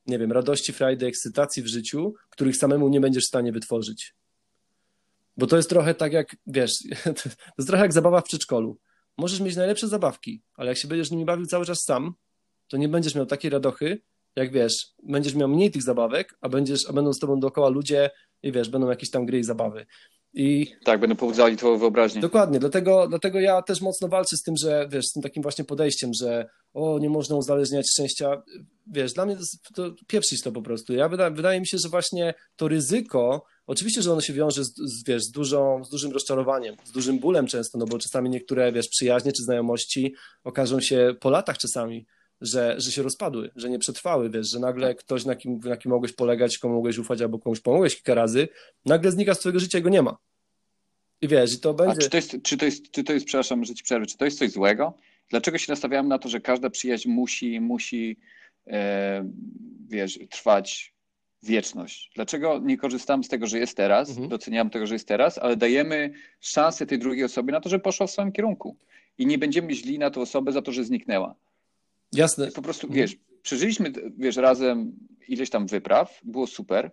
nie 0.07 0.19
wiem, 0.19 0.33
radości, 0.33 0.73
frajdy, 0.73 1.07
ekscytacji 1.07 1.63
w 1.63 1.67
życiu, 1.67 2.15
których 2.31 2.57
samemu 2.57 2.89
nie 2.89 3.01
będziesz 3.01 3.25
w 3.25 3.29
stanie 3.29 3.53
wytworzyć. 3.53 4.15
Bo 5.37 5.47
to 5.47 5.57
jest 5.57 5.69
trochę 5.69 5.95
tak 5.95 6.13
jak, 6.13 6.37
wiesz, 6.47 6.73
to 7.05 7.29
jest 7.59 7.69
trochę 7.69 7.83
jak 7.83 7.93
zabawa 7.93 8.21
w 8.21 8.25
przedszkolu. 8.25 8.79
Możesz 9.19 9.41
mieć 9.41 9.57
najlepsze 9.57 9.89
zabawki, 9.89 10.43
ale 10.55 10.69
jak 10.69 10.79
się 10.79 10.89
będziesz 10.89 11.11
nimi 11.11 11.25
bawił 11.25 11.47
cały 11.47 11.65
czas 11.65 11.83
sam, 11.87 12.15
to 12.69 12.77
nie 12.77 12.89
będziesz 12.89 13.15
miał 13.15 13.27
takiej 13.27 13.51
radochy, 13.51 14.03
jak 14.37 14.53
wiesz, 14.53 14.87
będziesz 15.03 15.35
miał 15.35 15.49
mniej 15.49 15.71
tych 15.71 15.83
zabawek, 15.83 16.35
a, 16.41 16.49
będziesz, 16.49 16.81
a 16.89 16.93
będą 16.93 17.13
z 17.13 17.19
tobą 17.19 17.41
dookoła 17.41 17.69
ludzie 17.69 18.11
i 18.43 18.53
wiesz, 18.53 18.69
będą 18.69 18.91
jakieś 18.91 19.11
tam 19.11 19.27
gry 19.27 19.39
i 19.39 19.45
zabawy. 19.45 19.87
I... 20.35 20.67
Tak, 20.85 21.01
będą 21.01 21.17
pobudzali 21.17 21.57
twoją 21.57 21.79
wyobraźnię. 21.79 22.21
Dokładnie, 22.21 22.59
dlatego, 22.59 23.09
dlatego 23.09 23.41
ja 23.41 23.63
też 23.63 23.81
mocno 23.81 24.09
walczę 24.09 24.37
z 24.37 24.43
tym, 24.43 24.55
że 24.57 24.89
wiesz, 24.91 25.05
z 25.07 25.13
tym 25.13 25.23
takim 25.23 25.43
właśnie 25.43 25.65
podejściem, 25.65 26.11
że 26.21 26.47
o, 26.73 26.99
nie 26.99 27.11
można 27.11 27.37
uzależniać 27.37 27.87
szczęścia. 27.91 28.43
Wiesz, 28.87 29.13
dla 29.13 29.27
mnie 29.27 29.37
to, 29.37 29.91
to 29.91 29.97
pieprzyć 30.07 30.43
to 30.43 30.53
po 30.53 30.63
prostu. 30.63 30.93
Ja 30.93 31.09
wyda, 31.09 31.31
wydaje 31.31 31.61
mi 31.61 31.67
się, 31.67 31.79
że 31.79 31.89
właśnie 31.89 32.35
to 32.57 32.69
ryzyko, 32.69 33.45
oczywiście, 33.67 34.03
że 34.03 34.13
ono 34.13 34.21
się 34.21 34.33
wiąże 34.33 34.65
z, 34.65 34.75
z, 34.77 35.05
wiesz, 35.05 35.25
z, 35.25 35.31
dużą, 35.31 35.85
z 35.85 35.91
dużym 35.91 36.13
rozczarowaniem, 36.13 36.77
z 36.85 36.93
dużym 36.93 37.19
bólem 37.19 37.47
często, 37.47 37.79
no 37.79 37.87
bo 37.87 37.99
czasami 37.99 38.31
niektóre, 38.31 38.73
wiesz, 38.73 38.89
przyjaźnie 38.89 39.33
czy 39.33 39.43
znajomości 39.43 40.15
okażą 40.45 40.81
się 40.81 41.15
po 41.21 41.31
latach 41.31 41.59
czasami 41.59 42.07
że, 42.41 42.75
że 42.79 42.93
się 42.93 43.03
rozpadły, 43.03 43.51
że 43.57 43.71
nie 43.71 43.79
przetrwały, 43.79 44.31
wiesz, 44.31 44.51
że 44.51 44.59
nagle 44.59 44.89
tak. 44.89 44.97
ktoś, 44.97 45.25
na 45.25 45.37
kim, 45.37 45.61
na 45.65 45.77
kim 45.77 45.91
mogłeś 45.91 46.13
polegać, 46.13 46.59
komu 46.59 46.75
mogłeś 46.75 46.99
ufać 46.99 47.23
albo 47.23 47.39
komuś 47.39 47.61
pomogłeś 47.61 47.95
kilka 47.95 48.15
razy, 48.15 48.49
nagle 48.85 49.11
znika 49.11 49.35
z 49.35 49.39
twojego 49.39 49.61
życia 49.61 49.79
i 49.79 49.83
go 49.83 49.89
nie 49.89 50.03
ma. 50.03 50.17
I 51.21 51.29
wiesz, 51.29 51.55
i 51.55 51.61
to 51.61 51.75
będzie... 51.75 51.97
A 51.97 52.01
czy 52.01 52.11
to 52.11 52.17
jest, 52.17 52.37
czy 52.43 52.57
to 52.57 52.65
jest, 52.65 52.91
czy 52.91 53.05
to 53.05 53.13
jest 53.13 53.27
przepraszam, 53.27 53.65
że 53.65 53.75
ci 53.75 53.85
przerwę, 53.85 54.07
czy 54.07 54.17
to 54.17 54.25
jest 54.25 54.39
coś 54.39 54.51
złego? 54.51 54.95
Dlaczego 55.31 55.59
się 55.59 55.73
nastawiałem 55.73 56.09
na 56.09 56.19
to, 56.19 56.29
że 56.29 56.41
każda 56.41 56.71
przyjaźń 56.71 57.09
musi, 57.09 57.61
musi 57.61 58.17
e, 58.67 59.31
wiesz, 59.89 60.19
trwać 60.31 60.94
wieczność? 61.45 62.11
Dlaczego 62.15 62.59
nie 62.59 62.77
korzystam 62.77 63.25
z 63.25 63.29
tego, 63.29 63.47
że 63.47 63.59
jest 63.59 63.77
teraz, 63.77 64.11
mhm. 64.11 64.29
doceniam 64.29 64.71
tego, 64.71 64.87
że 64.87 64.95
jest 64.95 65.09
teraz, 65.09 65.39
ale 65.39 65.57
dajemy 65.57 66.13
szansę 66.41 66.87
tej 66.87 66.99
drugiej 66.99 67.25
osobie 67.25 67.53
na 67.53 67.61
to, 67.61 67.69
że 67.69 67.79
poszła 67.79 68.07
w 68.07 68.11
swoim 68.11 68.33
kierunku 68.33 68.77
i 69.19 69.27
nie 69.27 69.39
będziemy 69.39 69.75
źli 69.75 69.99
na 69.99 70.11
tę 70.11 70.21
osobę 70.21 70.53
za 70.53 70.63
to, 70.63 70.73
że 70.73 70.85
zniknęła. 70.85 71.35
Jasne. 72.13 72.51
Po 72.51 72.63
prostu, 72.63 72.87
mhm. 72.87 73.03
wiesz, 73.03 73.17
przeżyliśmy, 73.43 73.93
wiesz, 74.19 74.37
razem 74.37 74.93
ileś 75.29 75.51
tam 75.51 75.67
wypraw, 75.67 76.21
było 76.25 76.47
super. 76.47 76.91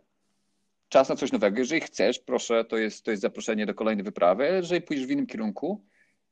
Czas 0.90 1.10
na 1.10 1.16
coś 1.16 1.32
nowego. 1.32 1.60
Jeżeli 1.60 1.82
chcesz, 1.82 2.20
proszę, 2.20 2.66
to 2.66 2.78
jest, 2.78 3.06
to 3.06 3.12
jest 3.12 3.22
zaproszenie 3.22 3.66
do 3.66 3.74
kolejnej 3.74 4.04
wyprawy. 4.04 4.44
Jeżeli 4.46 4.82
pójdziesz 4.82 5.08
w 5.08 5.12
innym 5.12 5.28
kierunku, 5.28 5.84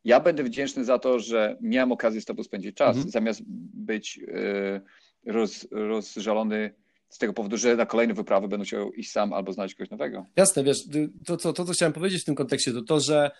ja 0.03 0.19
będę 0.19 0.43
wdzięczny 0.43 0.85
za 0.85 0.99
to, 0.99 1.19
że 1.19 1.57
miałem 1.61 1.91
okazję 1.91 2.21
z 2.21 2.25
tobą 2.25 2.43
spędzić 2.43 2.75
czas, 2.75 2.95
mhm. 2.95 3.11
zamiast 3.11 3.41
być 3.73 4.17
yy, 4.17 4.81
roz, 5.25 5.67
rozżalony 5.71 6.73
z 7.09 7.17
tego 7.17 7.33
powodu, 7.33 7.57
że 7.57 7.75
na 7.75 7.85
kolejne 7.85 8.13
wyprawy 8.13 8.47
będę 8.47 8.65
chciał 8.65 8.91
iść 8.91 9.11
sam 9.11 9.33
albo 9.33 9.53
znaleźć 9.53 9.75
kogoś 9.75 9.89
nowego. 9.89 10.25
Jasne, 10.35 10.63
wiesz, 10.63 10.77
to, 11.25 11.37
to, 11.37 11.53
to 11.53 11.65
co 11.65 11.73
chciałem 11.73 11.93
powiedzieć 11.93 12.21
w 12.21 12.25
tym 12.25 12.35
kontekście, 12.35 12.73
to 12.73 12.81
to, 12.81 12.99
że 12.99 13.31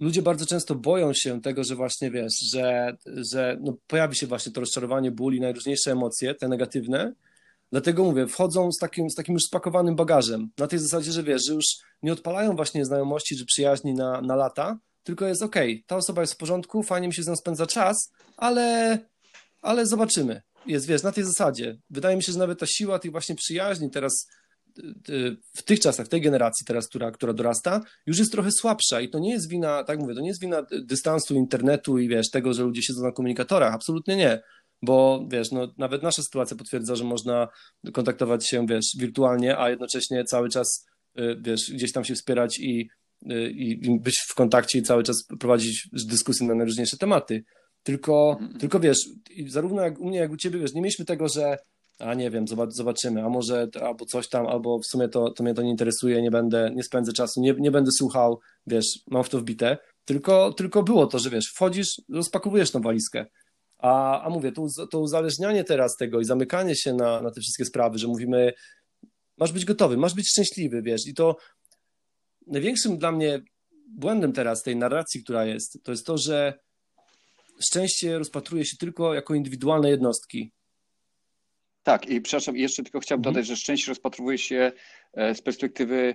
ludzie 0.00 0.22
bardzo 0.22 0.46
często 0.46 0.74
boją 0.74 1.12
się 1.14 1.40
tego, 1.40 1.64
że 1.64 1.76
właśnie 1.76 2.10
wiesz, 2.10 2.32
że, 2.52 2.96
że 3.32 3.58
no 3.60 3.76
pojawi 3.86 4.16
się 4.16 4.26
właśnie 4.26 4.52
to 4.52 4.60
rozczarowanie, 4.60 5.10
ból 5.10 5.34
i 5.34 5.40
najróżniejsze 5.40 5.92
emocje, 5.92 6.34
te 6.34 6.48
negatywne. 6.48 7.12
Dlatego 7.72 8.04
mówię, 8.04 8.26
wchodzą 8.26 8.72
z 8.72 8.78
takim, 8.78 9.10
z 9.10 9.14
takim 9.14 9.34
już 9.34 9.42
spakowanym 9.42 9.96
bagażem. 9.96 10.50
Na 10.58 10.66
tej 10.66 10.78
zasadzie, 10.78 11.12
że 11.12 11.22
wiesz, 11.22 11.42
że 11.46 11.54
już 11.54 11.64
nie 12.02 12.12
odpalają 12.12 12.56
właśnie 12.56 12.84
znajomości 12.84 13.36
czy 13.36 13.44
przyjaźni 13.44 13.94
na, 13.94 14.20
na 14.20 14.36
lata, 14.36 14.78
tylko 15.02 15.26
jest 15.26 15.42
ok, 15.42 15.56
ta 15.86 15.96
osoba 15.96 16.20
jest 16.20 16.34
w 16.34 16.36
porządku, 16.36 16.82
fajnie 16.82 17.08
mi 17.08 17.14
się 17.14 17.22
z 17.22 17.28
nią 17.28 17.36
spędza 17.36 17.66
czas, 17.66 18.12
ale, 18.36 18.98
ale 19.62 19.86
zobaczymy. 19.86 20.42
Jest, 20.70 20.86
wiesz, 20.86 21.02
na 21.02 21.12
tej 21.12 21.24
zasadzie. 21.24 21.78
Wydaje 21.90 22.16
mi 22.16 22.22
się, 22.22 22.32
że 22.32 22.38
nawet 22.38 22.58
ta 22.58 22.66
siła 22.66 22.98
tych 22.98 23.10
właśnie 23.10 23.34
przyjaźni 23.34 23.90
teraz 23.90 24.26
w 25.56 25.62
tych 25.62 25.80
czasach, 25.80 26.06
w 26.06 26.08
tej 26.08 26.20
generacji 26.20 26.66
teraz, 26.66 26.88
która, 26.88 27.10
która 27.10 27.32
dorasta, 27.32 27.80
już 28.06 28.18
jest 28.18 28.32
trochę 28.32 28.50
słabsza 28.52 29.00
i 29.00 29.08
to 29.08 29.18
nie 29.18 29.32
jest 29.32 29.48
wina, 29.48 29.84
tak 29.84 29.98
mówię, 29.98 30.14
to 30.14 30.20
nie 30.20 30.28
jest 30.28 30.40
wina 30.40 30.62
dystansu 30.82 31.34
internetu 31.34 31.98
i 31.98 32.08
wiesz, 32.08 32.30
tego, 32.30 32.54
że 32.54 32.62
ludzie 32.62 32.82
siedzą 32.82 33.02
na 33.02 33.12
komunikatorach, 33.12 33.74
absolutnie 33.74 34.16
nie, 34.16 34.42
bo 34.82 35.26
wiesz, 35.30 35.50
no, 35.52 35.74
nawet 35.78 36.02
nasza 36.02 36.22
sytuacja 36.22 36.56
potwierdza, 36.56 36.96
że 36.96 37.04
można 37.04 37.48
kontaktować 37.92 38.48
się, 38.48 38.66
wiesz, 38.66 38.86
wirtualnie, 38.98 39.58
a 39.58 39.70
jednocześnie 39.70 40.24
cały 40.24 40.48
czas, 40.48 40.86
y, 41.18 41.36
wiesz, 41.40 41.70
gdzieś 41.70 41.92
tam 41.92 42.04
się 42.04 42.14
wspierać 42.14 42.58
i, 42.58 42.88
y, 43.32 43.50
i 43.50 44.00
być 44.00 44.18
w 44.28 44.34
kontakcie 44.34 44.78
i 44.78 44.82
cały 44.82 45.02
czas 45.02 45.16
prowadzić 45.40 45.88
dyskusje 45.92 46.46
na 46.46 46.54
najróżniejsze 46.54 46.96
tematy. 46.96 47.44
Tylko, 47.82 48.36
mm. 48.40 48.58
tylko 48.58 48.80
wiesz, 48.80 48.98
zarówno 49.46 49.82
jak 49.82 50.00
u 50.00 50.08
mnie, 50.08 50.18
jak 50.18 50.32
u 50.32 50.36
ciebie, 50.36 50.58
wiesz, 50.58 50.74
nie 50.74 50.80
mieliśmy 50.80 51.04
tego, 51.04 51.28
że 51.28 51.58
a 52.00 52.14
nie 52.14 52.30
wiem, 52.30 52.44
zobaczymy, 52.68 53.24
a 53.24 53.28
może 53.28 53.68
albo 53.82 54.06
coś 54.06 54.28
tam, 54.28 54.46
albo 54.46 54.78
w 54.78 54.86
sumie 54.86 55.08
to, 55.08 55.30
to 55.30 55.42
mnie 55.42 55.54
to 55.54 55.62
nie 55.62 55.70
interesuje, 55.70 56.22
nie 56.22 56.30
będę, 56.30 56.70
nie 56.74 56.82
spędzę 56.82 57.12
czasu, 57.12 57.40
nie, 57.40 57.54
nie 57.58 57.70
będę 57.70 57.90
słuchał, 57.92 58.40
wiesz, 58.66 58.86
mam 59.10 59.24
w 59.24 59.28
to 59.28 59.38
wbite, 59.38 59.78
tylko, 60.04 60.52
tylko 60.52 60.82
było 60.82 61.06
to, 61.06 61.18
że 61.18 61.30
wiesz, 61.30 61.52
wchodzisz, 61.54 61.88
rozpakowujesz 62.12 62.70
tą 62.70 62.80
walizkę, 62.80 63.26
A, 63.78 64.22
a 64.22 64.30
mówię, 64.30 64.52
to, 64.52 64.66
to 64.90 65.00
uzależnianie 65.00 65.64
teraz 65.64 65.96
tego 65.96 66.20
i 66.20 66.24
zamykanie 66.24 66.76
się 66.76 66.94
na, 66.94 67.20
na 67.20 67.30
te 67.30 67.40
wszystkie 67.40 67.64
sprawy, 67.64 67.98
że 67.98 68.06
mówimy, 68.06 68.52
masz 69.38 69.52
być 69.52 69.64
gotowy, 69.64 69.96
masz 69.96 70.14
być 70.14 70.28
szczęśliwy, 70.28 70.82
wiesz, 70.82 71.06
i 71.06 71.14
to 71.14 71.36
największym 72.46 72.98
dla 72.98 73.12
mnie 73.12 73.40
błędem 73.88 74.32
teraz 74.32 74.62
tej 74.62 74.76
narracji, 74.76 75.22
która 75.22 75.44
jest, 75.44 75.78
to 75.84 75.90
jest 75.90 76.06
to, 76.06 76.18
że 76.18 76.58
szczęście 77.62 78.18
rozpatruje 78.18 78.64
się 78.64 78.76
tylko 78.76 79.14
jako 79.14 79.34
indywidualne 79.34 79.90
jednostki. 79.90 80.52
Tak, 81.82 82.08
i 82.08 82.20
przepraszam, 82.20 82.56
jeszcze 82.56 82.82
tylko 82.82 83.00
chciałbym 83.00 83.20
mhm. 83.20 83.34
dodać, 83.34 83.46
że 83.46 83.56
szczęście 83.56 83.90
rozpatruje 83.90 84.38
się 84.38 84.72
e, 85.12 85.34
z 85.34 85.42
perspektywy 85.42 86.14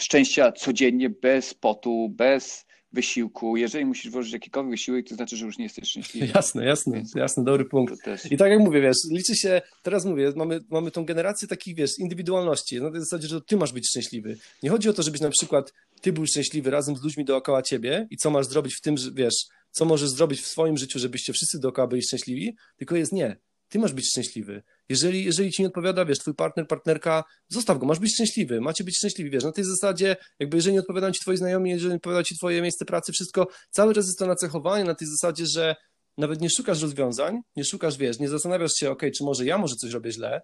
szczęścia 0.00 0.52
codziennie, 0.52 1.10
bez 1.10 1.54
potu, 1.54 2.08
bez 2.08 2.64
wysiłku. 2.92 3.56
Jeżeli 3.56 3.84
musisz 3.84 4.10
włożyć 4.10 4.32
jakikolwiek 4.32 4.70
wysiłek, 4.70 5.08
to 5.08 5.14
znaczy, 5.14 5.36
że 5.36 5.46
już 5.46 5.58
nie 5.58 5.64
jesteś 5.64 5.88
szczęśliwy. 5.88 6.32
Jasne, 6.34 6.64
jasne, 6.64 6.96
Więc 6.96 7.14
jasne, 7.14 7.44
dobry 7.44 7.64
punkt. 7.64 7.94
I 8.30 8.36
tak 8.36 8.50
jak 8.50 8.60
mówię, 8.60 8.80
wiesz, 8.80 8.96
liczy 9.10 9.36
się, 9.36 9.62
teraz 9.82 10.04
mówię, 10.04 10.32
mamy, 10.36 10.60
mamy 10.70 10.90
tą 10.90 11.04
generację 11.04 11.48
takich, 11.48 11.76
wiesz, 11.76 11.98
indywidualności. 11.98 12.80
Na 12.80 12.90
tej 12.90 13.00
zasadzie, 13.00 13.28
że 13.28 13.40
to 13.40 13.46
ty 13.46 13.56
masz 13.56 13.72
być 13.72 13.88
szczęśliwy. 13.88 14.36
Nie 14.62 14.70
chodzi 14.70 14.88
o 14.88 14.92
to, 14.92 15.02
żebyś 15.02 15.20
na 15.20 15.30
przykład 15.30 15.72
ty 16.00 16.12
był 16.12 16.26
szczęśliwy 16.26 16.70
razem 16.70 16.96
z 16.96 17.02
ludźmi 17.02 17.24
dookoła 17.24 17.62
ciebie 17.62 18.06
i 18.10 18.16
co 18.16 18.30
masz 18.30 18.46
zrobić 18.46 18.74
w 18.74 18.80
tym, 18.80 18.96
że 18.96 19.10
wiesz, 19.14 19.34
co 19.72 19.84
możesz 19.84 20.10
zrobić 20.10 20.40
w 20.40 20.46
swoim 20.46 20.76
życiu, 20.76 20.98
żebyście 20.98 21.32
wszyscy 21.32 21.58
dookoła 21.58 21.86
byli 21.86 22.02
szczęśliwi, 22.02 22.56
tylko 22.76 22.96
jest 22.96 23.12
nie. 23.12 23.36
Ty 23.68 23.78
masz 23.78 23.92
być 23.92 24.06
szczęśliwy. 24.06 24.62
Jeżeli, 24.88 25.24
jeżeli 25.24 25.52
ci 25.52 25.62
nie 25.62 25.68
odpowiada, 25.68 26.04
wiesz, 26.04 26.18
twój 26.18 26.34
partner, 26.34 26.68
partnerka, 26.68 27.24
zostaw 27.48 27.78
go, 27.78 27.86
masz 27.86 27.98
być 27.98 28.14
szczęśliwy, 28.14 28.60
macie 28.60 28.84
być 28.84 28.96
szczęśliwi, 28.96 29.30
wiesz, 29.30 29.44
na 29.44 29.52
tej 29.52 29.64
zasadzie, 29.64 30.16
jakby 30.38 30.56
jeżeli 30.56 30.74
nie 30.74 30.80
odpowiadają 30.80 31.12
ci 31.12 31.20
twoi 31.20 31.36
znajomi, 31.36 31.70
jeżeli 31.70 31.88
nie 31.88 31.96
odpowiada 31.96 32.22
ci 32.22 32.36
twoje 32.36 32.62
miejsce 32.62 32.84
pracy, 32.84 33.12
wszystko, 33.12 33.46
cały 33.70 33.94
czas 33.94 34.06
jest 34.06 34.18
to 34.18 34.26
nacechowanie 34.26 34.84
na 34.84 34.94
tej 34.94 35.08
zasadzie, 35.08 35.46
że 35.46 35.76
nawet 36.18 36.40
nie 36.40 36.50
szukasz 36.50 36.82
rozwiązań, 36.82 37.40
nie 37.56 37.64
szukasz, 37.64 37.98
wiesz, 37.98 38.18
nie 38.18 38.28
zastanawiasz 38.28 38.72
się, 38.74 38.90
ok, 38.90 39.02
czy 39.16 39.24
może 39.24 39.44
ja 39.44 39.58
może 39.58 39.74
coś 39.76 39.90
robię 39.90 40.12
źle, 40.12 40.42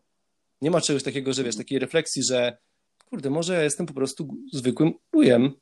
nie 0.61 0.71
ma 0.71 0.81
czegoś 0.81 1.03
takiego, 1.03 1.33
że 1.33 1.45
wiesz, 1.45 1.57
takiej 1.57 1.79
refleksji, 1.79 2.23
że 2.23 2.59
kurde, 3.11 3.31
może 3.31 3.55
ja 3.55 3.63
jestem 3.63 3.87
po 3.87 3.95
prostu 3.95 4.29
zwykłym 4.53 4.93
ujem 5.13 5.53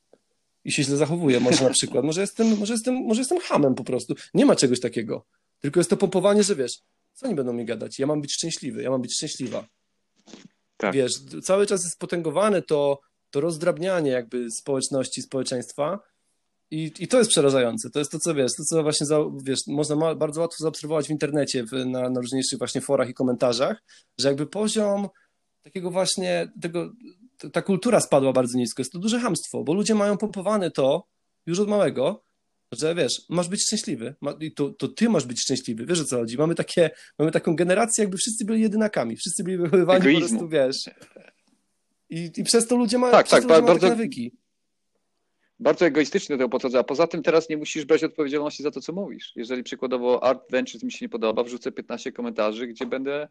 i 0.66 0.72
się 0.72 0.82
źle 0.82 0.96
zachowuję, 0.96 1.40
może 1.40 1.64
na 1.64 1.70
przykład, 1.70 2.04
może 2.04 2.20
jestem, 2.20 2.58
może 2.58 2.72
jestem, 2.72 2.94
może 2.94 3.20
jestem 3.20 3.40
hamem 3.40 3.74
po 3.74 3.84
prostu, 3.84 4.14
nie 4.34 4.46
ma 4.46 4.56
czegoś 4.56 4.80
takiego, 4.80 5.24
tylko 5.60 5.80
jest 5.80 5.90
to 5.90 5.96
pompowanie, 5.96 6.42
że 6.42 6.56
wiesz, 6.56 6.78
co 7.12 7.26
oni 7.26 7.34
będą 7.34 7.52
mi 7.52 7.64
gadać? 7.64 7.98
Ja 7.98 8.06
mam 8.06 8.20
być 8.20 8.32
szczęśliwy, 8.32 8.82
ja 8.82 8.90
mam 8.90 9.02
być 9.02 9.14
szczęśliwa. 9.14 9.66
Tak. 10.76 10.94
Wiesz, 10.94 11.12
cały 11.42 11.66
czas 11.66 11.84
jest 11.84 11.98
potęgowane 11.98 12.62
to, 12.62 13.00
to 13.30 13.40
rozdrabnianie 13.40 14.10
jakby 14.10 14.50
społeczności, 14.50 15.22
społeczeństwa 15.22 15.98
i, 16.70 16.92
i 16.98 17.08
to 17.08 17.18
jest 17.18 17.30
przerażające. 17.30 17.90
To 17.90 17.98
jest 17.98 18.12
to, 18.12 18.18
co 18.18 18.34
wiesz, 18.34 18.52
to 18.56 18.64
co 18.64 18.82
właśnie, 18.82 19.06
za, 19.06 19.18
wiesz, 19.42 19.60
można 19.66 19.96
ma, 19.96 20.14
bardzo 20.14 20.40
łatwo 20.40 20.62
zaobserwować 20.64 21.06
w 21.06 21.10
internecie, 21.10 21.64
w, 21.64 21.72
na, 21.72 22.10
na 22.10 22.20
różniejszych 22.20 22.58
właśnie 22.58 22.80
forach 22.80 23.08
i 23.08 23.14
komentarzach, 23.14 23.82
że 24.18 24.28
jakby 24.28 24.46
poziom 24.46 25.08
takiego 25.62 25.90
właśnie, 25.90 26.52
tego, 26.62 26.92
ta 27.52 27.62
kultura 27.62 28.00
spadła 28.00 28.32
bardzo 28.32 28.58
nisko. 28.58 28.80
Jest 28.80 28.92
to 28.92 28.98
duże 28.98 29.20
hamstwo, 29.20 29.64
bo 29.64 29.74
ludzie 29.74 29.94
mają 29.94 30.18
pompowane 30.18 30.70
to 30.70 31.06
już 31.46 31.60
od 31.60 31.68
małego, 31.68 32.22
że 32.72 32.94
wiesz, 32.94 33.22
masz 33.28 33.48
być 33.48 33.62
szczęśliwy. 33.62 34.14
I 34.40 34.52
to, 34.52 34.70
to 34.70 34.88
ty 34.88 35.08
masz 35.08 35.26
być 35.26 35.40
szczęśliwy. 35.40 35.86
Wiesz 35.86 36.00
o 36.00 36.04
co 36.04 36.16
chodzi? 36.16 36.38
Mamy, 36.38 36.54
takie, 36.54 36.90
mamy 37.18 37.32
taką 37.32 37.56
generację, 37.56 38.02
jakby 38.02 38.16
wszyscy 38.16 38.44
byli 38.44 38.62
jedynakami. 38.62 39.16
Wszyscy 39.16 39.44
byli 39.44 39.56
wychowywani 39.56 40.00
Egoizmu. 40.00 40.22
po 40.22 40.28
prostu, 40.28 40.48
wiesz. 40.48 40.90
I, 42.10 42.30
I 42.36 42.44
przez 42.44 42.66
to 42.66 42.76
ludzie 42.76 42.98
mają, 42.98 43.12
tak, 43.12 43.28
tak, 43.28 43.42
ludzie 43.42 43.62
bardzo, 43.62 43.88
nawyki. 43.88 44.32
Bardzo 45.58 45.86
egoistycznie 45.86 46.36
do 46.36 46.38
tego 46.38 46.48
podchodzę, 46.48 46.78
a 46.78 46.84
poza 46.84 47.06
tym 47.06 47.22
teraz 47.22 47.48
nie 47.48 47.56
musisz 47.56 47.84
brać 47.84 48.04
odpowiedzialności 48.04 48.62
za 48.62 48.70
to, 48.70 48.80
co 48.80 48.92
mówisz. 48.92 49.32
Jeżeli 49.36 49.62
przykładowo 49.62 50.24
Art 50.24 50.50
Ventures 50.50 50.82
mi 50.84 50.92
się 50.92 51.04
nie 51.04 51.08
podoba, 51.08 51.42
wrzucę 51.42 51.72
15 51.72 52.12
komentarzy, 52.12 52.66
gdzie 52.66 52.86
będę, 52.86 53.28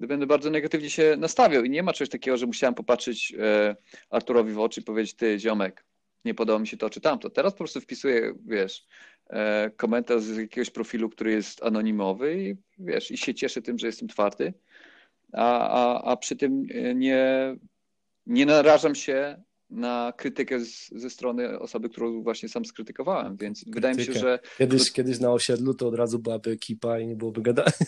będę 0.00 0.26
bardzo 0.26 0.50
negatywnie 0.50 0.90
się 0.90 1.16
nastawiał 1.18 1.64
i 1.64 1.70
nie 1.70 1.82
ma 1.82 1.92
czegoś 1.92 2.08
takiego, 2.08 2.36
że 2.36 2.46
musiałem 2.46 2.74
popatrzeć 2.74 3.34
e, 3.38 3.76
Arturowi 4.10 4.52
w 4.52 4.58
oczy 4.58 4.80
i 4.80 4.84
powiedzieć, 4.84 5.14
ty 5.14 5.38
ziomek, 5.38 5.84
nie 6.24 6.34
podoba 6.34 6.58
mi 6.58 6.66
się 6.66 6.76
to 6.76 6.90
czy 6.90 7.00
tamto. 7.00 7.30
Teraz 7.30 7.52
po 7.52 7.58
prostu 7.58 7.80
wpisuję, 7.80 8.34
wiesz, 8.46 8.86
e, 9.30 9.70
komentarz 9.76 10.22
z 10.22 10.36
jakiegoś 10.36 10.70
profilu, 10.70 11.08
który 11.08 11.32
jest 11.32 11.62
anonimowy 11.62 12.42
i 12.42 12.56
wiesz, 12.78 13.10
i 13.10 13.16
się 13.16 13.34
cieszę 13.34 13.62
tym, 13.62 13.78
że 13.78 13.86
jestem 13.86 14.08
twardy, 14.08 14.54
a, 15.32 15.68
a, 15.68 16.02
a 16.02 16.16
przy 16.16 16.36
tym 16.36 16.66
nie, 16.94 17.56
nie 18.26 18.46
narażam 18.46 18.94
się 18.94 19.42
na 19.72 20.12
krytykę 20.16 20.60
z, 20.60 20.88
ze 20.88 21.10
strony 21.10 21.58
osoby, 21.58 21.88
którą 21.88 22.22
właśnie 22.22 22.48
sam 22.48 22.64
skrytykowałem, 22.64 23.36
więc 23.36 23.64
wydaje 23.66 23.94
mi 23.94 24.04
się, 24.04 24.12
że... 24.12 24.38
Kiedyś, 24.58 24.88
to... 24.88 24.94
kiedyś 24.94 25.20
na 25.20 25.32
osiedlu 25.32 25.74
to 25.74 25.88
od 25.88 25.94
razu 25.94 26.18
byłaby 26.18 26.50
ekipa 26.50 26.98
i 26.98 27.06
nie 27.06 27.16
byłoby 27.16 27.42
gadania. 27.42 27.72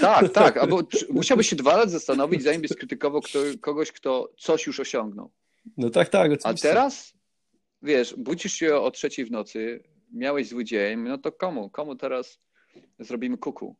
Tak, 0.00 0.32
tak, 0.32 0.56
albo 0.56 0.82
musiałbyś 1.10 1.48
się 1.48 1.56
dwa 1.56 1.76
razy 1.76 1.92
zastanowić, 1.92 2.42
zanim 2.42 2.60
byś 2.60 2.70
skrytykował 2.70 3.20
kto, 3.20 3.38
kogoś, 3.60 3.92
kto 3.92 4.32
coś 4.38 4.66
już 4.66 4.80
osiągnął. 4.80 5.30
No 5.76 5.90
tak, 5.90 6.08
tak. 6.08 6.32
Oczywiście. 6.32 6.70
A 6.70 6.72
teraz 6.72 7.14
wiesz, 7.82 8.14
budzisz 8.18 8.52
się 8.52 8.76
o 8.76 8.90
trzeciej 8.90 9.24
w 9.24 9.30
nocy, 9.30 9.82
miałeś 10.12 10.48
zły 10.48 10.64
dzień, 10.64 11.00
no 11.00 11.18
to 11.18 11.32
komu? 11.32 11.70
Komu 11.70 11.96
teraz 11.96 12.40
zrobimy 12.98 13.38
kuku? 13.38 13.76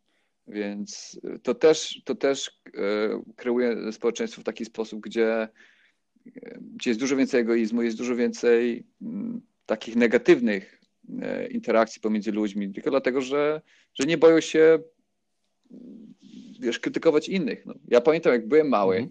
Więc 0.47 1.21
to 1.43 1.55
też, 1.55 2.03
to 2.05 2.15
też 2.15 2.61
e, 2.67 2.81
kreuje 3.37 3.93
społeczeństwo 3.93 4.41
w 4.41 4.45
taki 4.45 4.65
sposób, 4.65 5.01
gdzie, 5.01 5.49
gdzie 6.61 6.91
jest 6.91 7.01
dużo 7.01 7.17
więcej 7.17 7.41
egoizmu, 7.41 7.83
jest 7.83 7.97
dużo 7.97 8.17
więcej 8.17 8.87
mm, 9.03 9.41
takich 9.67 9.97
negatywnych 9.97 10.81
e, 11.23 11.49
interakcji 11.49 12.01
pomiędzy 12.01 12.33
ludźmi, 12.33 12.73
tylko 12.73 12.91
dlatego, 12.91 13.21
że, 13.21 13.63
że 13.95 14.07
nie 14.07 14.19
boją 14.19 14.41
się 14.41 14.79
wiesz, 16.61 16.79
krytykować 16.79 17.29
innych. 17.29 17.67
No. 17.67 17.75
Ja 17.89 18.01
pamiętam, 18.01 18.33
jak 18.33 18.49
byłem 18.49 18.69
mały, 18.69 18.97
mm. 18.97 19.11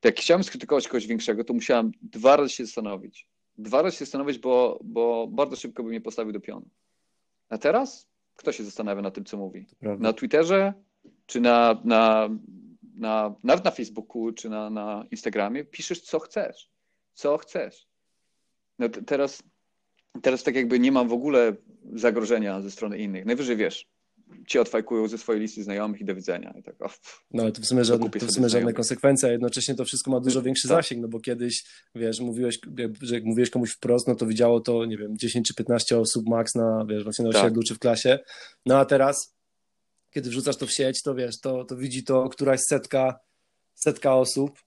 to 0.00 0.08
jak 0.08 0.16
chciałem 0.16 0.44
skrytykować 0.44 0.88
kogoś 0.88 1.06
większego, 1.06 1.44
to 1.44 1.54
musiałem 1.54 1.92
dwa 2.02 2.36
razy 2.36 2.50
się 2.50 2.66
zastanowić 2.66 3.28
dwa 3.58 3.82
razy 3.82 3.96
się 3.96 4.04
zastanowić, 4.04 4.38
bo, 4.38 4.80
bo 4.84 5.26
bardzo 5.26 5.56
szybko 5.56 5.82
by 5.82 5.88
mnie 5.88 6.00
postawił 6.00 6.32
do 6.32 6.40
pionu. 6.40 6.68
A 7.48 7.58
teraz 7.58 8.08
kto 8.36 8.52
się 8.52 8.64
zastanawia 8.64 9.02
na 9.02 9.10
tym, 9.10 9.24
co 9.24 9.36
mówi? 9.36 9.66
Na 9.82 10.12
Twitterze, 10.12 10.72
czy 11.26 11.40
na, 11.40 11.80
na, 11.84 12.28
na, 12.94 13.34
nawet 13.44 13.64
na 13.64 13.70
Facebooku, 13.70 14.32
czy 14.32 14.48
na, 14.48 14.70
na 14.70 15.04
Instagramie 15.10 15.64
piszesz, 15.64 16.00
co 16.00 16.18
chcesz. 16.18 16.70
Co 17.14 17.38
chcesz. 17.38 17.86
No 18.78 18.88
teraz, 18.88 19.42
teraz 20.22 20.42
tak 20.42 20.54
jakby 20.54 20.78
nie 20.78 20.92
mam 20.92 21.08
w 21.08 21.12
ogóle 21.12 21.56
zagrożenia 21.94 22.60
ze 22.60 22.70
strony 22.70 22.98
innych. 22.98 23.24
Najwyżej 23.24 23.56
wiesz, 23.56 23.88
ci 24.46 24.58
odfajkują 24.58 25.08
ze 25.08 25.18
swojej 25.18 25.42
listy 25.42 25.64
znajomych 25.64 26.00
i 26.00 26.04
do 26.04 26.14
widzenia. 26.14 26.54
I 26.58 26.62
tak, 26.62 26.74
oh, 26.82 26.94
no 27.30 27.42
ale 27.42 27.52
to 27.52 27.62
w 27.62 27.66
sumie, 27.66 27.84
żadne, 27.84 28.10
to 28.10 28.26
w 28.26 28.32
sumie 28.32 28.48
żadne 28.48 28.72
konsekwencje, 28.72 29.28
a 29.28 29.32
jednocześnie 29.32 29.74
to 29.74 29.84
wszystko 29.84 30.10
ma 30.10 30.20
dużo 30.20 30.42
większy 30.42 30.68
tak. 30.68 30.76
zasięg, 30.76 31.02
no 31.02 31.08
bo 31.08 31.20
kiedyś, 31.20 31.64
wiesz, 31.94 32.20
mówiłeś, 32.20 32.58
że 33.02 33.14
jak 33.14 33.24
mówiłeś 33.24 33.50
komuś 33.50 33.70
wprost, 33.70 34.08
no 34.08 34.14
to 34.14 34.26
widziało 34.26 34.60
to, 34.60 34.84
nie 34.84 34.96
wiem, 34.96 35.18
10 35.18 35.48
czy 35.48 35.54
15 35.54 35.98
osób 35.98 36.28
max 36.28 36.54
na, 36.54 36.86
wiesz, 36.88 37.04
właśnie 37.04 37.24
na 37.24 37.32
tak. 37.32 37.42
osiedlu 37.42 37.62
czy 37.62 37.74
w 37.74 37.78
klasie, 37.78 38.18
no 38.66 38.78
a 38.78 38.84
teraz, 38.84 39.34
kiedy 40.14 40.30
wrzucasz 40.30 40.56
to 40.56 40.66
w 40.66 40.72
sieć, 40.72 41.02
to 41.02 41.14
wiesz, 41.14 41.40
to, 41.40 41.64
to 41.64 41.76
widzi 41.76 42.04
to 42.04 42.28
któraś 42.28 42.60
setka, 42.68 43.18
setka 43.74 44.16
osób 44.16 44.58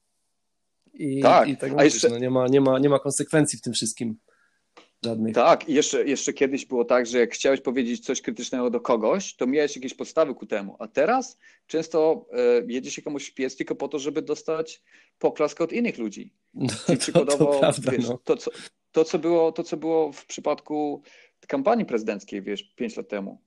i 0.94 1.22
tak, 1.22 1.50
i 1.50 1.58
tak 1.58 1.72
mówisz, 1.72 1.94
jeszcze... 1.94 2.10
no 2.10 2.18
nie 2.18 2.30
ma, 2.30 2.48
nie, 2.48 2.62
ma, 2.62 2.80
nie 2.80 2.90
ma 2.90 3.00
konsekwencji 3.00 3.60
w 3.60 3.62
tym 3.62 3.74
wszystkim. 3.74 4.18
Żadnych. 5.06 5.36
Tak, 5.36 5.70
i 5.70 5.74
jeszcze, 5.74 6.06
jeszcze 6.06 6.34
kiedyś 6.34 6.66
było 6.66 6.86
tak, 6.86 7.06
że 7.06 7.20
jak 7.20 7.34
chciałeś 7.34 7.62
powiedzieć 7.62 8.06
coś 8.06 8.22
krytycznego 8.22 8.70
do 8.70 8.80
kogoś, 8.80 9.36
to 9.36 9.48
miałeś 9.48 9.76
jakieś 9.76 9.94
podstawy 9.94 10.36
ku 10.36 10.46
temu. 10.46 10.76
A 10.80 10.88
teraz 10.88 11.38
często 11.68 12.26
e, 12.34 12.62
jedzie 12.68 12.92
się 12.92 13.02
komuś 13.02 13.30
w 13.30 13.34
pies 13.34 13.56
tylko 13.56 13.76
po 13.76 13.88
to, 13.88 14.00
żeby 14.00 14.22
dostać 14.22 14.82
poklaskę 15.20 15.64
od 15.64 15.74
innych 15.74 15.98
ludzi. 15.98 16.34
No, 16.54 16.68
przykładowo, 17.00 17.46
to, 17.46 17.60
prawda, 17.60 17.92
wiesz, 17.92 18.10
no. 18.10 18.20
to, 18.24 18.38
co, 18.38 18.52
to, 18.92 19.06
co 19.06 19.20
było, 19.20 19.52
to, 19.52 19.64
co 19.64 19.78
było 19.78 20.12
w 20.12 20.26
przypadku 20.26 21.02
kampanii 21.48 21.86
prezydenckiej, 21.86 22.42
wiesz, 22.42 22.64
pięć 22.64 22.98
lat 22.98 23.08
temu. 23.08 23.42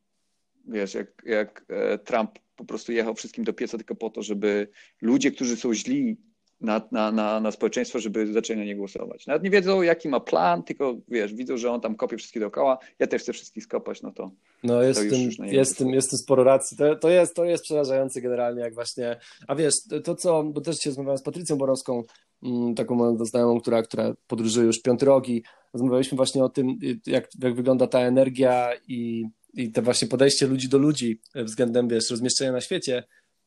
Wiesz, 0.68 0.94
jak, 0.94 1.22
jak 1.26 1.64
e, 1.68 1.98
Trump 1.98 2.30
po 2.56 2.64
prostu 2.64 2.92
jechał 2.92 3.14
wszystkim 3.14 3.44
do 3.44 3.52
pieca 3.52 3.76
tylko 3.76 3.94
po 3.94 4.10
to, 4.10 4.22
żeby 4.22 4.68
ludzie, 5.00 5.30
którzy 5.30 5.56
są 5.56 5.74
źli 5.74 6.16
na, 6.60 6.80
na, 6.92 7.12
na, 7.12 7.40
na 7.40 7.50
społeczeństwo, 7.50 7.98
żeby 7.98 8.32
zaczęli 8.32 8.58
na 8.58 8.64
nie 8.64 8.76
głosować. 8.76 9.26
Nawet 9.26 9.42
nie 9.42 9.50
wiedzą, 9.50 9.82
jaki 9.82 10.08
ma 10.08 10.20
plan, 10.20 10.62
tylko 10.62 10.96
wiesz, 11.08 11.34
widzą, 11.34 11.56
że 11.56 11.70
on 11.70 11.80
tam 11.80 11.94
kopie 11.94 12.16
wszystkich 12.16 12.42
dookoła. 12.42 12.78
Ja 12.98 13.06
też 13.06 13.22
chcę 13.22 13.32
wszystkich 13.32 13.64
skopać, 13.64 14.02
no 14.02 14.12
to. 14.12 14.30
No 14.62 14.82
jest, 14.82 15.02
to 15.02 15.10
tym, 15.10 15.22
już 15.22 15.38
jest, 15.38 15.78
tym, 15.78 15.88
jest 15.88 16.10
tym 16.10 16.18
sporo 16.18 16.44
racji. 16.44 16.76
To, 16.76 16.96
to, 16.96 17.10
jest, 17.10 17.34
to 17.34 17.44
jest 17.44 17.64
przerażające 17.64 18.20
generalnie, 18.20 18.60
jak 18.60 18.74
właśnie. 18.74 19.16
A 19.48 19.54
wiesz, 19.54 19.74
to 20.04 20.14
co, 20.14 20.42
bo 20.42 20.60
też 20.60 20.76
się 20.78 20.90
rozmawiałem 20.90 21.18
z 21.18 21.22
Patrycją 21.22 21.56
Borowską, 21.56 22.02
mm, 22.42 22.74
taką 22.74 22.94
moją 22.94 23.24
znajomą, 23.24 23.60
która, 23.60 23.82
która 23.82 24.14
podróżuje 24.26 24.66
już 24.66 24.82
piąty 24.82 25.06
rogi. 25.06 25.44
Rozmawialiśmy 25.72 26.16
właśnie 26.16 26.44
o 26.44 26.48
tym, 26.48 26.78
jak, 27.06 27.28
jak 27.38 27.54
wygląda 27.54 27.86
ta 27.86 28.00
energia 28.00 28.70
i, 28.88 29.24
i 29.54 29.72
to 29.72 29.82
właśnie 29.82 30.08
podejście 30.08 30.46
ludzi 30.46 30.68
do 30.68 30.78
ludzi 30.78 31.20
względem, 31.34 31.88
wiesz, 31.88 32.10
rozmieszczenia 32.10 32.52
na 32.52 32.60
świecie. 32.60 33.04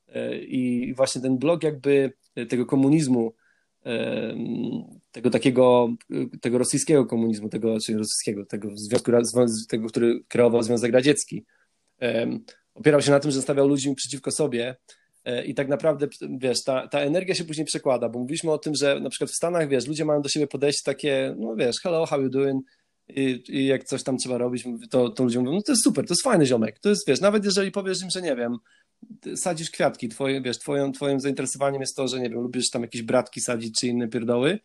E, 0.07 0.37
I 0.37 0.93
właśnie 0.93 1.21
ten 1.21 1.37
blog 1.37 1.63
jakby 1.63 2.13
tego 2.49 2.65
komunizmu, 2.65 3.33
tego 5.11 5.29
takiego, 5.29 5.95
tego 6.41 6.57
rosyjskiego 6.57 7.05
komunizmu, 7.05 7.49
tego, 7.49 7.79
czyli 7.79 7.97
rosyjskiego, 7.97 8.45
tego 8.45 8.69
związku, 8.75 9.67
tego, 9.69 9.87
który 9.87 10.23
kreował 10.27 10.63
Związek 10.63 10.93
Radziecki. 10.93 11.45
opierał 12.73 13.01
się 13.01 13.11
na 13.11 13.19
tym, 13.19 13.31
że 13.31 13.41
stawiał 13.41 13.67
ludzi 13.67 13.95
przeciwko 13.95 14.31
sobie 14.31 14.75
e, 15.25 15.45
i 15.45 15.53
tak 15.53 15.67
naprawdę, 15.67 16.07
wiesz, 16.37 16.63
ta, 16.63 16.87
ta 16.87 16.99
energia 16.99 17.35
się 17.35 17.45
później 17.45 17.65
przekłada, 17.65 18.09
bo 18.09 18.19
mówiliśmy 18.19 18.51
o 18.51 18.57
tym, 18.57 18.75
że 18.75 18.99
na 18.99 19.09
przykład 19.09 19.31
w 19.31 19.35
Stanach, 19.35 19.69
wiesz, 19.69 19.87
ludzie 19.87 20.05
mają 20.05 20.21
do 20.21 20.29
siebie 20.29 20.47
podejście 20.47 20.83
takie, 20.85 21.35
no 21.37 21.55
wiesz, 21.55 21.75
hello, 21.83 22.05
how 22.05 22.21
you 22.21 22.29
doing? 22.29 22.65
I, 23.09 23.43
i 23.49 23.65
jak 23.65 23.83
coś 23.83 24.03
tam 24.03 24.17
trzeba 24.17 24.37
robić, 24.37 24.63
to, 24.89 25.09
to 25.09 25.23
ludzie 25.23 25.39
mówią, 25.39 25.51
no 25.51 25.61
to 25.61 25.71
jest 25.71 25.83
super, 25.83 26.05
to 26.05 26.13
jest 26.13 26.23
fajny 26.23 26.45
ziomek, 26.45 26.79
to 26.79 26.89
jest, 26.89 27.07
wiesz, 27.07 27.21
nawet 27.21 27.45
jeżeli 27.45 27.71
powiesz 27.71 28.01
im, 28.01 28.09
że 28.09 28.21
nie 28.21 28.35
wiem, 28.35 28.57
sadzisz 29.35 29.71
kwiatki, 29.71 30.09
twoje, 30.09 30.41
wiesz, 30.41 30.59
twoją, 30.59 30.91
twoim 30.91 31.19
zainteresowaniem 31.19 31.81
jest 31.81 31.95
to, 31.95 32.07
że 32.07 32.19
nie 32.19 32.29
wiem, 32.29 32.41
lubisz 32.41 32.69
tam 32.69 32.81
jakieś 32.81 33.01
bratki 33.01 33.41
sadzić 33.41 33.79
czy 33.79 33.87
inne 33.87 34.07
pierdoły, 34.07 34.59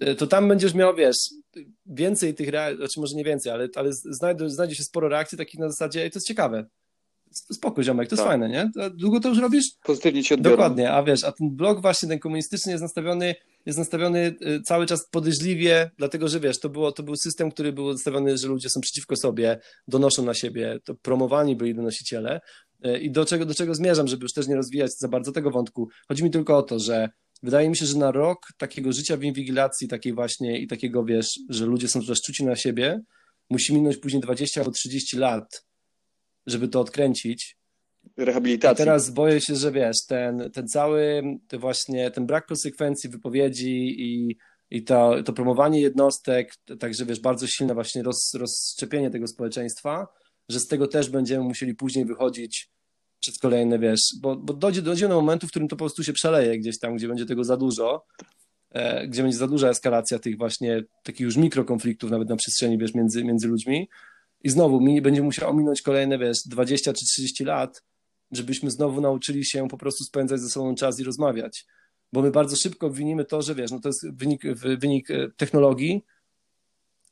e, 0.00 0.14
to 0.14 0.26
tam 0.26 0.48
będziesz 0.48 0.74
miał, 0.74 0.96
wiesz, 0.96 1.16
więcej 1.86 2.34
tych 2.34 2.48
reakcji, 2.48 2.76
znaczy 2.78 3.00
może 3.00 3.16
nie 3.16 3.24
więcej, 3.24 3.52
ale, 3.52 3.68
ale 3.74 3.92
znajdzie, 3.92 4.50
znajdzie 4.50 4.74
się 4.74 4.84
sporo 4.84 5.08
reakcji 5.08 5.38
takich 5.38 5.60
na 5.60 5.70
zasadzie, 5.70 6.10
to 6.10 6.18
jest 6.18 6.26
ciekawe, 6.26 6.66
spoko 7.30 7.82
ziomek, 7.82 8.08
to 8.08 8.16
tak. 8.16 8.18
jest 8.18 8.28
fajne, 8.28 8.48
nie? 8.48 8.90
Długo 8.90 9.20
to 9.20 9.28
już 9.28 9.38
robisz? 9.38 9.64
Pozytywnie 9.84 10.22
ci 10.22 10.34
odbiorą. 10.34 10.56
Dokładnie, 10.56 10.92
a 10.92 11.02
wiesz, 11.02 11.24
a 11.24 11.32
ten 11.32 11.50
blog 11.50 11.82
właśnie, 11.82 12.08
ten 12.08 12.18
komunistyczny 12.18 12.72
jest 12.72 12.82
nastawiony, 12.82 13.34
jest 13.66 13.78
nastawiony 13.78 14.34
y, 14.46 14.62
cały 14.62 14.86
czas 14.86 15.08
podejrzliwie, 15.10 15.90
dlatego, 15.98 16.28
że 16.28 16.40
wiesz, 16.40 16.60
to, 16.60 16.68
było, 16.68 16.92
to 16.92 17.02
był 17.02 17.16
system, 17.16 17.50
który 17.50 17.72
był 17.72 17.92
nastawiony, 17.92 18.38
że 18.38 18.48
ludzie 18.48 18.70
są 18.70 18.80
przeciwko 18.80 19.16
sobie, 19.16 19.58
donoszą 19.88 20.24
na 20.24 20.34
siebie, 20.34 20.78
to 20.84 20.94
promowani 20.94 21.56
byli 21.56 21.74
donosiciele 21.74 22.40
y, 22.86 22.98
i 22.98 23.10
do 23.10 23.24
czego, 23.24 23.46
do 23.46 23.54
czego 23.54 23.74
zmierzam, 23.74 24.08
żeby 24.08 24.24
już 24.24 24.32
też 24.32 24.48
nie 24.48 24.56
rozwijać 24.56 24.98
za 24.98 25.08
bardzo 25.08 25.32
tego 25.32 25.50
wątku. 25.50 25.88
Chodzi 26.08 26.24
mi 26.24 26.30
tylko 26.30 26.56
o 26.56 26.62
to, 26.62 26.78
że 26.78 27.08
wydaje 27.42 27.68
mi 27.68 27.76
się, 27.76 27.86
że 27.86 27.98
na 27.98 28.10
rok 28.12 28.46
takiego 28.58 28.92
życia 28.92 29.16
w 29.16 29.22
inwigilacji, 29.22 29.88
takiej 29.88 30.12
właśnie 30.12 30.58
i 30.58 30.66
takiego, 30.66 31.04
wiesz, 31.04 31.40
że 31.48 31.66
ludzie 31.66 31.88
są 31.88 32.00
też 32.02 32.22
czuci 32.22 32.44
na 32.44 32.56
siebie, 32.56 33.00
musi 33.50 33.74
minąć 33.74 33.96
później 33.96 34.22
20 34.22 34.60
albo 34.60 34.70
30 34.70 35.16
lat, 35.16 35.66
żeby 36.46 36.68
to 36.68 36.80
odkręcić. 36.80 37.56
Rehabilitacji. 38.16 38.82
I 38.82 38.86
teraz 38.86 39.10
boję 39.10 39.40
się, 39.40 39.56
że 39.56 39.72
wiesz, 39.72 39.96
ten, 40.08 40.50
ten 40.52 40.68
cały, 40.68 41.22
ten 41.48 41.60
właśnie 41.60 42.10
ten 42.10 42.26
brak 42.26 42.46
konsekwencji 42.46 43.10
wypowiedzi 43.10 43.94
i, 43.98 44.36
i 44.70 44.84
to, 44.84 45.22
to 45.22 45.32
promowanie 45.32 45.80
jednostek, 45.80 46.54
także 46.80 47.06
wiesz, 47.06 47.20
bardzo 47.20 47.46
silne 47.46 47.74
właśnie 47.74 48.02
roz, 48.02 48.34
rozszczepienie 48.34 49.10
tego 49.10 49.26
społeczeństwa, 49.26 50.06
że 50.48 50.60
z 50.60 50.66
tego 50.66 50.86
też 50.86 51.10
będziemy 51.10 51.44
musieli 51.44 51.74
później 51.74 52.04
wychodzić 52.04 52.70
przez 53.20 53.38
kolejne, 53.38 53.78
wiesz, 53.78 54.00
bo, 54.20 54.36
bo 54.36 54.52
dojdzie, 54.52 54.82
dojdzie 54.82 55.08
do 55.08 55.14
momentu, 55.14 55.46
w 55.46 55.50
którym 55.50 55.68
to 55.68 55.76
po 55.76 55.84
prostu 55.84 56.04
się 56.04 56.12
przeleje 56.12 56.58
gdzieś 56.58 56.78
tam, 56.78 56.96
gdzie 56.96 57.08
będzie 57.08 57.26
tego 57.26 57.44
za 57.44 57.56
dużo, 57.56 58.04
e, 58.70 59.08
gdzie 59.08 59.22
będzie 59.22 59.38
za 59.38 59.48
duża 59.48 59.68
eskalacja 59.68 60.18
tych 60.18 60.38
właśnie 60.38 60.82
takich 61.02 61.20
już 61.20 61.36
mikrokonfliktów 61.36 62.10
nawet 62.10 62.28
na 62.28 62.36
przestrzeni, 62.36 62.78
wiesz, 62.78 62.94
między, 62.94 63.24
między 63.24 63.48
ludźmi, 63.48 63.88
i 64.44 64.50
znowu 64.50 64.80
będzie 65.02 65.22
musiał 65.22 65.50
ominąć 65.50 65.82
kolejne, 65.82 66.18
wiesz, 66.18 66.38
20 66.46 66.92
czy 66.92 67.04
30 67.04 67.44
lat, 67.44 67.82
żebyśmy 68.36 68.70
znowu 68.70 69.00
nauczyli 69.00 69.44
się 69.44 69.68
po 69.68 69.78
prostu 69.78 70.04
spędzać 70.04 70.40
ze 70.40 70.48
sobą 70.48 70.74
czas 70.74 71.00
i 71.00 71.04
rozmawiać. 71.04 71.66
Bo 72.12 72.22
my 72.22 72.30
bardzo 72.30 72.56
szybko 72.56 72.90
winimy 72.90 73.24
to, 73.24 73.42
że 73.42 73.54
wiesz, 73.54 73.70
no 73.70 73.80
to 73.80 73.88
jest 73.88 74.16
wynik, 74.16 74.42
wynik 74.54 75.10
e, 75.10 75.30
technologii, 75.36 76.04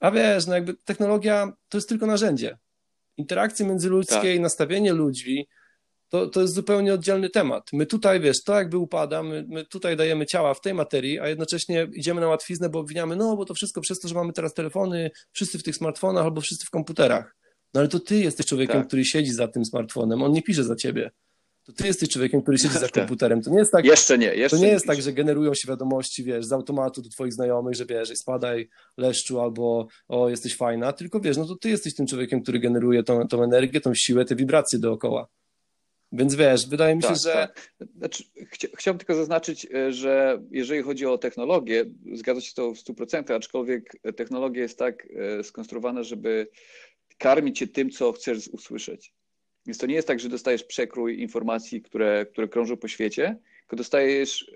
a 0.01 0.11
wiesz, 0.11 0.47
no 0.47 0.55
jakby 0.55 0.75
technologia 0.75 1.53
to 1.69 1.79
jest 1.79 1.89
tylko 1.89 2.07
narzędzie. 2.07 2.59
Interakcje 3.17 3.67
międzyludzkie 3.67 4.33
tak. 4.33 4.41
nastawienie 4.41 4.93
ludzi, 4.93 5.49
to, 6.09 6.27
to 6.27 6.41
jest 6.41 6.55
zupełnie 6.55 6.95
oddzielny 6.95 7.31
temat. 7.31 7.73
My 7.73 7.87
tutaj, 7.87 8.21
wiesz, 8.21 8.45
to 8.45 8.55
jakby 8.55 8.79
upada, 8.79 9.23
my, 9.23 9.45
my, 9.49 9.65
tutaj 9.65 9.97
dajemy 9.97 10.27
ciała 10.27 10.55
w 10.55 10.61
tej 10.61 10.75
materii, 10.75 11.21
a 11.21 11.29
jednocześnie 11.29 11.89
idziemy 11.95 12.21
na 12.21 12.29
łatwiznę, 12.29 12.69
bo 12.69 12.79
obwiniamy, 12.79 13.17
no 13.17 13.37
bo 13.37 13.45
to 13.45 13.55
wszystko 13.55 13.81
przez 13.81 14.01
to, 14.01 14.09
że 14.09 14.15
mamy 14.15 14.33
teraz 14.33 14.55
telefony, 14.55 15.11
wszyscy 15.33 15.59
w 15.59 15.63
tych 15.63 15.77
smartfonach 15.77 16.25
albo 16.25 16.41
wszyscy 16.41 16.67
w 16.67 16.71
komputerach. 16.71 17.37
No 17.75 17.81
ale 17.81 17.89
to 17.89 18.01
ty 18.01 18.17
jesteś 18.17 18.47
człowiekiem, 18.47 18.77
tak. 18.77 18.87
który 18.87 19.05
siedzi 19.05 19.33
za 19.33 19.49
tym 19.49 19.65
smartfonem, 19.65 20.23
on 20.23 20.33
nie 20.33 20.43
pisze 20.43 20.65
za 20.65 20.77
ciebie. 20.77 21.11
To 21.65 21.73
ty 21.73 21.87
jesteś 21.87 22.09
człowiekiem, 22.09 22.43
który 22.43 22.59
siedzi 22.59 22.75
za 22.75 22.81
tak. 22.89 22.93
komputerem. 22.93 23.43
To 23.43 23.51
nie 23.51 23.59
jest 23.59 23.73
tak. 23.73 23.85
Jeszcze 23.85 24.19
nie, 24.19 24.35
jeszcze 24.35 24.57
To 24.57 24.63
nie 24.63 24.69
jest 24.69 24.87
tak, 24.87 25.03
że 25.03 25.13
generują 25.13 25.55
się 25.55 25.69
wiadomości, 25.69 26.25
wiesz, 26.25 26.47
z 26.47 26.53
automatu 26.53 27.03
do 27.03 27.09
twoich 27.09 27.33
znajomych, 27.33 27.75
że 27.75 27.87
wiesz, 27.87 28.09
spadaj 28.09 28.69
leszczu 28.97 29.41
albo 29.41 29.87
o, 30.09 30.29
jesteś 30.29 30.57
fajna, 30.57 30.93
tylko 30.93 31.21
wiesz, 31.21 31.37
no 31.37 31.47
to 31.47 31.57
ty 31.57 31.71
jesteś 31.71 31.95
tym 31.95 32.07
człowiekiem, 32.07 32.43
który 32.43 32.59
generuje 32.59 33.03
tą, 33.03 33.29
tą 33.29 33.43
energię, 33.43 33.81
tą 33.81 33.95
siłę, 33.95 34.25
te 34.25 34.37
wibracje 34.37 34.79
dookoła. 34.79 35.29
Więc 36.13 36.35
wiesz, 36.35 36.69
wydaje 36.69 36.97
mi 36.97 37.03
się, 37.03 37.09
tak, 37.09 37.19
że. 37.19 37.33
Tak. 37.33 37.73
Znaczy, 37.97 38.25
chcia, 38.51 38.69
chciałbym 38.77 38.99
tylko 38.99 39.15
zaznaczyć, 39.15 39.67
e, 39.75 39.93
że 39.93 40.43
jeżeli 40.51 40.83
chodzi 40.83 41.07
o 41.07 41.19
technologię, 41.19 41.85
zgadza 42.13 42.41
się 42.41 42.55
to 42.55 42.75
w 42.75 42.79
100%, 42.79 43.35
aczkolwiek 43.35 43.97
technologia 44.17 44.63
jest 44.63 44.79
tak 44.79 45.09
e, 45.39 45.45
skonstruowana, 45.45 46.03
żeby 46.03 46.49
karmić 47.23 47.59
cię 47.59 47.67
tym, 47.67 47.91
co 47.91 48.13
chcesz 48.13 48.49
usłyszeć. 48.49 49.15
Więc 49.67 49.79
to 49.79 49.87
nie 49.87 49.95
jest 49.95 50.09
tak, 50.09 50.21
że 50.21 50.29
dostajesz 50.29 50.65
przekrój 50.65 51.21
informacji, 51.21 51.83
które, 51.83 52.27
które 52.27 52.49
krążą 52.49 52.77
po 52.77 52.89
świecie, 52.89 53.39
tylko 53.61 53.77
dostajesz 53.77 54.51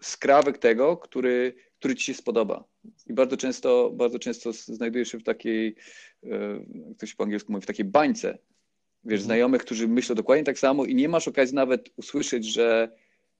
skrawek 0.00 0.58
tego, 0.58 0.96
który, 0.96 1.54
który 1.78 1.94
ci 1.94 2.04
się 2.04 2.14
spodoba. 2.14 2.64
I 3.06 3.12
bardzo 3.12 3.36
często, 3.36 3.90
bardzo 3.90 4.18
często 4.18 4.52
znajdujesz 4.52 5.12
się 5.12 5.18
w 5.18 5.24
takiej, 5.24 5.74
e, 6.24 6.28
jak 6.88 6.98
to 6.98 7.06
się 7.06 7.16
po 7.16 7.24
angielsku 7.24 7.52
mówi, 7.52 7.62
w 7.62 7.66
takiej 7.66 7.84
bańce, 7.84 8.28
wiesz, 9.04 9.20
mhm. 9.20 9.20
znajomych, 9.20 9.62
którzy 9.62 9.88
myślą 9.88 10.14
dokładnie 10.14 10.44
tak 10.44 10.58
samo 10.58 10.84
i 10.84 10.94
nie 10.94 11.08
masz 11.08 11.28
okazji 11.28 11.54
nawet 11.54 11.90
usłyszeć, 11.96 12.44
że, 12.44 12.92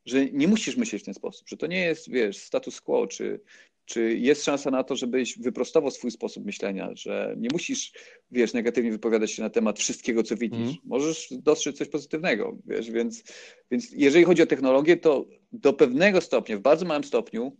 że 0.04 0.26
nie 0.26 0.48
musisz 0.48 0.76
myśleć 0.76 1.02
w 1.02 1.04
ten 1.04 1.14
sposób, 1.14 1.48
że 1.48 1.56
to 1.56 1.66
nie 1.66 1.80
jest, 1.80 2.10
wiesz, 2.10 2.36
status 2.36 2.80
quo, 2.80 3.06
czy, 3.06 3.40
czy 3.84 4.18
jest 4.18 4.44
szansa 4.44 4.70
na 4.70 4.84
to, 4.84 4.96
żebyś 4.96 5.38
wyprostował 5.38 5.90
swój 5.90 6.10
sposób 6.10 6.44
myślenia, 6.44 6.90
że 6.94 7.34
nie 7.38 7.48
musisz, 7.52 7.92
wiesz, 8.30 8.52
negatywnie 8.52 8.90
wypowiadać 8.90 9.32
się 9.32 9.42
na 9.42 9.50
temat 9.50 9.78
wszystkiego, 9.78 10.22
co 10.22 10.36
widzisz. 10.36 10.58
Mm. 10.58 10.74
Możesz 10.84 11.28
dostrzec 11.30 11.76
coś 11.76 11.88
pozytywnego, 11.88 12.58
wiesz, 12.66 12.90
więc, 12.90 13.22
więc 13.70 13.92
jeżeli 13.92 14.24
chodzi 14.24 14.42
o 14.42 14.46
technologię, 14.46 14.96
to 14.96 15.26
do 15.52 15.72
pewnego 15.72 16.20
stopnia, 16.20 16.58
w 16.58 16.60
bardzo 16.60 16.86
małym 16.86 17.04
stopniu 17.04 17.56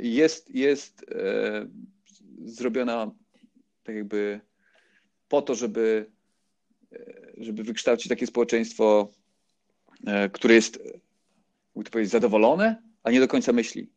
jest, 0.00 0.54
jest 0.54 1.06
e, 1.08 1.66
zrobiona 2.44 3.10
tak 3.82 3.96
jakby 3.96 4.40
po 5.28 5.42
to, 5.42 5.54
żeby 5.54 6.06
żeby 7.36 7.62
wykształcić 7.62 8.08
takie 8.08 8.26
społeczeństwo, 8.26 9.12
e, 10.06 10.28
które 10.28 10.54
jest, 10.54 10.76
jakby 11.74 11.84
to 11.84 11.90
powiedzieć, 11.90 12.12
zadowolone, 12.12 12.82
a 13.02 13.10
nie 13.10 13.20
do 13.20 13.28
końca 13.28 13.52
myśli. 13.52 13.90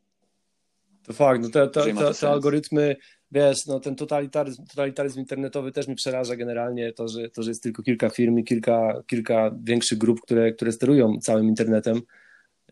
To 1.04 1.14
fakt, 1.14 1.41
no 1.41 1.49
te, 1.49 1.68
te, 1.68 1.93
te, 1.93 2.14
te 2.14 2.30
algorytmy, 2.30 2.95
wiesz, 3.32 3.66
no 3.66 3.80
ten 3.80 3.95
totalitaryzm, 3.95 4.66
totalitaryzm 4.66 5.20
internetowy 5.20 5.72
też 5.72 5.88
mi 5.88 5.95
przeraża 5.95 6.36
generalnie 6.36 6.93
to, 6.93 7.08
że, 7.08 7.30
to, 7.30 7.43
że 7.43 7.51
jest 7.51 7.64
tylko 7.64 7.84
kilka 7.84 8.10
firm 8.10 8.38
i 8.38 8.43
kilka, 8.43 9.04
kilka 9.08 9.51
większych 9.64 9.97
grup, 9.97 10.22
które, 10.22 10.51
które 10.51 10.72
sterują 10.72 11.20
całym 11.22 11.47
internetem 11.47 12.01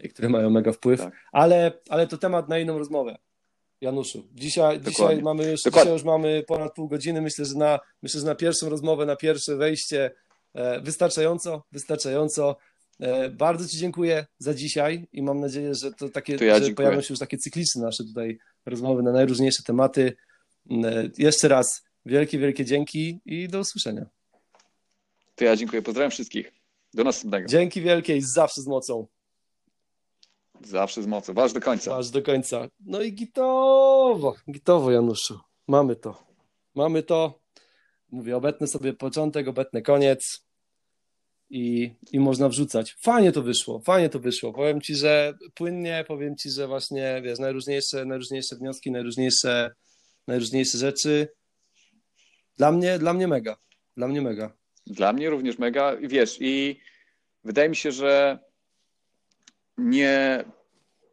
i 0.02 0.10
które 0.10 0.30
mają 0.30 0.50
mega 0.50 0.72
wpływ, 0.72 1.00
tak. 1.00 1.14
ale, 1.32 1.72
ale 1.90 2.08
to 2.08 2.18
temat 2.18 2.50
na 2.50 2.60
inną 2.60 2.78
rozmowę. 2.78 3.18
Januszu. 3.82 4.28
Dzisiaj, 4.34 4.82
dzisiaj, 4.82 5.22
mamy 5.22 5.52
już, 5.52 5.62
dzisiaj 5.62 5.88
już 5.88 6.04
mamy 6.04 6.44
ponad 6.48 6.74
pół 6.74 6.88
godziny. 6.88 7.22
Myślę, 7.22 7.46
że 7.46 7.56
na, 7.56 7.80
myślę, 8.02 8.20
że 8.20 8.26
na 8.26 8.36
pierwszą 8.36 8.70
rozmowę, 8.70 9.06
na 9.06 9.16
pierwsze 9.16 9.56
wejście 9.56 10.12
e, 10.54 10.82
wystarczająco, 10.82 11.64
wystarczająco. 11.72 12.58
E, 13.02 13.30
bardzo 13.30 13.68
Ci 13.68 13.78
dziękuję 13.78 14.26
za 14.38 14.54
dzisiaj 14.54 15.08
i 15.14 15.24
mam 15.24 15.40
nadzieję, 15.40 15.76
że 15.76 15.92
to 15.92 16.10
takie, 16.10 16.38
to 16.38 16.44
ja 16.44 16.64
że 16.64 16.72
pojawią 16.72 17.02
się 17.02 17.14
już 17.14 17.20
takie 17.20 17.38
cykliczne 17.38 17.82
nasze 17.82 18.04
tutaj 18.04 18.38
rozmowy 18.66 19.04
na 19.04 19.12
najróżniejsze 19.12 19.64
tematy. 19.64 20.14
E, 20.72 21.10
jeszcze 21.18 21.48
raz 21.48 21.84
wielkie, 22.06 22.40
wielkie 22.40 22.66
dzięki 22.66 23.20
i 23.26 23.48
do 23.48 23.60
usłyszenia. 23.60 24.06
To 25.36 25.46
ja 25.46 25.56
dziękuję. 25.56 25.82
Pozdrawiam 25.82 26.12
wszystkich. 26.12 26.52
Do 26.94 27.04
następnego. 27.04 27.48
Dzięki 27.48 27.82
wielkie 27.82 28.18
i 28.18 28.22
zawsze 28.22 28.62
z 28.62 28.68
mocą. 28.68 29.08
Zawsze 30.64 31.04
z 31.04 31.08
mocą. 31.08 31.34
Waż 31.34 31.54
do 31.54 31.62
końca. 31.62 31.92
Waż 31.92 32.10
do 32.10 32.22
końca. 32.22 32.68
No 32.80 33.02
i 33.02 33.14
gitowo, 33.14 34.36
gitowo 34.52 34.92
Januszu. 34.92 35.40
Mamy 35.68 35.96
to. 35.96 36.24
Mamy 36.76 37.04
to. 37.04 37.42
Mówię, 38.12 38.38
obetnę 38.38 38.68
sobie 38.68 38.94
początek, 38.94 39.48
obetnę 39.48 39.82
koniec 39.82 40.46
i, 41.52 41.96
i 42.12 42.20
można 42.20 42.50
wrzucać. 42.50 42.96
Fajnie 43.02 43.32
to 43.32 43.42
wyszło, 43.42 43.80
fajnie 43.80 44.10
to 44.10 44.20
wyszło. 44.20 44.54
Powiem 44.54 44.82
ci, 44.82 44.96
że 44.96 45.34
płynnie, 45.54 46.06
powiem 46.08 46.36
ci, 46.36 46.50
że 46.50 46.68
właśnie, 46.68 47.22
wiesz, 47.24 47.40
najróżniejsze, 47.40 48.06
najróżniejsze 48.06 48.56
wnioski, 48.56 48.92
najróżniejsze, 48.92 49.72
najróżniejsze 50.28 50.78
rzeczy. 50.78 51.28
Dla 52.58 52.72
mnie, 52.72 53.00
dla 53.00 53.14
mnie 53.14 53.28
mega. 53.28 53.58
Dla 53.98 54.08
mnie 54.08 54.22
mega. 54.22 54.58
Dla 54.88 55.14
mnie 55.14 55.30
również 55.30 55.60
mega. 55.60 55.98
Wiesz, 56.02 56.38
i 56.40 56.80
wydaje 57.44 57.70
mi 57.70 57.76
się, 57.76 57.92
że 57.92 58.40
nie 59.78 60.44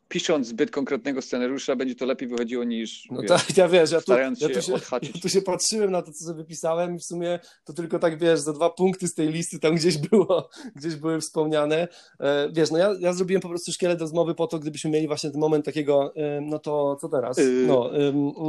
pisząc 0.09 0.47
zbyt 0.47 0.71
konkretnego 0.71 1.23
scenariusza, 1.23 1.77
będzie 1.77 1.95
to 1.95 2.07
lepiej 2.07 2.29
wychodziło 2.29 2.65
niż. 2.65 3.09
No 3.11 3.21
wiesz, 3.21 3.29
tak, 3.29 3.57
ja 3.57 3.69
wiesz, 3.69 3.91
ja 3.91 4.01
tu, 4.01 4.13
ja, 4.13 4.49
tu 4.49 4.63
się, 4.63 4.73
ja 5.03 5.21
tu 5.23 5.29
się 5.29 5.43
patrzyłem 5.43 5.91
na 5.91 6.03
to, 6.03 6.13
co 6.13 6.25
sobie 6.25 6.37
wypisałem 6.37 6.97
i 6.97 6.99
w 6.99 7.05
sumie 7.05 7.39
to 7.65 7.73
tylko 7.73 7.99
tak 7.99 8.19
wiesz, 8.19 8.41
za 8.41 8.53
dwa 8.53 8.71
punkty 8.71 9.09
z 9.09 9.15
tej 9.15 9.29
listy 9.29 9.59
tam 9.59 9.75
gdzieś 9.75 9.99
było, 9.99 10.49
gdzieś 10.77 10.97
były 10.97 11.21
wspomniane. 11.21 11.89
E, 12.21 12.49
wiesz, 12.53 12.71
no 12.71 12.79
ja, 12.79 12.95
ja 13.01 13.13
zrobiłem 13.13 13.43
po 13.43 13.49
prostu 13.49 13.73
szkielet 13.73 14.01
rozmowy 14.01 14.35
po 14.35 14.47
to, 14.47 14.59
gdybyśmy 14.59 14.91
mieli 14.91 15.07
właśnie 15.07 15.31
ten 15.31 15.41
moment 15.41 15.65
takiego, 15.65 16.15
no 16.43 16.59
to 16.59 16.97
co 17.01 17.09
teraz? 17.09 17.39
Yy, 17.39 17.65
no, 17.67 17.91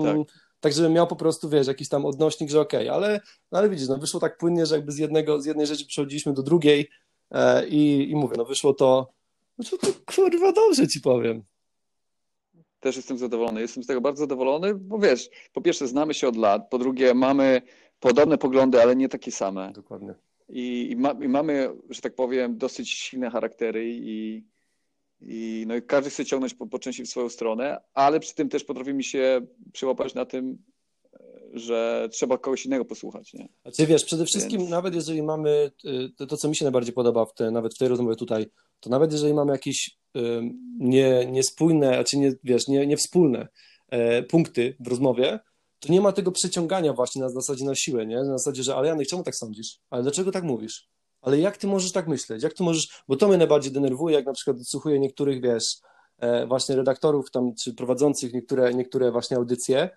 tak. 0.03 0.17
tak, 0.59 0.73
żebym 0.73 0.93
miał 0.93 1.07
po 1.07 1.15
prostu, 1.15 1.49
wiesz, 1.49 1.67
jakiś 1.67 1.89
tam 1.89 2.05
odnośnik, 2.05 2.49
że 2.49 2.61
okej, 2.61 2.89
okay, 2.89 2.95
ale, 2.95 3.19
no 3.51 3.59
ale 3.59 3.69
widzisz, 3.69 3.87
no 3.87 3.97
wyszło 3.97 4.19
tak 4.19 4.37
płynnie, 4.37 4.65
że 4.65 4.75
jakby 4.75 4.91
z 4.91 4.97
jednego, 4.97 5.41
z 5.41 5.45
jednej 5.45 5.67
rzeczy 5.67 5.85
przechodziliśmy 5.85 6.33
do 6.33 6.43
drugiej, 6.43 6.89
E, 7.31 7.67
I, 7.67 8.11
i 8.11 8.15
mówię, 8.15 8.35
no 8.37 8.45
wyszło 8.45 8.73
to, 8.73 9.13
wyszło 9.59 9.77
to 9.77 9.87
kurwa 10.05 10.51
dobrze 10.51 10.87
ci 10.87 11.01
powiem. 11.01 11.43
Też 12.79 12.95
jestem 12.95 13.17
zadowolony. 13.17 13.61
Jestem 13.61 13.83
z 13.83 13.87
tego 13.87 14.01
bardzo 14.01 14.19
zadowolony, 14.19 14.75
bo 14.75 14.99
wiesz, 14.99 15.29
po 15.53 15.61
pierwsze 15.61 15.87
znamy 15.87 16.13
się 16.13 16.27
od 16.27 16.35
lat, 16.35 16.69
po 16.69 16.77
drugie 16.77 17.13
mamy 17.13 17.61
podobne 17.99 18.37
poglądy, 18.37 18.81
ale 18.81 18.95
nie 18.95 19.09
takie 19.09 19.31
same. 19.31 19.71
Dokładnie. 19.73 20.13
I, 20.49 20.87
i, 20.91 20.95
ma, 20.95 21.11
i 21.11 21.27
mamy, 21.27 21.69
że 21.89 22.01
tak 22.01 22.15
powiem, 22.15 22.57
dosyć 22.57 22.89
silne 22.89 23.29
charaktery 23.29 23.89
i, 23.89 24.43
i, 25.21 25.65
no 25.67 25.75
i 25.75 25.81
każdy 25.81 26.09
chce 26.09 26.25
ciągnąć 26.25 26.53
po, 26.53 26.67
po 26.67 26.79
części 26.79 27.03
w 27.03 27.09
swoją 27.09 27.29
stronę, 27.29 27.77
ale 27.93 28.19
przy 28.19 28.35
tym 28.35 28.49
też 28.49 28.63
potrafimy 28.63 29.03
się 29.03 29.41
przyłapać 29.73 30.13
na 30.13 30.25
tym, 30.25 30.57
że 31.53 32.09
trzeba 32.11 32.37
kogoś 32.37 32.65
innego 32.65 32.85
posłuchać. 32.85 33.33
Nie? 33.33 33.49
Znaczy 33.61 33.85
wiesz, 33.85 34.05
przede 34.05 34.25
wszystkim 34.25 34.59
Więc... 34.59 34.71
nawet 34.71 34.95
jeżeli 34.95 35.23
mamy, 35.23 35.71
y, 35.85 36.09
to, 36.17 36.27
to, 36.27 36.37
co 36.37 36.49
mi 36.49 36.55
się 36.55 36.65
najbardziej 36.65 36.93
podoba 36.93 37.25
w 37.25 37.33
te, 37.33 37.51
nawet 37.51 37.75
w 37.75 37.77
tej 37.77 37.87
rozmowie 37.87 38.15
tutaj, 38.15 38.45
to 38.79 38.89
nawet 38.89 39.11
jeżeli 39.11 39.33
mamy 39.33 39.51
jakieś 39.51 39.99
nie, 40.79 41.25
niespójne, 41.25 41.93
znaczy 41.93 42.17
nie, 42.17 42.33
wiesz, 42.43 42.67
nie, 42.67 42.87
niewspólne 42.87 43.47
e, 43.89 44.23
punkty 44.23 44.75
w 44.79 44.87
rozmowie, 44.87 45.39
to 45.79 45.93
nie 45.93 46.01
ma 46.01 46.11
tego 46.11 46.31
przeciągania 46.31 46.93
właśnie 46.93 47.21
na 47.21 47.29
zasadzie 47.29 47.65
na 47.65 47.75
siłę, 47.75 48.05
nie? 48.05 48.15
Na 48.15 48.37
zasadzie, 48.37 48.63
że 48.63 48.75
ale 48.75 48.87
Janek, 48.87 49.07
czemu 49.07 49.23
tak 49.23 49.35
sądzisz? 49.35 49.79
Ale 49.89 50.03
dlaczego 50.03 50.31
tak 50.31 50.43
mówisz? 50.43 50.89
Ale 51.21 51.39
jak 51.39 51.57
ty 51.57 51.67
możesz 51.67 51.91
tak 51.91 52.07
myśleć? 52.07 52.43
Jak 52.43 52.53
ty 52.53 52.63
możesz, 52.63 53.03
bo 53.07 53.15
to 53.15 53.27
mnie 53.27 53.37
najbardziej 53.37 53.71
denerwuje, 53.71 54.15
jak 54.15 54.25
na 54.25 54.33
przykład 54.33 54.57
odsłuchuję 54.57 54.99
niektórych, 54.99 55.41
wiesz, 55.41 55.63
e, 56.17 56.47
właśnie 56.47 56.75
redaktorów 56.75 57.31
tam, 57.31 57.55
czy 57.63 57.73
prowadzących 57.73 58.33
niektóre, 58.33 58.73
niektóre 58.73 59.11
właśnie 59.11 59.37
audycje, 59.37 59.89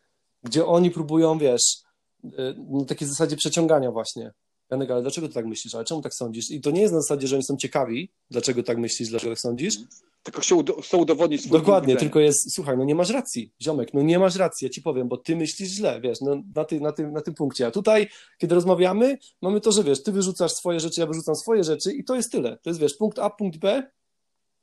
gdzie 0.42 0.66
oni 0.66 0.90
próbują, 0.90 1.38
wiesz, 1.38 1.82
e, 2.24 2.54
na 2.70 2.84
takiej 2.84 3.08
zasadzie 3.08 3.36
przeciągania 3.36 3.90
właśnie. 3.90 4.32
Janek, 4.72 4.90
ale 4.90 5.02
dlaczego 5.02 5.28
ty 5.28 5.34
tak 5.34 5.46
myślisz? 5.46 5.74
Ale 5.74 5.84
czemu 5.84 6.02
tak 6.02 6.14
sądzisz? 6.14 6.50
I 6.50 6.60
to 6.60 6.70
nie 6.70 6.80
jest 6.80 6.94
na 6.94 7.00
zasadzie, 7.00 7.26
że 7.26 7.36
oni 7.36 7.44
są 7.44 7.56
ciekawi, 7.56 8.08
dlaczego 8.30 8.62
tak 8.62 8.78
myślisz, 8.78 9.08
dlaczego 9.08 9.32
tak 9.32 9.40
sądzisz. 9.40 9.74
Tylko 10.22 10.40
chcą 10.82 10.98
udowodnić 10.98 11.40
swój 11.40 11.58
Dokładnie, 11.58 11.96
tylko 11.96 12.20
jest, 12.20 12.54
słuchaj, 12.54 12.78
no 12.78 12.84
nie 12.84 12.94
masz 12.94 13.10
racji, 13.10 13.52
ziomek, 13.62 13.94
no 13.94 14.02
nie 14.02 14.18
masz 14.18 14.36
racji, 14.36 14.64
ja 14.64 14.70
ci 14.70 14.82
powiem, 14.82 15.08
bo 15.08 15.16
ty 15.16 15.36
myślisz 15.36 15.68
źle, 15.68 16.00
wiesz, 16.00 16.20
no 16.20 16.42
na, 16.54 16.64
ty, 16.64 16.80
na, 16.80 16.92
tym, 16.92 17.12
na 17.12 17.20
tym 17.20 17.34
punkcie. 17.34 17.66
A 17.66 17.70
tutaj, 17.70 18.08
kiedy 18.38 18.54
rozmawiamy, 18.54 19.18
mamy 19.42 19.60
to, 19.60 19.72
że 19.72 19.84
wiesz, 19.84 20.02
ty 20.02 20.12
wyrzucasz 20.12 20.52
swoje 20.52 20.80
rzeczy, 20.80 21.00
ja 21.00 21.06
wyrzucam 21.06 21.34
swoje 21.34 21.64
rzeczy 21.64 21.92
i 21.92 22.04
to 22.04 22.16
jest 22.16 22.32
tyle. 22.32 22.58
To 22.62 22.70
jest, 22.70 22.80
wiesz, 22.80 22.94
punkt 22.94 23.18
A, 23.18 23.30
punkt 23.30 23.58
B 23.58 23.90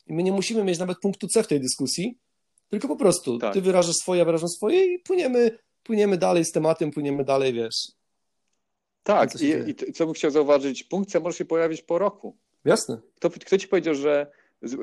i 0.07 0.13
my 0.13 0.23
nie 0.23 0.31
musimy 0.31 0.63
mieć 0.63 0.79
nawet 0.79 0.99
punktu 0.99 1.27
C 1.27 1.43
w 1.43 1.47
tej 1.47 1.59
dyskusji, 1.59 2.17
tylko 2.69 2.87
po 2.87 2.95
prostu 2.95 3.37
tak. 3.37 3.53
ty 3.53 3.61
wyrażasz 3.61 3.95
swoje, 3.95 4.19
ja 4.19 4.25
wyrażam 4.25 4.49
swoje 4.49 4.95
i 4.95 4.99
płyniemy, 4.99 5.57
płyniemy 5.83 6.17
dalej 6.17 6.45
z 6.45 6.51
tematem, 6.51 6.91
płyniemy 6.91 7.23
dalej, 7.23 7.53
wiesz, 7.53 7.98
tak, 9.03 9.41
i, 9.41 9.69
i, 9.69 9.93
co 9.93 10.05
bym 10.05 10.13
chciał 10.13 10.31
zauważyć, 10.31 10.83
punkcja 10.83 11.19
może 11.19 11.37
się 11.37 11.45
pojawić 11.45 11.81
po 11.81 11.97
roku. 11.97 12.37
Jasne. 12.65 13.01
Kto, 13.15 13.29
kto 13.29 13.57
ci 13.57 13.67
powiedział, 13.67 13.95
że 13.95 14.31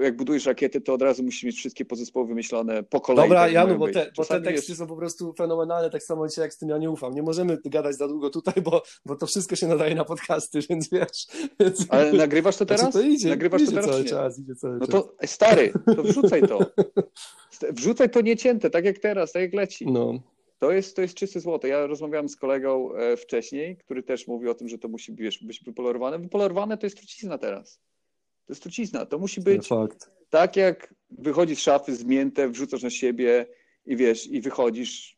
jak 0.01 0.17
budujesz 0.17 0.47
rakiety, 0.47 0.81
to 0.81 0.95
od 0.95 1.03
razu 1.03 1.23
musisz 1.23 1.43
mieć 1.43 1.57
wszystkie 1.57 1.85
podzespoły 1.85 2.27
wymyślone 2.27 2.83
po 2.83 3.01
kolei. 3.01 3.25
Dobra, 3.25 3.41
tak 3.41 3.53
Janu, 3.53 3.79
bo 3.79 3.89
te, 3.89 4.13
bo 4.17 4.25
te 4.25 4.41
teksty 4.41 4.75
są 4.75 4.87
po 4.87 4.97
prostu 4.97 5.33
fenomenalne, 5.33 5.91
tak 5.91 6.03
samo 6.03 6.29
dzisiaj 6.29 6.43
jak 6.43 6.55
z 6.55 6.59
tym 6.59 6.69
ja 6.69 6.79
nie 6.79 6.91
ufam. 6.91 7.15
Nie 7.15 7.23
możemy 7.23 7.59
gadać 7.65 7.97
za 7.97 8.09
długo 8.09 8.31
tutaj, 8.31 8.55
bo, 8.63 8.83
bo 9.07 9.17
to 9.17 9.27
wszystko 9.27 9.57
się 9.57 9.67
nadaje 9.67 9.95
na 9.95 10.05
podcasty, 10.05 10.61
więc 10.71 10.91
wiesz. 10.91 11.27
Więc... 11.61 11.87
Ale 11.89 12.13
nagrywasz 12.13 12.57
to 12.57 12.65
znaczy, 12.65 12.81
teraz? 12.81 12.95
to 12.95 13.01
idzie, 13.01 13.29
nagrywasz 13.29 13.63
idzie 13.63 13.71
to 13.71 13.77
teraz? 13.77 13.91
cały 13.91 14.05
czas, 14.05 14.39
idzie 14.39 14.55
cały 14.55 14.79
no 14.79 14.87
to 14.87 15.15
stary, 15.27 15.73
to 15.97 16.03
wrzucaj 16.03 16.43
to. 16.43 16.59
Wrzucaj 17.71 18.11
to 18.11 18.21
niecięte, 18.21 18.71
tak 18.71 18.85
jak 18.85 18.99
teraz, 18.99 19.33
tak 19.33 19.43
jak 19.43 19.55
leci. 19.55 19.93
No. 19.93 20.21
To 20.59 20.73
jest, 20.73 20.97
to 20.97 21.03
jest 21.03 21.15
czyste 21.15 21.41
złoto. 21.41 21.67
Ja 21.67 21.87
rozmawiałem 21.87 22.29
z 22.29 22.37
kolegą 22.37 22.95
e, 22.95 23.17
wcześniej, 23.17 23.77
który 23.77 24.03
też 24.03 24.27
mówił 24.27 24.51
o 24.51 24.55
tym, 24.55 24.69
że 24.69 24.79
to 24.79 24.89
musi 24.89 25.15
wiesz, 25.15 25.45
być 25.45 25.65
wypolerowane. 25.65 26.19
Wypolerowane 26.19 26.79
to 26.79 26.87
jest 26.87 26.97
trucizna 26.97 27.39
teraz. 27.39 27.81
To 28.47 28.53
jest 28.53 28.63
trucizna. 28.63 29.07
To 29.07 29.19
musi 29.19 29.41
być 29.41 29.69
Fakt. 29.69 30.11
tak, 30.31 30.57
jak 30.57 30.95
wychodzi 31.11 31.57
z 31.57 31.61
szafy 31.61 31.97
zmięte, 31.97 32.49
wrzucasz 32.49 32.83
na 32.83 32.91
siebie 32.91 33.47
i 33.87 33.97
wiesz, 33.97 34.27
i 34.27 34.41
wychodzisz 34.41 35.17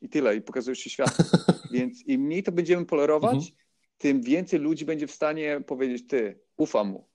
i 0.00 0.08
tyle, 0.08 0.36
i 0.36 0.42
pokazujesz 0.42 0.78
się 0.78 0.90
światu. 0.90 1.22
Więc 1.72 2.06
im 2.06 2.20
mniej 2.20 2.42
to 2.42 2.52
będziemy 2.52 2.86
polerować, 2.86 3.34
mhm. 3.34 3.52
tym 3.98 4.22
więcej 4.22 4.60
ludzi 4.60 4.84
będzie 4.84 5.06
w 5.06 5.12
stanie 5.12 5.60
powiedzieć, 5.66 6.06
ty, 6.08 6.38
ufam 6.56 6.88
mu 6.88 7.10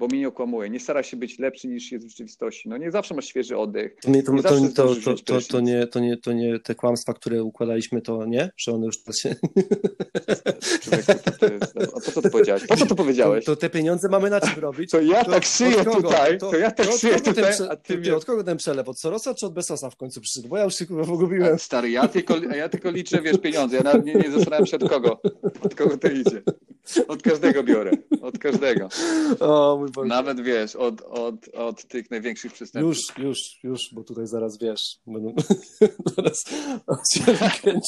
bo 0.00 0.06
mnie 0.06 0.18
nie 0.18 0.28
okłamuje. 0.28 0.70
Nie 0.70 0.80
stara 0.80 1.02
się 1.02 1.16
być 1.16 1.38
lepszy 1.38 1.68
niż 1.68 1.92
jest 1.92 2.06
w 2.06 2.08
rzeczywistości. 2.08 2.68
No 2.68 2.76
nie 2.76 2.90
zawsze 2.90 3.14
masz 3.14 3.26
świeży 3.26 3.56
oddech. 3.56 3.96
To, 4.02 4.10
nie, 4.10 4.22
to, 4.22 4.32
nie 4.32 4.42
to, 4.42 4.94
to, 4.94 5.14
to, 5.24 5.40
to, 5.40 5.60
nie, 5.60 5.86
to, 5.86 6.00
nie, 6.00 6.16
to 6.16 6.32
nie 6.32 6.58
te 6.58 6.74
kłamstwa, 6.74 7.14
które 7.14 7.42
układaliśmy, 7.42 8.02
to 8.02 8.26
nie? 8.26 8.50
Że 8.56 8.72
one 8.72 8.86
już 8.86 9.02
teraz 9.02 9.18
się... 9.18 9.34
Człowieku, 10.80 11.30
to, 11.40 11.52
jest... 11.52 11.74
A 11.96 12.00
po 12.00 12.00
co 12.00 12.22
to 12.22 12.30
powiedziałeś? 12.30 12.66
Po 12.66 12.76
co 12.76 12.86
to 12.86 12.94
powiedziałeś? 12.94 13.44
To, 13.44 13.56
te 13.56 13.70
pieniądze 13.70 14.08
mamy 14.08 14.30
na 14.30 14.40
czym 14.40 14.58
robić. 14.58 14.90
To 14.90 15.00
ja 15.00 15.24
tak 15.24 15.44
szyję 15.44 15.84
tutaj, 15.84 16.38
to, 16.38 16.56
ja 16.56 16.70
tak 16.70 16.92
szyję 16.92 17.20
tutaj, 17.20 17.52
a 17.70 17.76
ty, 17.76 17.98
ty 17.98 18.16
Od 18.16 18.24
kogo 18.24 18.44
ten 18.44 18.56
przelew? 18.56 18.88
Od 18.88 18.98
Sorosa 18.98 19.34
czy 19.34 19.46
od 19.46 19.54
Besosa 19.54 19.90
w 19.90 19.96
końcu 19.96 20.20
przyszedł? 20.20 20.48
Bo 20.48 20.56
ja 20.56 20.64
już 20.64 20.74
się 20.74 20.86
kurwa 20.86 21.04
pogubiłem. 21.04 21.58
Stary, 21.58 21.90
ja 21.90 22.08
tylko, 22.08 22.36
ja 22.36 22.68
tylko 22.68 22.90
liczę, 22.90 23.22
wiesz, 23.22 23.38
pieniądze. 23.38 23.76
Ja 23.76 23.82
nawet 23.82 24.04
nie, 24.04 24.14
nie 24.14 24.30
zastanawiam 24.30 24.66
się 24.66 24.76
od 24.76 24.88
kogo. 24.88 25.20
Od 25.62 25.74
kogo 25.74 25.98
to 25.98 26.08
idzie. 26.08 26.42
Od 27.08 27.22
każdego 27.22 27.62
biorę. 27.62 27.90
Od 28.22 28.38
każdego. 28.38 28.88
O 29.40 29.76
mój 29.78 29.90
Boże. 29.90 30.08
Nawet 30.08 30.40
wiesz, 30.40 30.76
od, 30.76 31.02
od, 31.02 31.48
od 31.54 31.88
tych 31.88 32.10
największych 32.10 32.52
przestępców. 32.52 32.96
Już, 32.96 33.18
już, 33.18 33.38
już, 33.62 33.80
bo 33.92 34.04
tutaj 34.04 34.26
zaraz 34.26 34.58
wiesz. 34.58 34.98
Będą... 35.06 35.34
zaraz 36.16 36.44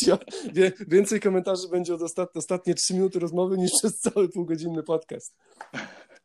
się. 0.04 0.18
Więcej 0.88 1.20
komentarzy 1.20 1.68
będzie 1.70 1.94
od 1.94 2.02
ostat... 2.02 2.36
ostatnie 2.36 2.74
trzy 2.74 2.94
minuty 2.94 3.18
rozmowy 3.18 3.58
niż 3.58 3.70
przez 3.78 3.98
cały 3.98 4.28
półgodzinny 4.28 4.82
podcast. 4.82 5.36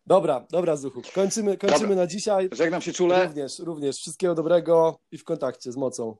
Dobra, 0.06 0.48
dobra, 0.52 0.76
Zuchu. 0.76 1.02
Kończymy, 1.16 1.58
kończymy 1.58 1.82
dobra. 1.82 1.96
na 1.96 2.08
dzisiaj. 2.08 2.50
Żegnam 2.52 2.82
się 2.82 2.94
czule. 2.94 3.26
Również, 3.26 3.60
również. 3.60 3.96
Wszystkiego 3.96 4.36
dobrego 4.36 5.00
i 5.12 5.18
w 5.18 5.24
kontakcie 5.24 5.72
z 5.72 5.78
mocą. 5.78 6.18